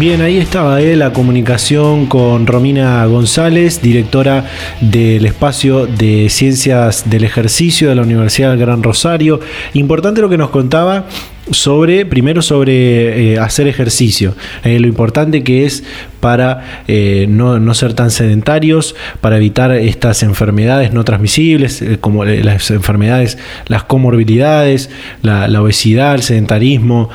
Bien, 0.00 0.22
ahí 0.22 0.38
estaba 0.38 0.80
eh, 0.80 0.96
la 0.96 1.12
comunicación 1.12 2.06
con 2.06 2.46
Romina 2.46 3.04
González, 3.04 3.82
directora 3.82 4.46
del 4.80 5.26
espacio 5.26 5.86
de 5.86 6.30
ciencias 6.30 7.10
del 7.10 7.22
ejercicio 7.22 7.90
de 7.90 7.96
la 7.96 8.00
Universidad 8.00 8.48
del 8.48 8.60
Gran 8.60 8.82
Rosario. 8.82 9.40
Importante 9.74 10.22
lo 10.22 10.30
que 10.30 10.38
nos 10.38 10.48
contaba 10.48 11.04
sobre, 11.50 12.06
primero 12.06 12.40
sobre 12.40 13.34
eh, 13.34 13.38
hacer 13.38 13.66
ejercicio, 13.66 14.34
eh, 14.64 14.80
lo 14.80 14.86
importante 14.86 15.42
que 15.42 15.66
es 15.66 15.84
para 16.20 16.82
eh, 16.86 17.26
no, 17.28 17.74
ser 17.74 17.94
tan 17.94 18.10
sedentarios, 18.10 18.94
para 19.20 19.36
evitar 19.36 19.72
estas 19.72 20.22
enfermedades 20.22 20.92
no 20.92 21.04
transmisibles, 21.04 21.82
como 22.00 22.24
las 22.24 22.70
enfermedades, 22.70 23.38
las 23.66 23.84
comorbilidades, 23.84 24.90
la, 25.22 25.60
obesidad, 25.60 26.14
el 26.14 26.22
sedentarismo, 26.22 27.10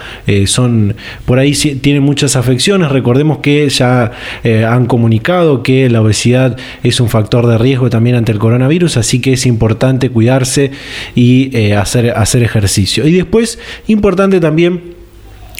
son 0.45 0.95
por 1.25 1.39
ahí 1.39 1.53
tienen 1.53 2.03
muchas 2.03 2.35
afecciones. 2.35 2.91
Recordemos 2.91 3.39
que 3.39 3.67
ya 3.69 4.11
han 4.43 4.85
comunicado 4.85 5.63
que 5.63 5.89
la 5.89 6.01
obesidad 6.01 6.57
es 6.83 6.99
un 6.99 7.09
factor 7.09 7.47
de 7.47 7.57
riesgo 7.57 7.89
también 7.89 8.15
ante 8.15 8.31
el 8.31 8.39
coronavirus, 8.39 8.97
así 8.97 9.19
que 9.19 9.33
es 9.33 9.45
importante 9.45 10.09
cuidarse 10.09 10.71
y 11.15 11.73
hacer, 11.73 12.11
hacer 12.11 12.43
ejercicio. 12.43 13.07
Y 13.07 13.13
después, 13.13 13.59
importante 13.87 14.39
también 14.39 14.94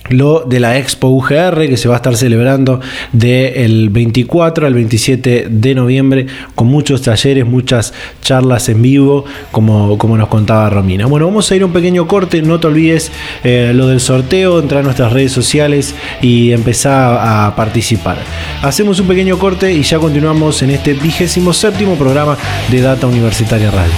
lo 0.10 0.42
de 0.42 0.60
la 0.60 0.78
Expo 0.78 1.08
UGR 1.10 1.68
que 1.68 1.78
se 1.78 1.88
va 1.88 1.96
a 1.96 1.98
estar 1.98 2.16
celebrando 2.16 2.80
del 3.12 3.90
24 3.90 4.68
al 4.68 4.74
27 4.74 5.48
de 5.50 5.76
noviembre 5.76 6.28
con 6.54 6.68
muchos 6.68 7.02
talleres, 7.02 7.46
muchas 7.46 7.94
charlas 8.22 8.70
en 8.70 8.82
vivo 8.82 9.26
como, 9.52 9.98
como 9.98 10.18
nos 10.18 10.28
contaba 10.28 10.70
Romina. 10.70 11.08
Bueno, 11.08 11.26
vamos 11.26 11.52
a 11.52 11.56
ir 11.56 11.64
a 11.64 11.66
un 11.66 11.74
pequeño 11.74 12.08
corte, 12.08 12.42
no 12.42 12.60
te 12.60 12.68
olvides 12.68 13.12
eh, 13.44 13.72
lo 13.74 13.88
del 13.88 14.00
sorteo, 14.00 14.60
entrar 14.60 14.82
a 14.82 14.84
nuestras 14.84 15.12
redes 15.12 15.32
sociales 15.32 15.96
y 16.22 16.52
empezar 16.52 17.20
a 17.22 17.56
participar. 17.56 18.18
Hacemos 18.62 19.00
un 19.00 19.08
pequeño 19.08 19.38
corte 19.40 19.74
y 19.74 19.82
ya 19.82 20.00
continuamos 20.00 20.62
en 20.62 20.72
este 20.72 20.94
vigésimo 20.94 21.54
séptimo 21.54 21.96
programa 21.96 22.38
de 22.70 22.82
Data 22.82 23.08
Universitaria 23.08 23.72
Radio. 23.72 23.94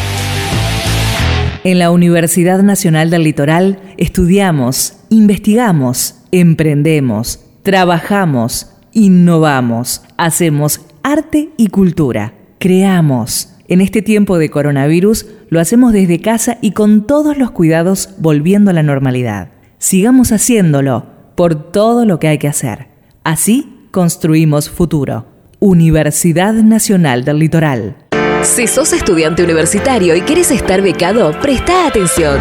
En 1.64 1.80
la 1.80 1.92
Universidad 1.92 2.64
Nacional 2.64 3.10
del 3.10 3.24
Litoral 3.24 3.80
estudiamos, 3.98 4.94
investigamos, 5.10 6.16
emprendemos, 6.32 7.40
trabajamos, 7.64 8.72
innovamos, 8.94 10.04
hacemos 10.18 10.82
arte 11.04 11.50
y 11.58 11.68
cultura, 11.68 12.34
creamos. 12.60 13.54
En 13.68 13.82
este 13.82 14.02
tiempo 14.02 14.38
de 14.38 14.50
coronavirus 14.50 15.26
lo 15.50 15.60
hacemos 15.60 15.92
desde 15.92 16.22
casa 16.22 16.58
y 16.62 16.72
con 16.72 17.06
todos 17.06 17.38
los 17.38 17.52
cuidados 17.52 18.12
volviendo 18.18 18.72
a 18.72 18.74
la 18.74 18.84
normalidad. 18.84 19.50
Sigamos 19.78 20.32
haciéndolo 20.32 21.06
por 21.36 21.72
todo 21.72 22.06
lo 22.06 22.20
que 22.20 22.28
hay 22.30 22.38
que 22.38 22.48
hacer. 22.48 22.88
Así 23.24 23.88
construimos 23.92 24.70
futuro. 24.70 25.26
Universidad 25.60 26.54
Nacional 26.54 27.26
del 27.26 27.40
Litoral. 27.40 27.98
Si 28.44 28.68
sos 28.68 28.94
estudiante 28.94 29.44
universitario 29.44 30.16
y 30.16 30.22
querés 30.22 30.52
estar 30.52 30.82
becado, 30.82 31.32
presta 31.42 31.88
atención. 31.88 32.38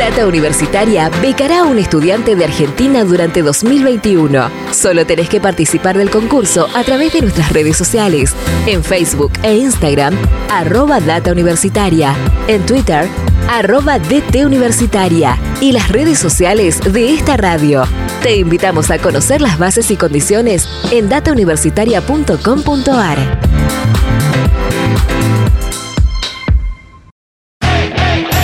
Data 0.00 0.26
Universitaria 0.26 1.10
becará 1.20 1.60
a 1.60 1.64
un 1.64 1.78
estudiante 1.78 2.34
de 2.34 2.46
Argentina 2.46 3.04
durante 3.04 3.42
2021. 3.42 4.50
Solo 4.72 5.04
tenés 5.04 5.28
que 5.28 5.42
participar 5.42 5.98
del 5.98 6.08
concurso 6.08 6.70
a 6.74 6.82
través 6.84 7.12
de 7.12 7.20
nuestras 7.20 7.52
redes 7.52 7.76
sociales. 7.76 8.34
En 8.66 8.82
Facebook 8.82 9.32
e 9.42 9.58
Instagram, 9.58 10.16
arroba 10.50 11.00
Data 11.00 11.30
Universitaria. 11.30 12.14
En 12.48 12.64
Twitter, 12.64 13.06
arroba 13.50 13.98
DT 13.98 14.46
Universitaria. 14.46 15.36
Y 15.60 15.72
las 15.72 15.90
redes 15.90 16.18
sociales 16.18 16.80
de 16.90 17.12
esta 17.12 17.36
radio. 17.36 17.82
Te 18.22 18.36
invitamos 18.36 18.90
a 18.90 18.96
conocer 18.96 19.42
las 19.42 19.58
bases 19.58 19.90
y 19.90 19.98
condiciones 19.98 20.66
en 20.92 21.10
datauniversitaria.com.ar. 21.10 23.38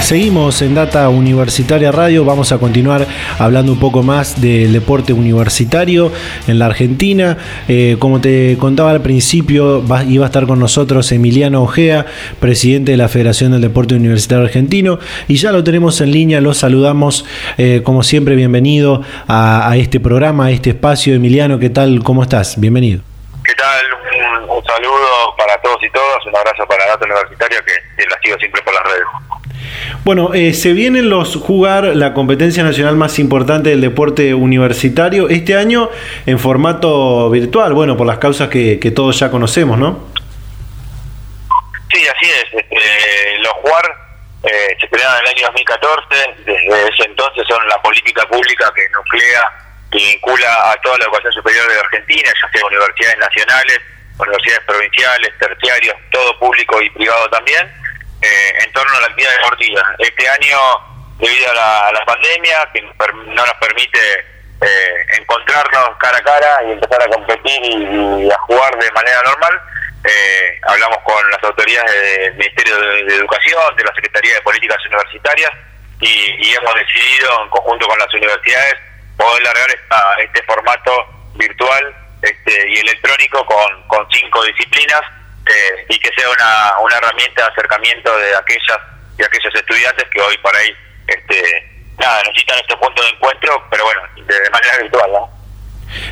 Seguimos 0.07 0.63
en 0.63 0.77
Data 0.77 1.09
Universitaria 1.09 1.91
Radio, 1.91 2.25
vamos 2.25 2.53
a 2.53 2.59
continuar 2.59 3.05
hablando 3.41 3.73
un 3.73 3.81
poco 3.81 4.05
más 4.05 4.41
del 4.41 4.73
deporte 4.73 5.13
universitario 5.13 6.13
en 6.47 6.61
la 6.61 6.67
Argentina. 6.67 7.37
Eh, 7.67 7.97
como 7.99 8.21
te 8.21 8.57
contaba 8.57 8.93
al 8.93 9.03
principio, 9.03 9.83
iba 10.07 10.25
a 10.25 10.29
estar 10.29 10.47
con 10.47 10.61
nosotros 10.61 11.11
Emiliano 11.11 11.61
Ojea, 11.61 12.07
presidente 12.39 12.93
de 12.93 12.99
la 12.99 13.09
Federación 13.09 13.51
del 13.51 13.63
Deporte 13.63 13.97
Universitario 13.97 14.45
Argentino, 14.45 15.01
y 15.27 15.39
ya 15.39 15.51
lo 15.51 15.65
tenemos 15.65 16.01
en 16.01 16.13
línea, 16.13 16.41
lo 16.41 16.55
saludamos 16.55 17.27
eh, 17.59 17.81
como 17.83 18.05
siempre, 18.05 18.37
bienvenido 18.37 19.03
a, 19.27 19.75
este 19.77 19.99
programa, 19.99 20.47
a 20.47 20.51
este 20.53 20.71
espacio. 20.71 21.17
Emiliano, 21.17 21.59
¿qué 21.59 21.71
tal? 21.71 22.05
¿Cómo 22.05 22.23
estás? 22.23 22.61
Bienvenido. 22.61 23.03
¿Qué 23.43 23.55
tal? 23.55 23.85
Un, 24.57 24.65
saludo 24.65 25.35
para 25.37 25.61
todos 25.63 25.83
y 25.83 25.91
todas, 25.91 26.25
un 26.27 26.37
abrazo 26.37 26.65
para 26.69 26.87
Data 26.87 27.05
Universitaria 27.05 27.59
que, 27.67 27.73
que 28.01 28.09
la 28.09 28.17
sigo 28.23 28.39
siempre 28.39 28.63
por 28.63 28.73
las 28.73 28.85
redes. 28.85 29.36
Bueno, 30.05 30.35
eh, 30.35 30.55
se 30.55 30.73
vienen 30.73 31.11
los 31.11 31.37
jugar 31.37 31.97
la 31.97 32.15
competencia 32.15 32.63
nacional 32.63 32.97
más 32.97 33.19
importante 33.19 33.71
del 33.71 33.81
deporte 33.81 34.35
universitario 34.35 35.29
este 35.29 35.57
año 35.57 35.91
en 36.27 36.39
formato 36.39 37.29
virtual, 37.31 37.73
bueno, 37.75 37.97
por 37.97 38.07
las 38.07 38.19
causas 38.19 38.49
que, 38.49 38.79
todos 38.95 39.19
ya 39.19 39.31
conocemos, 39.31 39.79
¿no? 39.79 40.09
Sí, 41.93 42.03
así 42.07 42.31
es. 42.31 42.45
Este, 42.55 43.39
los 43.41 43.53
jugar 43.55 43.85
eh, 44.45 44.77
se 44.81 44.89
crearon 44.89 45.17
en 45.17 45.23
el 45.23 45.29
año 45.35 45.47
2014, 45.47 46.07
desde 46.45 46.89
ese 46.89 47.05
entonces 47.05 47.45
son 47.49 47.67
la 47.69 47.81
política 47.83 48.27
pública 48.29 48.73
que 48.75 48.83
nuclea 48.91 49.43
y 49.93 50.13
vincula 50.13 50.71
a 50.71 50.77
toda 50.83 50.99
la 50.99 51.05
educación 51.05 51.33
superior 51.33 51.69
de 51.69 51.81
Argentina, 51.81 52.31
ya 52.31 52.51
sea 52.53 52.67
universidades 52.67 53.19
nacionales, 53.19 53.81
universidades 54.19 54.65
provinciales, 54.67 55.31
terciarios, 55.39 55.97
todo 56.13 56.39
público 56.39 56.81
y 56.83 56.91
privado 56.91 57.29
también 57.31 57.86
eh, 58.23 58.53
en 58.65 58.73
torno 58.73 58.97
a 58.97 59.01
la 59.01 59.07
actividad 59.07 59.31
deportiva. 59.33 59.83
Este 59.99 60.29
año, 60.29 60.59
debido 61.19 61.51
a 61.51 61.93
la, 61.93 62.05
pandemia, 62.07 62.69
que 62.73 62.83
no 62.83 63.47
nos 63.47 63.55
permite 63.61 63.99
eh, 64.63 65.07
encontrarnos 65.19 65.97
cara 65.99 66.19
a 66.19 66.23
cara 66.23 66.63
y 66.67 66.73
empezar 66.73 67.03
a 67.03 67.09
competir 67.09 67.63
y, 67.65 68.31
a 68.31 68.39
jugar 68.39 68.79
de 68.79 68.91
manera 68.93 69.23
normal, 69.23 69.61
eh, 70.05 70.61
hablamos 70.63 70.99
con 71.05 71.31
las 71.31 71.43
autoridades 71.45 72.19
del 72.19 72.35
Ministerio 72.37 72.79
de, 72.79 73.17
Educación, 73.17 73.77
de 73.77 73.85
la 73.85 73.95
Secretaría 73.95 74.35
de 74.35 74.43
Políticas 74.43 74.79
Universitarias, 74.87 75.51
y, 76.01 76.55
hemos 76.55 76.75
decidido, 76.75 77.43
en 77.43 77.49
conjunto 77.51 77.87
con 77.87 77.99
las 77.99 78.13
universidades, 78.15 78.77
poder 79.17 79.43
largar 79.43 79.69
este 80.19 80.43
formato 80.45 80.93
virtual 81.35 81.97
este, 82.23 82.71
y 82.71 82.79
electrónico 82.79 83.45
con, 83.47 83.89
con 83.89 84.07
cinco 84.11 84.45
disciplinas 84.45 85.03
eh, 85.47 85.87
y 85.89 85.99
que 85.99 86.11
sea 86.17 86.29
una, 86.31 86.79
una 86.81 86.97
herramienta 86.97 87.43
de 87.43 87.49
acercamiento 87.53 88.17
de 88.19 88.35
aquellas 88.37 88.79
y 89.19 89.23
aquellos 89.23 89.55
estudiantes 89.55 90.05
que 90.13 90.21
hoy 90.21 90.37
por 90.39 90.55
ahí 90.55 90.71
este, 91.07 91.43
nada, 91.99 92.23
necesitan 92.25 92.59
este 92.59 92.77
punto 92.77 93.03
de 93.03 93.09
encuentro, 93.09 93.63
pero 93.71 93.85
bueno, 93.85 94.01
de 94.17 94.51
manera 94.51 94.79
virtual, 94.83 95.11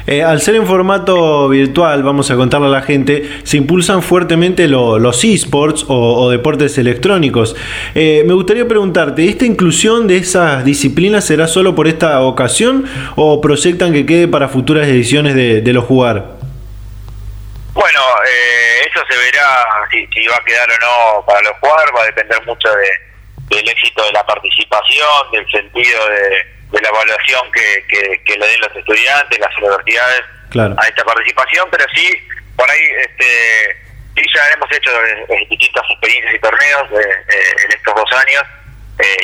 eh, 0.07 0.23
al 0.23 0.41
ser 0.41 0.55
en 0.55 0.67
formato 0.67 1.49
virtual, 1.49 2.03
vamos 2.03 2.31
a 2.31 2.37
contarle 2.37 2.69
a 2.69 2.71
la 2.71 2.83
gente, 2.83 3.41
se 3.43 3.57
impulsan 3.57 4.03
fuertemente 4.03 4.69
los 4.69 5.25
esports 5.25 5.85
o, 5.89 6.31
deportes 6.31 6.79
electrónicos. 6.79 7.57
Eh, 7.95 8.23
me 8.27 8.35
gustaría 8.35 8.67
preguntarte, 8.69 9.29
¿esta 9.29 9.45
inclusión 9.45 10.07
de 10.07 10.19
esas 10.19 10.65
disciplinas 10.65 11.27
será 11.27 11.49
solo 11.49 11.75
por 11.75 11.89
esta 11.89 12.21
ocasión 12.21 12.85
o 13.17 13.41
proyectan 13.41 13.93
que 13.93 14.07
quede 14.07 14.29
para 14.29 14.49
futuras 14.49 14.87
ediciones 14.87 15.35
de, 15.35 15.61
de 15.61 15.73
los 15.73 15.85
jugar? 15.85 16.35
Bueno, 17.75 18.01
eh, 18.29 18.74
eso 18.95 19.05
se 19.09 19.17
verá 19.17 19.67
si, 19.91 20.07
si, 20.07 20.27
va 20.27 20.37
a 20.37 20.45
quedar 20.45 20.69
o 20.71 20.79
no 20.79 21.27
para 21.27 21.41
los 21.43 21.53
jugadores, 21.59 21.95
va 21.97 22.03
a 22.03 22.07
depender 22.07 22.47
mucho 22.47 22.69
de, 22.69 23.57
del 23.57 23.69
éxito 23.69 24.05
de 24.05 24.13
la 24.13 24.25
participación, 24.27 25.31
del 25.33 25.51
sentido 25.51 26.09
de, 26.09 26.55
la 26.81 26.89
evaluación 26.89 27.53
que, 27.53 28.19
que, 28.25 28.37
le 28.37 28.47
den 28.47 28.61
los 28.61 28.77
estudiantes, 28.77 29.39
las 29.39 29.57
universidades 29.59 30.23
a 30.57 30.89
esta 30.89 31.05
participación, 31.05 31.69
pero 31.71 31.85
sí, 31.95 32.29
por 32.57 32.69
ahí 32.69 32.81
este, 32.99 33.77
sí 34.17 34.23
ya 34.35 34.49
hemos 34.55 34.71
hecho 34.73 34.91
eh, 34.91 35.47
distintas 35.51 35.85
experiencias 35.89 36.35
y 36.35 36.39
torneos 36.41 36.91
eh, 36.93 37.55
en 37.65 37.73
estos 37.73 37.95
dos 37.95 38.13
años, 38.13 38.43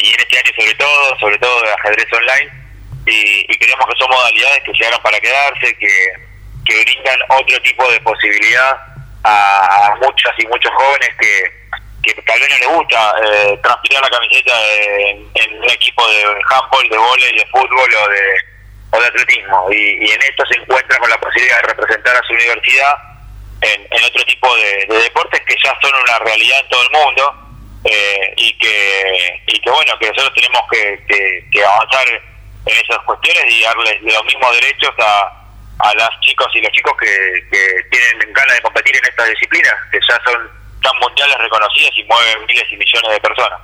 y 0.03 0.13
en 0.13 0.21
este 0.21 0.39
año 0.39 0.53
sobre 0.57 0.75
todo, 0.75 1.19
sobre 1.19 1.39
todo 1.39 1.63
de 1.63 1.73
ajedrez 1.73 2.13
online, 2.13 2.51
y, 3.07 3.47
y 3.53 3.59
creemos 3.59 3.87
que 3.87 3.99
son 3.99 4.11
modalidades 4.11 4.61
que 4.65 4.73
llegaron 4.73 5.03
para 5.03 5.19
quedarse, 5.19 5.75
que 5.77 6.31
que 6.71 6.85
brindan 6.85 7.19
otro 7.29 7.61
tipo 7.63 7.91
de 7.91 8.01
posibilidad 8.01 8.90
a, 9.25 9.97
muchas 10.01 10.33
y 10.39 10.47
muchos 10.47 10.73
jóvenes 10.75 11.11
que, 11.21 11.53
que 12.03 12.23
tal 12.23 12.41
vez 12.41 12.61
les 12.61 12.69
gusta 12.69 13.15
eh, 13.25 13.59
transpirar 13.63 14.03
la 14.03 14.11
camiseta 14.11 14.53
en, 14.75 15.59
un 15.59 15.71
equipo 15.71 16.07
de 16.09 16.25
handball, 16.51 16.89
de 16.89 16.99
volei, 16.99 17.37
de 17.37 17.47
fútbol 17.47 17.95
o 17.95 18.09
de, 18.09 18.23
o 18.93 19.01
de 19.01 19.07
atletismo. 19.07 19.67
Y, 19.73 20.11
en 20.11 20.23
esto 20.23 20.45
se 20.47 20.61
encuentran 20.61 21.01
con 21.01 21.11
la 21.11 21.19
posibilidad 21.19 21.61
de 21.61 21.69
representar 21.69 22.17
a 22.17 22.23
su 22.23 22.33
universidad 22.33 22.95
en, 23.63 23.87
en 23.91 24.05
otro 24.05 24.25
tipo 24.25 24.57
de, 24.57 24.87
deportes 25.03 25.41
que 25.47 25.57
ya 25.63 25.77
son 25.83 25.93
una 25.95 26.19
realidad 26.21 26.61
en 26.61 26.69
todo 26.69 26.83
el 26.83 26.91
mundo 26.91 27.35
eh, 27.85 28.35
y 28.37 28.59
que 28.59 29.43
y 29.47 29.61
que 29.61 29.71
bueno 29.71 29.99
que 29.99 30.09
nosotros 30.09 30.35
tenemos 30.35 30.63
que, 30.71 31.47
que 31.51 31.65
avanzar 31.65 32.07
en 32.67 32.77
esas 32.77 32.99
cuestiones 33.05 33.45
y 33.49 33.63
darles 33.63 34.03
los 34.03 34.25
mismos 34.25 34.55
derechos 34.61 34.95
a 34.99 35.40
a 35.83 35.95
las 35.95 36.11
chicos 36.21 36.47
y 36.55 36.61
los 36.61 36.73
chicos 36.73 36.93
que, 37.01 37.43
tienen 37.91 38.33
ganas 38.33 38.57
de 38.57 38.63
competir 38.63 38.97
en 38.97 39.05
estas 39.05 39.29
disciplinas, 39.29 39.75
que 39.91 39.99
ya 40.09 40.19
son 40.25 40.49
tan 40.83 40.93
mundiales 41.01 41.37
reconocidas 41.39 41.91
y 41.97 42.05
mueven 42.05 42.47
miles 42.47 42.65
y 42.71 42.77
millones 42.77 43.11
de 43.13 43.21
personas. 43.21 43.61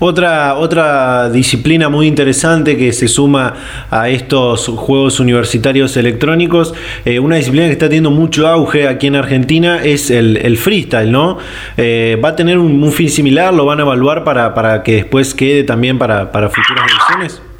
Otra, 0.00 0.54
otra 0.54 1.30
disciplina 1.30 1.88
muy 1.88 2.06
interesante 2.06 2.76
que 2.76 2.92
se 2.92 3.08
suma 3.08 3.86
a 3.90 4.08
estos 4.08 4.68
juegos 4.68 5.20
universitarios 5.20 5.96
electrónicos, 5.96 6.74
eh, 7.04 7.18
una 7.18 7.36
disciplina 7.36 7.66
que 7.66 7.72
está 7.72 7.86
teniendo 7.86 8.10
mucho 8.10 8.46
auge 8.46 8.88
aquí 8.88 9.06
en 9.06 9.16
Argentina 9.16 9.82
es 9.82 10.10
el, 10.10 10.56
freestyle, 10.58 11.10
¿no? 11.10 11.38
Eh, 11.76 12.20
¿Va 12.22 12.30
a 12.30 12.36
tener 12.36 12.58
un, 12.58 12.92
fin 12.92 13.10
similar? 13.10 13.54
¿Lo 13.54 13.64
van 13.64 13.80
a 13.80 13.82
evaluar 13.82 14.24
para, 14.24 14.54
para 14.54 14.82
que 14.82 14.96
después 14.96 15.34
quede 15.34 15.64
también 15.64 15.98
para, 15.98 16.30
para 16.30 16.48
futuras 16.50 16.84
ediciones? 16.90 17.53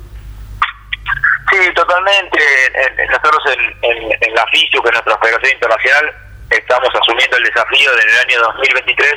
Sí, 2.04 2.10
totalmente. 2.10 3.06
Nosotros 3.08 3.42
en, 3.82 4.34
la 4.34 4.46
FISU, 4.48 4.82
que 4.82 4.88
es 4.88 4.94
nuestra 4.94 5.18
Federación 5.18 5.52
Internacional, 5.52 6.12
estamos 6.50 6.88
asumiendo 6.94 7.36
el 7.36 7.44
desafío 7.44 7.92
en 7.92 8.08
el 8.08 8.18
año 8.18 8.40
2023 8.40 9.12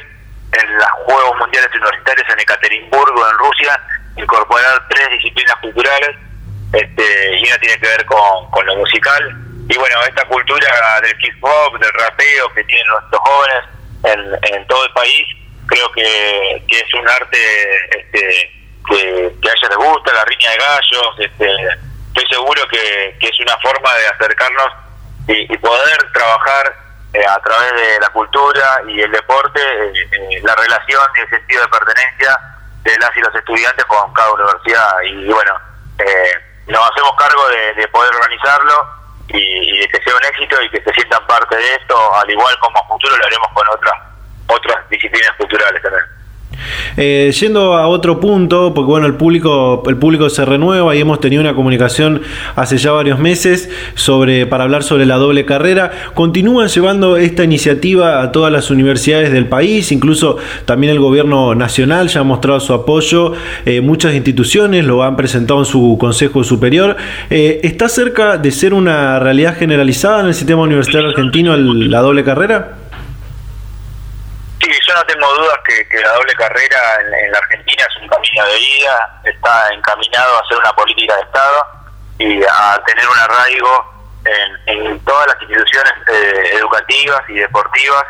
en 0.53 0.77
los 0.77 0.89
Juegos 1.05 1.37
Mundiales 1.39 1.69
Universitarios 1.75 2.27
en 2.29 2.39
Ekaterimburgo, 2.39 3.29
en 3.29 3.37
Rusia, 3.37 3.79
incorporar 4.15 4.87
tres 4.89 5.09
disciplinas 5.09 5.55
culturales 5.57 6.15
este, 6.73 7.37
y 7.37 7.47
una 7.47 7.57
tiene 7.57 7.79
que 7.79 7.87
ver 7.87 8.05
con, 8.05 8.65
lo 8.65 8.75
musical. 8.77 9.35
Y 9.69 9.77
bueno, 9.77 10.01
esta 10.03 10.25
cultura 10.25 10.67
del 11.01 11.15
hip 11.21 11.43
hop, 11.43 11.79
del 11.79 11.91
rapeo 11.93 12.53
que 12.53 12.63
tienen 12.63 12.87
nuestros 12.87 13.21
jóvenes 13.21 14.39
en, 14.53 14.67
todo 14.67 14.85
el 14.85 14.93
país, 14.93 15.27
creo 15.67 15.91
que, 15.91 16.63
es 16.69 16.93
un 16.93 17.07
arte 17.09 17.37
este, 17.99 18.51
que, 18.89 19.33
que 19.41 19.49
a 19.49 19.53
ellos 19.53 19.69
les 19.69 19.77
gusta, 19.77 20.13
la 20.13 20.25
riña 20.25 20.51
de 20.51 20.57
gallos, 20.57 21.19
este, 21.19 21.86
estoy 22.17 22.35
seguro 22.35 22.61
que, 22.69 23.17
es 23.19 23.39
una 23.39 23.57
forma 23.57 23.93
de 23.95 24.07
acercarnos 24.07 24.73
y, 25.27 25.57
poder 25.57 26.11
trabajar 26.13 26.75
eh, 27.13 27.25
a 27.25 27.39
través 27.41 27.73
de 27.73 27.99
la 27.99 28.09
cultura 28.09 28.81
y 28.87 29.01
el 29.01 29.11
deporte 29.11 29.61
eh, 29.61 30.09
eh, 30.11 30.41
la 30.41 30.55
relación 30.55 31.03
y 31.15 31.19
el 31.19 31.29
sentido 31.29 31.61
de 31.61 31.67
pertenencia 31.67 32.37
de 32.83 32.97
las 32.97 33.15
y 33.15 33.19
los 33.19 33.35
estudiantes 33.35 33.85
con 33.85 34.13
cada 34.13 34.31
universidad. 34.33 35.01
Y, 35.03 35.27
bueno, 35.27 35.53
nos 36.67 36.91
hacemos 36.91 37.15
cargo 37.17 37.47
de, 37.49 37.87
poder 37.89 38.13
organizarlo 38.15 38.87
y, 39.27 39.79
de 39.79 39.87
que 39.89 40.01
sea 40.03 40.15
un 40.15 40.25
éxito 40.25 40.61
y 40.63 40.69
que 40.69 40.81
se 40.81 40.93
sientan 40.93 41.25
parte 41.27 41.55
de 41.55 41.75
esto, 41.75 42.15
al 42.15 42.29
igual 42.29 42.57
como 42.59 42.79
a 42.79 42.87
futuro 42.87 43.17
lo 43.17 43.25
haremos 43.25 43.47
con 43.53 43.67
otras 43.69 43.93
otras 44.49 44.89
disciplinas 44.89 45.31
culturales 45.37 45.81
también. 45.81 46.16
Eh, 46.95 47.31
yendo 47.39 47.73
a 47.75 47.87
otro 47.87 48.19
punto, 48.19 48.73
porque 48.73 48.89
bueno, 48.89 49.05
el 49.05 49.15
público, 49.15 49.83
el 49.87 49.97
público 49.97 50.29
se 50.29 50.45
renueva 50.45 50.95
y 50.95 50.99
hemos 50.99 51.19
tenido 51.19 51.41
una 51.41 51.53
comunicación 51.53 52.21
hace 52.55 52.77
ya 52.77 52.91
varios 52.91 53.19
meses 53.19 53.69
sobre, 53.95 54.45
para 54.45 54.63
hablar 54.63 54.83
sobre 54.83 55.05
la 55.05 55.15
doble 55.15 55.45
carrera. 55.45 55.91
Continúan 56.13 56.67
llevando 56.67 57.17
esta 57.17 57.43
iniciativa 57.43 58.21
a 58.21 58.31
todas 58.31 58.51
las 58.51 58.71
universidades 58.71 59.31
del 59.31 59.47
país, 59.47 59.91
incluso 59.91 60.37
también 60.65 60.91
el 60.93 60.99
gobierno 60.99 61.55
nacional 61.55 62.07
ya 62.07 62.21
ha 62.21 62.23
mostrado 62.23 62.59
su 62.59 62.73
apoyo, 62.73 63.33
eh, 63.65 63.81
muchas 63.81 64.15
instituciones 64.15 64.85
lo 64.85 65.03
han 65.03 65.15
presentado 65.15 65.59
en 65.59 65.65
su 65.65 65.97
Consejo 65.99 66.43
Superior. 66.43 66.95
Eh, 67.29 67.59
¿Está 67.63 67.89
cerca 67.89 68.37
de 68.37 68.51
ser 68.51 68.73
una 68.73 69.19
realidad 69.19 69.55
generalizada 69.57 70.21
en 70.21 70.27
el 70.27 70.33
sistema 70.33 70.61
universitario 70.61 71.09
argentino 71.09 71.55
la 71.55 72.01
doble 72.01 72.23
carrera? 72.23 72.86
Yo 74.87 74.93
no 74.93 75.03
tengo 75.03 75.35
dudas 75.35 75.59
que, 75.65 75.99
la 75.99 76.13
doble 76.13 76.33
carrera 76.35 76.77
en, 77.01 77.31
la 77.31 77.37
Argentina 77.39 77.85
es 77.89 78.01
un 78.01 78.07
camino 78.07 78.45
de 78.45 78.55
vida, 78.55 79.21
está 79.25 79.73
encaminado 79.73 80.39
a 80.39 80.47
ser 80.47 80.57
una 80.57 80.73
política 80.73 81.13
de 81.13 81.21
Estado 81.23 81.65
y 82.19 82.43
a 82.45 82.81
tener 82.85 83.05
un 83.05 83.17
arraigo 83.19 83.93
en, 84.65 84.99
todas 85.03 85.27
las 85.27 85.41
instituciones 85.41 85.93
eh, 86.09 86.51
educativas 86.53 87.21
y 87.27 87.33
deportivas 87.33 88.05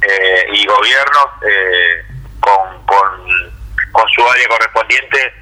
eh, 0.00 0.46
y 0.50 0.66
gobiernos 0.66 1.26
eh, 1.46 2.06
con, 2.40 2.86
con, 2.86 3.04
su 4.14 4.28
área 4.28 4.48
correspondiente, 4.48 5.34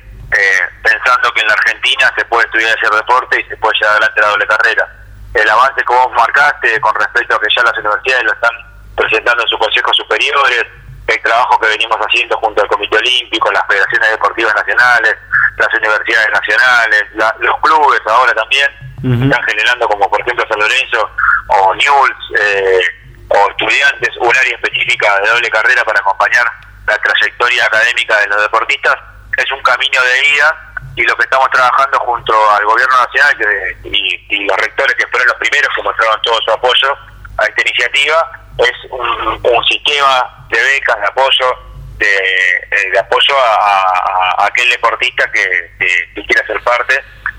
pensando 0.83 1.33
que 1.33 1.41
en 1.43 1.49
la 1.49 1.55
Argentina 1.55 2.13
se 2.17 2.25
puede 2.25 2.47
estudiar 2.47 2.77
ese 2.77 2.95
deporte 2.95 3.41
y 3.41 3.45
se 3.45 3.57
puede 3.59 3.79
llevar 3.79 3.93
adelante 3.93 4.21
la 4.21 4.29
doble 4.29 4.47
carrera. 4.47 4.89
El 5.35 5.49
avance 5.49 5.83
que 5.83 5.95
vos 5.95 6.13
marcaste 6.13 6.81
con 6.81 6.95
respecto 6.95 7.37
a 7.37 7.41
que 7.41 7.49
ya 7.55 7.63
las 7.63 7.79
universidades 7.79 8.25
lo 8.25 8.33
están 8.33 8.72
presentando 8.97 9.43
en 9.43 9.49
sus 9.49 9.59
consejos 9.59 9.97
superiores, 9.97 10.67
el 11.07 11.23
trabajo 11.23 11.59
que 11.59 11.69
venimos 11.69 11.97
haciendo 11.99 12.37
junto 12.39 12.63
al 12.63 12.69
Comité 12.69 12.97
Olímpico, 12.97 13.51
las 13.53 13.67
federaciones 13.67 14.11
deportivas 14.11 14.55
nacionales, 14.55 15.17
las 15.57 15.75
universidades 15.75 16.29
nacionales, 16.33 17.05
los 17.41 17.61
clubes 17.61 18.01
ahora 18.07 18.33
también, 18.35 18.69
están 19.03 19.43
generando 19.45 19.89
como 19.89 20.09
por 20.09 20.21
ejemplo 20.21 20.45
San 20.49 20.61
Lorenzo 20.61 21.11
o 21.49 21.75
Newell's 21.75 22.41
eh, 22.41 22.81
o 23.29 23.51
estudiantes, 23.51 24.11
un 24.21 24.37
área 24.37 24.55
específica 24.55 25.21
de 25.21 25.29
doble 25.29 25.51
carrera 25.51 25.85
para 25.85 25.99
acompañar 25.99 26.47
la 26.87 26.97
trayectoria 26.99 27.67
académica 27.67 28.21
de 28.21 28.27
los 28.29 28.43
deportistas, 28.43 28.97
es 29.37 29.51
un 29.51 29.63
camino 29.63 30.01
de 30.03 30.35
ida 30.35 30.75
y 30.95 31.03
lo 31.03 31.17
que 31.17 31.25
estamos 31.25 31.51
trabajando 31.51 31.99
junto 32.01 32.51
al 32.51 32.65
gobierno 32.65 32.95
nacional 33.01 33.37
y, 33.85 34.27
y 34.29 34.45
los 34.45 34.57
rectores 34.59 34.95
que 34.95 35.07
fueron 35.09 35.27
los 35.27 35.37
primeros 35.37 35.75
que 35.75 35.83
mostraron 35.83 36.23
todo 36.23 36.39
su 36.45 36.51
apoyo 36.53 36.97
a 37.43 37.47
esta 37.47 37.63
iniciativa, 37.63 38.31
es 38.59 38.91
un, 38.91 39.65
sistema 39.65 40.47
de 40.51 40.63
becas, 40.63 41.01
de 41.01 41.07
apoyo, 41.07 41.47
de, 41.99 42.07
eh, 42.07 42.99
apoyo 42.99 43.35
a, 43.39 44.47
aquel 44.47 44.69
deportista 44.71 45.31
que, 45.33 46.25
quiera 46.27 46.47
ser 46.47 46.63
parte. 46.63 46.99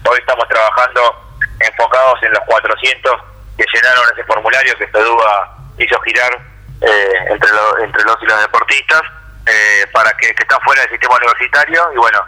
Hoy 0.09 0.19
estamos 0.19 0.47
trabajando 0.47 1.35
enfocados 1.59 2.21
en 2.23 2.31
los 2.31 2.41
400 2.45 3.21
que 3.57 3.65
llenaron 3.73 4.03
ese 4.13 4.23
formulario 4.25 4.75
que 4.77 4.87
FEDUA 4.87 5.57
hizo 5.77 5.99
girar 6.01 6.33
eh, 6.81 7.13
entre, 7.29 7.49
entre 7.83 8.03
los 8.03 8.17
y 8.21 8.25
los 8.25 8.41
deportistas 8.41 9.01
eh, 9.45 9.87
para 9.93 10.11
que, 10.17 10.33
que 10.33 10.43
están 10.43 10.59
fuera 10.61 10.81
del 10.81 10.91
sistema 10.91 11.15
universitario 11.15 11.93
y 11.93 11.97
bueno, 11.97 12.19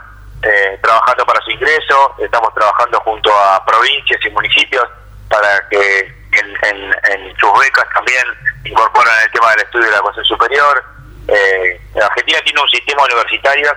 trabajando 0.82 1.26
para 1.26 1.42
su 1.42 1.50
ingreso, 1.52 2.16
estamos 2.20 2.54
trabajando 2.54 3.00
junto 3.00 3.34
a 3.34 3.66
provincias 3.66 4.24
y 4.24 4.30
municipios 4.30 4.88
para 5.28 5.68
que 5.70 6.25
en, 6.40 7.38
sus 7.38 7.60
becas 7.60 7.86
también 7.94 8.26
incorporan 8.64 9.14
el 9.24 9.32
tema 9.32 9.52
del 9.52 9.62
estudio 9.62 9.86
de 9.86 9.92
la 9.92 9.98
educación 9.98 10.26
superior. 10.26 10.84
Eh, 11.28 11.82
Argentina 12.02 12.40
tiene 12.44 12.62
un 12.62 12.70
sistema 12.70 13.04
universitario 13.04 13.72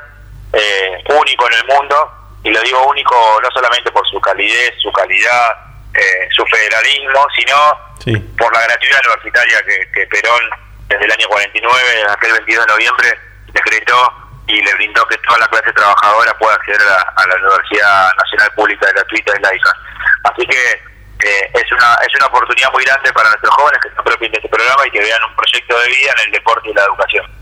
eh, 0.53 1.05
único 1.09 1.47
en 1.49 1.55
el 1.55 1.65
mundo, 1.67 2.13
y 2.45 2.51
lo 2.51 2.61
digo 2.63 2.87
único 2.87 3.41
no 3.43 3.49
solamente 3.51 3.91
por 3.91 4.07
su 4.09 4.21
calidez, 4.21 4.75
su 4.81 4.93
calidad, 4.93 5.69
eh, 5.95 6.29
su 6.33 6.45
federalismo, 6.47 7.27
sino 7.37 7.57
por 8.39 8.53
la 8.55 8.63
gratuidad 8.63 9.01
universitaria 9.05 9.63
que, 9.93 10.07
Perón 10.07 10.41
desde 10.89 11.05
el 11.05 11.13
año 11.13 11.29
49, 11.29 11.83
aquel 12.09 12.33
22 12.33 12.67
de 12.67 12.73
noviembre, 12.73 13.19
decretó 13.53 14.13
y 14.47 14.63
le 14.63 14.75
brindó 14.75 15.07
que 15.09 15.19
toda 15.19 15.39
la 15.41 15.49
clase 15.49 15.73
trabajadora 15.73 16.33
pueda 16.39 16.55
acceder 16.55 16.81
a, 16.81 17.27
la 17.27 17.37
Universidad 17.37 18.17
Nacional 18.17 18.51
Pública 18.55 18.87
gratuita 18.95 19.33
y 19.37 19.43
laica. 19.43 19.73
Así 20.25 20.47
que 20.47 20.88
es 21.21 21.73
una 21.73 21.95
es 22.07 22.15
una 22.15 22.27
oportunidad 22.27 22.73
muy 22.73 22.85
grande 22.85 23.13
para 23.13 23.29
nuestros 23.31 23.55
jóvenes 23.55 23.81
que 23.83 23.91
se 23.91 23.99
apropien 23.99 24.33
de 24.33 24.39
este 24.39 24.49
programa 24.49 24.87
y 24.87 24.91
que 24.91 25.01
vean 25.01 25.21
un 25.29 25.35
proyecto 25.37 25.79
de 25.79 25.87
vida 25.89 26.11
en 26.17 26.27
el 26.27 26.33
deporte 26.33 26.71
y 26.71 26.75
la 26.75 26.85
educación. 26.85 27.39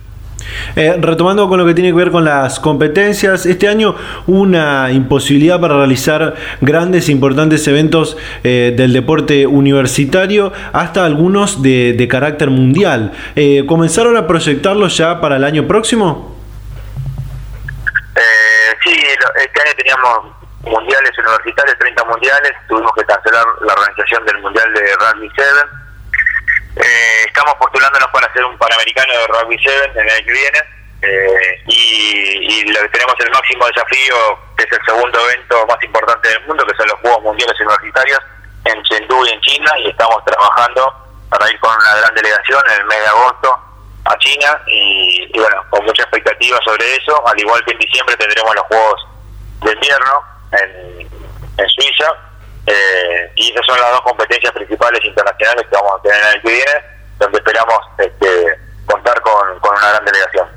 Eh, 0.76 0.96
retomando 1.00 1.48
con 1.48 1.58
lo 1.58 1.66
que 1.66 1.74
tiene 1.74 1.90
que 1.90 1.96
ver 1.96 2.10
con 2.10 2.24
las 2.24 2.60
competencias, 2.60 3.46
este 3.46 3.68
año 3.68 3.96
una 4.26 4.90
imposibilidad 4.90 5.60
para 5.60 5.76
realizar 5.76 6.34
grandes 6.60 7.08
e 7.08 7.12
importantes 7.12 7.66
eventos 7.66 8.16
eh, 8.44 8.74
del 8.76 8.92
deporte 8.92 9.46
universitario, 9.46 10.52
hasta 10.72 11.04
algunos 11.04 11.62
de, 11.62 12.06
carácter 12.10 12.50
mundial. 12.50 13.12
Eh, 13.34 13.64
¿Comenzaron 13.66 14.16
a 14.16 14.26
proyectarlos 14.26 14.96
ya 14.96 15.20
para 15.20 15.36
el 15.36 15.44
año 15.44 15.66
próximo? 15.66 16.36
sí, 18.84 18.92
este 18.92 19.60
año 19.62 19.72
teníamos 19.76 20.36
mundiales 20.66 21.12
universitarios, 21.18 21.78
30 21.78 22.04
mundiales, 22.04 22.52
tuvimos 22.68 22.92
que 22.94 23.04
cancelar 23.04 23.44
la 23.60 23.72
organización 23.72 24.24
del 24.26 24.38
Mundial 24.38 24.72
de 24.74 24.94
Rugby 24.96 25.30
7. 25.34 25.50
Eh, 26.76 27.24
estamos 27.26 27.54
postulándonos 27.54 28.08
para 28.10 28.26
hacer 28.26 28.44
un 28.44 28.58
Panamericano 28.58 29.12
de 29.12 29.26
Rugby 29.28 29.58
7 29.58 29.92
en 29.94 30.00
el 30.00 30.10
año 30.10 30.26
que 30.26 30.32
viene. 30.32 30.58
Eh, 31.02 31.62
y, 31.66 32.72
lo 32.72 32.80
que 32.82 32.88
tenemos 32.88 33.14
el 33.20 33.30
máximo 33.30 33.66
desafío, 33.66 34.16
que 34.56 34.64
es 34.64 34.72
el 34.72 34.84
segundo 34.84 35.18
evento 35.30 35.66
más 35.66 35.82
importante 35.82 36.28
del 36.28 36.46
mundo, 36.46 36.66
que 36.66 36.76
son 36.76 36.88
los 36.88 37.00
Juegos 37.00 37.22
Mundiales 37.22 37.60
Universitarios 37.60 38.20
en 38.64 38.82
Chengdu 38.82 39.24
y 39.24 39.30
en 39.30 39.40
China, 39.40 39.70
y 39.78 39.90
estamos 39.90 40.24
trabajando 40.24 40.92
para 41.30 41.50
ir 41.50 41.60
con 41.60 41.70
una 41.70 41.96
gran 42.00 42.14
delegación 42.14 42.62
en 42.68 42.80
el 42.80 42.86
mes 42.86 43.00
de 43.00 43.06
agosto 43.06 43.60
a 44.04 44.18
China, 44.18 44.60
y, 44.66 45.30
y 45.32 45.38
bueno, 45.38 45.62
con 45.70 45.84
mucha 45.84 46.02
expectativa 46.02 46.58
sobre 46.64 46.96
eso, 46.96 47.26
al 47.26 47.38
igual 47.38 47.64
que 47.64 47.72
en 47.72 47.78
diciembre 47.78 48.16
tendremos 48.16 48.54
los 48.54 48.64
Juegos 48.64 49.06
de 49.62 49.72
invierno, 49.72 50.35
en, 50.52 51.68
Suiza. 51.68 52.12
Eh, 52.66 53.32
y 53.36 53.50
esas 53.52 53.64
son 53.66 53.78
las 53.80 53.92
dos 53.92 54.00
competencias 54.02 54.52
principales 54.52 55.04
internacionales 55.04 55.66
que 55.70 55.76
vamos 55.76 55.92
a 55.98 56.02
tener 56.02 56.18
en 56.20 56.34
el 56.34 56.42
que 56.42 56.48
viene, 56.48 56.72
donde 57.18 57.38
esperamos 57.38 57.78
este, 57.98 58.58
contar 58.86 59.20
con, 59.20 59.58
con 59.60 59.76
una 59.76 59.88
gran 59.90 60.04
delegación. 60.04 60.48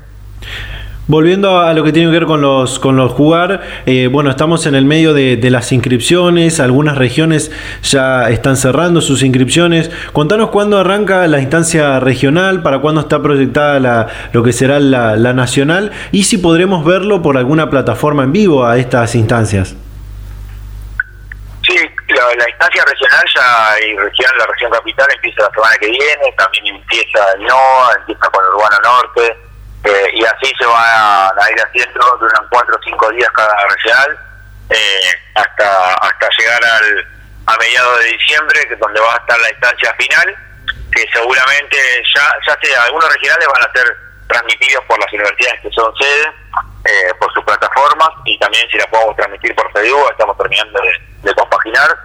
Volviendo 1.10 1.58
a 1.58 1.72
lo 1.72 1.82
que 1.82 1.90
tiene 1.90 2.08
que 2.08 2.20
ver 2.20 2.26
con 2.26 2.40
los, 2.40 2.78
con 2.78 2.96
los 2.96 3.10
jugar, 3.10 3.62
eh, 3.84 4.06
bueno, 4.06 4.30
estamos 4.30 4.64
en 4.66 4.76
el 4.76 4.84
medio 4.84 5.12
de, 5.12 5.50
las 5.50 5.72
inscripciones, 5.72 6.60
algunas 6.60 6.96
regiones 6.96 7.50
ya 7.82 8.30
están 8.30 8.56
cerrando 8.56 9.00
sus 9.00 9.24
inscripciones. 9.24 9.90
Contanos 10.12 10.50
cuándo 10.50 10.78
arranca 10.78 11.26
la 11.26 11.40
instancia 11.40 11.98
regional, 11.98 12.62
para 12.62 12.78
cuándo 12.78 13.00
está 13.00 13.20
proyectada 13.20 13.80
la, 13.80 14.06
lo 14.32 14.44
que 14.44 14.52
será 14.52 14.78
la, 14.78 15.16
nacional 15.32 15.90
y 16.12 16.22
si 16.22 16.38
podremos 16.38 16.84
verlo 16.84 17.22
por 17.22 17.36
alguna 17.36 17.70
plataforma 17.70 18.22
en 18.22 18.30
vivo 18.30 18.64
a 18.64 18.78
estas 18.78 19.16
instancias. 19.16 19.74
Sí, 21.66 21.74
la, 22.06 22.48
instancia 22.48 22.84
regional 22.84 23.24
ya 23.34 23.80
y 23.84 23.96
región, 23.96 24.30
la 24.38 24.46
región 24.46 24.70
capital 24.70 25.08
empieza 25.16 25.42
la 25.42 25.50
semana 25.50 25.76
que 25.80 25.86
viene, 25.90 26.34
también 26.38 26.66
empieza 26.68 27.18
el 27.34 27.46
NOA, 27.46 27.94
empieza 27.98 28.30
con 28.30 28.44
Urbano 28.54 28.76
Norte 28.84 29.49
eh, 29.84 30.10
y 30.14 30.24
así 30.24 30.52
se 30.58 30.66
va 30.66 31.28
a, 31.28 31.50
ir 31.50 31.60
haciendo 31.60 32.16
durante 32.20 32.48
cuatro 32.50 32.76
o 32.76 32.82
cinco 32.84 33.10
días 33.10 33.30
cada 33.34 33.54
regional 33.68 34.18
eh, 34.70 35.14
hasta 35.34 35.94
hasta 35.94 36.28
llegar 36.38 36.60
al 36.64 37.06
a 37.46 37.56
mediados 37.56 37.98
de 38.00 38.12
diciembre 38.12 38.66
que 38.68 38.74
es 38.74 38.80
donde 38.80 39.00
va 39.00 39.14
a 39.14 39.18
estar 39.18 39.40
la 39.40 39.50
instancia 39.50 39.94
final 39.94 40.36
que 40.94 41.04
seguramente 41.12 41.76
ya 42.14 42.30
ya 42.46 42.58
sea 42.62 42.82
algunos 42.82 43.12
regionales 43.12 43.48
van 43.48 43.68
a 43.68 43.72
ser 43.72 43.96
transmitidos 44.28 44.84
por 44.84 45.00
las 45.00 45.12
universidades 45.12 45.60
que 45.62 45.70
son 45.70 45.92
sede 45.96 46.32
eh, 46.84 47.12
por 47.18 47.32
sus 47.34 47.44
plataformas 47.44 48.08
y 48.24 48.38
también 48.38 48.68
si 48.70 48.78
la 48.78 48.86
podemos 48.86 49.16
transmitir 49.16 49.54
por 49.54 49.70
Facebook 49.72 50.08
estamos 50.12 50.36
terminando 50.38 50.80
de, 50.80 51.28
de 51.28 51.34
compaginar. 51.34 51.96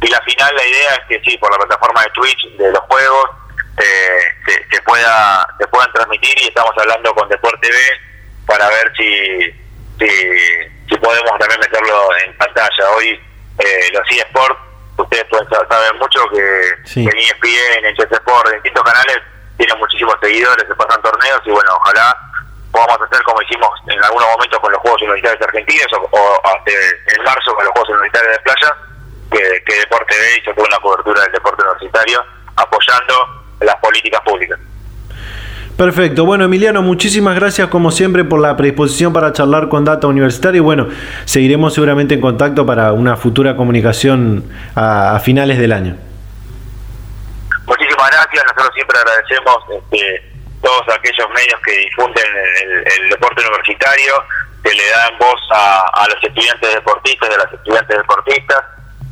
Y 0.00 0.08
la 0.08 0.20
final 0.22 0.54
la 0.54 0.66
idea 0.66 0.94
es 0.94 1.00
que 1.08 1.20
sí 1.28 1.36
por 1.38 1.50
la 1.50 1.58
plataforma 1.58 2.02
de 2.02 2.10
Twitch 2.10 2.56
de 2.56 2.70
los 2.70 2.80
juegos 2.80 3.30
eh, 3.76 4.62
se, 4.70 4.82
pueda 4.82 5.46
se 5.60 5.68
puedan 5.68 5.92
transmitir 5.92 6.34
y 6.40 6.48
estamos 6.48 6.72
hablando 6.78 7.14
con 7.14 7.28
Deporte 7.28 7.68
B 7.68 7.76
para 8.46 8.66
ver 8.68 8.92
si, 8.96 9.52
si, 9.98 10.96
podemos 10.96 11.38
también 11.38 11.60
meterlo 11.60 12.16
en 12.24 12.36
pantalla. 12.38 12.90
Hoy 12.96 13.20
eh, 13.58 13.88
los 13.92 14.02
eSports, 14.10 14.58
ustedes 14.96 15.24
pueden 15.26 15.48
saber 15.48 15.94
mucho 15.94 16.20
que, 16.30 17.00
en 17.00 17.18
ESPN, 17.18 17.84
en 17.84 17.96
Chess 17.96 18.10
Sport, 18.10 18.48
en 18.48 18.54
distintos 18.54 18.84
canales, 18.84 19.18
tienen 19.56 19.78
muchísimos 19.78 20.14
seguidores, 20.22 20.66
se 20.66 20.74
pasan 20.74 21.02
torneos 21.02 21.40
y 21.44 21.50
bueno, 21.50 21.70
ojalá 21.76 22.16
podamos 22.72 23.00
hacer 23.02 23.22
como 23.24 23.42
hicimos 23.42 23.70
en 23.88 24.02
algunos 24.04 24.28
momentos 24.30 24.60
con 24.60 24.72
los 24.72 24.80
Juegos 24.80 25.02
Universitarios 25.02 25.42
Argentinos 25.42 25.86
o, 25.92 26.40
hasta 26.44 26.70
en 26.70 27.22
marzo 27.22 27.54
con 27.54 27.64
los 27.64 27.72
Juegos 27.72 27.90
Universitarios 27.90 28.32
de 28.32 28.42
Playa, 28.42 28.74
que, 29.30 29.64
que 29.64 29.80
Deporte 29.80 30.14
B 30.18 30.38
hizo 30.40 30.54
toda 30.54 30.68
una 30.68 30.78
cobertura 30.78 31.22
del 31.22 31.32
deporte 31.32 31.62
universitario 31.62 32.24
apoyando 32.56 33.44
las 33.60 33.76
políticas 33.76 34.20
públicas. 34.22 34.58
Perfecto. 35.80 36.26
Bueno, 36.26 36.44
Emiliano, 36.44 36.82
muchísimas 36.82 37.34
gracias 37.34 37.68
como 37.68 37.90
siempre 37.90 38.22
por 38.22 38.38
la 38.38 38.54
predisposición 38.54 39.14
para 39.14 39.32
charlar 39.32 39.70
con 39.70 39.82
Data 39.82 40.08
Universitaria 40.08 40.58
y 40.58 40.60
bueno, 40.60 40.88
seguiremos 41.24 41.72
seguramente 41.72 42.12
en 42.12 42.20
contacto 42.20 42.66
para 42.66 42.92
una 42.92 43.16
futura 43.16 43.56
comunicación 43.56 44.44
a, 44.76 45.18
finales 45.20 45.56
del 45.56 45.72
año. 45.72 45.96
Muchísimas 47.64 48.10
gracias. 48.10 48.44
Nosotros 48.44 48.68
siempre 48.74 48.98
agradecemos 48.98 49.56
este, 49.70 50.32
todos 50.60 50.82
aquellos 50.94 51.26
medios 51.30 51.58
que 51.64 51.72
difunden 51.72 52.26
el, 53.00 53.08
deporte 53.08 53.40
universitario, 53.40 54.12
que 54.62 54.74
le 54.74 54.86
dan 54.86 55.16
voz 55.18 55.40
a, 55.50 56.06
los 56.10 56.22
estudiantes 56.22 56.74
deportistas 56.74 57.30
y 57.30 57.32
a 57.32 57.38
las 57.38 57.52
estudiantes 57.54 57.96
deportistas. 57.96 58.64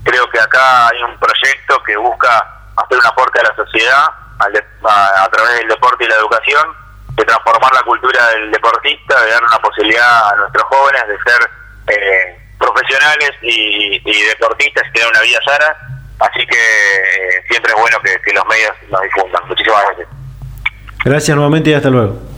Creo 0.04 0.28
que 0.28 0.38
acá 0.38 0.88
hay 0.88 1.02
un 1.02 1.18
proyecto 1.18 1.82
que 1.82 1.96
busca 1.96 2.28
hacer 2.76 2.98
un 2.98 3.06
aporte 3.06 3.40
a 3.40 3.44
la 3.44 3.56
sociedad 3.56 4.27
a, 4.39 5.28
través 5.30 5.59
del 5.59 5.68
deporte 5.68 6.05
y 6.05 6.09
la 6.09 6.16
educación, 6.16 6.66
de 7.14 7.24
transformar 7.24 7.72
la 7.74 7.82
cultura 7.82 8.26
del 8.28 8.51
deportista, 8.51 9.22
de 9.22 9.30
dar 9.30 9.43
una 9.43 9.59
posibilidad 9.59 10.32
a 10.32 10.36
nuestros 10.36 10.64
jóvenes 10.64 11.03
de 11.09 11.18
ser 11.18 11.51
eh, 11.89 12.39
profesionales 12.59 13.30
y, 13.43 14.01
deportistas 14.28 14.84
y 14.89 14.93
tener 14.93 15.09
una 15.09 15.22
vida 15.22 15.39
sana. 15.45 15.76
Así 16.20 16.47
que 16.47 16.57
eh, 16.57 17.43
siempre 17.49 17.72
es 17.72 17.80
bueno 17.80 17.99
que 18.03 18.32
los 18.32 18.47
medios 18.47 18.72
nos 18.91 19.03
difundan. 19.03 19.47
Muchísimas 19.49 19.84
gracias. 19.86 20.09
Gracias 21.05 21.36
nuevamente 21.36 21.70
y 21.70 21.74
hasta 21.74 21.91
luego. 21.91 22.38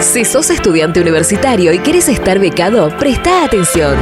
Si 0.00 0.24
sos 0.24 0.50
estudiante 0.50 1.00
universitario 1.00 1.72
y 1.72 1.78
quieres 1.78 2.08
estar 2.08 2.38
becado, 2.38 2.90
presta 2.98 3.44
atención. 3.44 3.96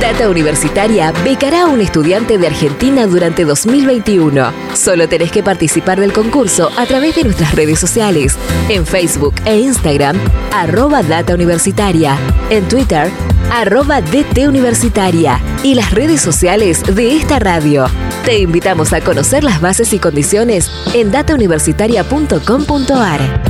Data 0.00 0.28
Universitaria 0.28 1.12
becará 1.24 1.62
a 1.62 1.66
un 1.66 1.80
estudiante 1.80 2.38
de 2.38 2.46
Argentina 2.46 3.06
durante 3.06 3.44
2021. 3.44 4.52
Solo 4.74 5.08
tenés 5.08 5.32
que 5.32 5.42
participar 5.42 5.98
del 5.98 6.12
concurso 6.12 6.70
a 6.76 6.86
través 6.86 7.16
de 7.16 7.24
nuestras 7.24 7.54
redes 7.54 7.78
sociales, 7.78 8.36
en 8.68 8.86
Facebook 8.86 9.34
e 9.44 9.58
Instagram, 9.58 10.16
arroba 10.52 11.02
Data 11.02 11.34
Universitaria, 11.34 12.16
en 12.50 12.68
Twitter, 12.68 13.10
arroba 13.50 14.02
DT 14.02 14.46
Universitaria 14.46 15.40
y 15.62 15.74
las 15.74 15.92
redes 15.92 16.20
sociales 16.20 16.82
de 16.94 17.16
esta 17.16 17.38
radio. 17.38 17.86
Te 18.24 18.38
invitamos 18.38 18.92
a 18.92 19.00
conocer 19.00 19.42
las 19.42 19.60
bases 19.60 19.92
y 19.92 19.98
condiciones 19.98 20.70
en 20.92 21.10
datauniversitaria.com.ar. 21.10 23.42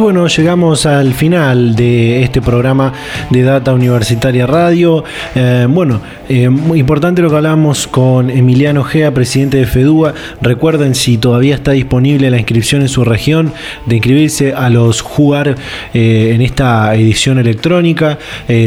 Bueno, 0.00 0.28
llegamos 0.28 0.86
al 0.86 1.12
final 1.12 1.76
de 1.76 2.22
este 2.22 2.40
programa 2.40 2.94
de 3.28 3.42
Data 3.42 3.74
Universitaria 3.74 4.46
Radio. 4.46 5.04
Eh, 5.34 5.66
bueno, 5.68 6.00
eh, 6.26 6.48
muy 6.48 6.80
importante 6.80 7.20
lo 7.20 7.28
que 7.28 7.36
hablamos 7.36 7.86
con 7.86 8.30
Emiliano 8.30 8.82
Gea, 8.82 9.12
presidente 9.12 9.58
de 9.58 9.66
FEDUA. 9.66 10.14
Recuerden, 10.40 10.94
si 10.94 11.18
todavía 11.18 11.54
está 11.54 11.72
disponible 11.72 12.30
la 12.30 12.38
inscripción 12.38 12.80
en 12.80 12.88
su 12.88 13.04
región, 13.04 13.52
de 13.84 13.96
inscribirse 13.96 14.54
a 14.54 14.70
los 14.70 15.02
jugar 15.02 15.56
eh, 15.92 16.32
en 16.34 16.40
esta 16.40 16.94
edición 16.94 17.38
electrónica. 17.38 18.18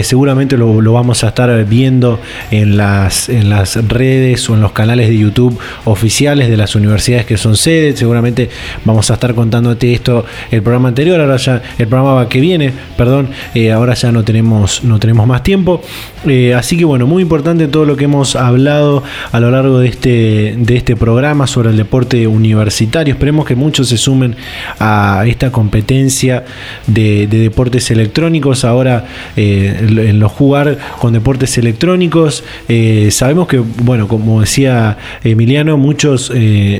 seguramente 0.04 0.56
lo, 0.56 0.94
vamos 0.94 1.24
a 1.24 1.30
estar 1.30 1.66
viendo 1.66 2.20
en 2.52 2.78
las, 2.78 3.28
en 3.28 3.50
las 3.50 3.88
redes 3.88 4.48
o 4.52 4.54
en 4.54 4.62
los 4.62 4.72
canales 4.72 5.10
de 5.10 5.18
YouTube 5.18 5.60
oficiales 5.86 6.48
de 6.48 6.58
las 6.58 6.76
universidades 6.76 7.26
que 7.26 7.38
son 7.38 7.58
sedes. 7.58 7.98
Seguramente 7.98 8.52
vamos 8.86 9.10
a 9.10 9.16
estar 9.16 9.34
contándote 9.34 9.92
esto 9.94 10.26
el 10.52 10.62
programa 10.62 10.90
anterior 10.90 11.23
ahora 11.24 11.38
ya 11.38 11.62
el 11.78 11.88
programa 11.88 12.28
que 12.30 12.40
viene, 12.40 12.72
perdón, 12.98 13.30
eh, 13.54 13.72
ahora 13.72 13.94
ya 13.94 14.12
no 14.12 14.24
tenemos, 14.24 14.84
no 14.84 15.00
tenemos 15.00 15.28
más 15.28 15.44
tiempo. 15.44 15.82
Eh, 16.26 16.54
así 16.54 16.78
que 16.78 16.86
bueno, 16.86 17.06
muy 17.06 17.22
importante 17.22 17.68
todo 17.68 17.86
lo 17.86 17.96
que 17.96 18.06
hemos 18.06 18.36
hablado 18.36 19.04
a 19.32 19.40
lo 19.40 19.52
largo 19.52 19.80
de 19.80 19.88
este, 19.88 20.56
de 20.58 20.76
este 20.76 20.96
programa 20.96 21.48
sobre 21.48 21.70
el 21.70 21.78
deporte 21.78 22.28
universitario. 22.28 23.14
Esperemos 23.14 23.46
que 23.46 23.56
muchos 23.56 23.90
se 23.90 23.98
sumen 23.98 24.36
a 24.80 25.26
esta 25.28 25.52
competencia 25.52 26.46
de, 26.88 27.28
deportes 27.28 27.92
electrónicos. 27.92 28.64
Ahora 28.66 29.06
eh, 29.36 29.88
en 30.10 30.20
los 30.20 30.32
jugar 30.32 30.78
con 31.00 31.14
deportes 31.14 31.58
electrónicos, 31.58 32.44
sabemos 33.12 33.48
que, 33.48 33.58
bueno, 33.58 34.08
como 34.08 34.42
decía 34.42 34.98
Emiliano, 35.24 35.78
muchos 35.78 36.32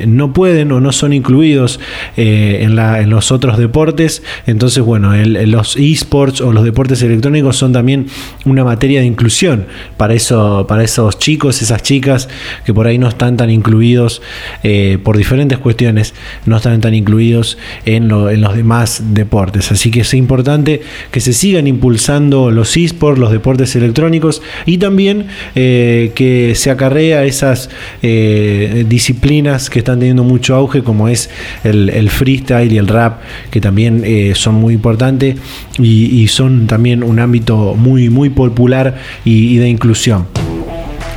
no 0.08 0.34
pueden 0.34 0.72
o 0.72 0.80
no 0.80 0.92
son 0.92 1.14
incluidos 1.14 1.80
en 2.16 3.10
los 3.10 3.32
otros 3.32 3.58
deportes 3.58 4.23
entonces, 4.46 4.84
bueno, 4.84 5.14
los 5.16 5.76
esports 5.76 6.42
o 6.42 6.52
los 6.52 6.64
deportes 6.64 7.02
electrónicos 7.02 7.58
son 7.58 7.74
también 7.74 8.08
una 8.46 8.64
materia 8.64 9.02
de 9.02 9.06
inclusión 9.06 9.66
para, 9.98 10.14
eso, 10.14 10.66
para 10.68 10.84
esos 10.84 11.20
chicos, 11.20 11.62
esas 11.62 11.82
chicas 11.84 12.30
que 12.66 12.74
por 12.74 12.88
ahí 12.88 12.98
no 12.98 13.08
están 13.08 13.38
tan 13.38 13.50
incluidos 13.50 14.22
eh, 14.64 14.98
por 15.04 15.18
diferentes 15.18 15.58
cuestiones, 15.58 16.14
no 16.46 16.58
están 16.58 16.82
tan 16.82 16.94
incluidos 16.94 17.58
en, 17.86 18.08
los 18.08 18.56
demás 18.56 19.02
deportes. 19.14 19.72
Así 19.72 19.92
que 19.92 20.02
es 20.02 20.14
importante 20.14 20.82
que 21.12 21.20
se 21.20 21.34
sigan 21.34 21.68
impulsando 21.68 22.52
los 22.52 22.76
esports, 22.78 23.20
los 23.20 23.32
deportes 23.32 23.76
electrónicos 23.76 24.42
y 24.66 24.78
también 24.78 25.28
eh, 25.56 26.12
que 26.16 26.54
se 26.56 26.72
acarrea 26.72 27.24
esas 27.26 27.70
eh, 28.02 28.86
disciplinas 28.88 29.70
que 29.70 29.80
están 29.80 30.00
teniendo 30.00 30.24
mucho 30.24 30.56
auge 30.56 30.84
como 30.84 31.08
es 31.08 31.30
el, 31.64 31.90
el 31.90 32.10
freestyle 32.10 32.72
y 32.72 32.78
el 32.78 32.88
rap 32.88 33.22
que 33.50 33.62
también 33.62 34.04
eh, 34.14 34.36
son 34.36 34.56
muy 34.56 34.76
importantes 34.76 35.36
y, 35.80 36.28
son 36.28 36.68
también 36.68 37.04
un 37.04 37.20
ámbito 37.20 37.76
muy, 37.76 38.10
muy 38.10 38.30
popular 38.30 38.98
y 39.26 39.58
de 39.58 39.70
inclusión. 39.70 40.43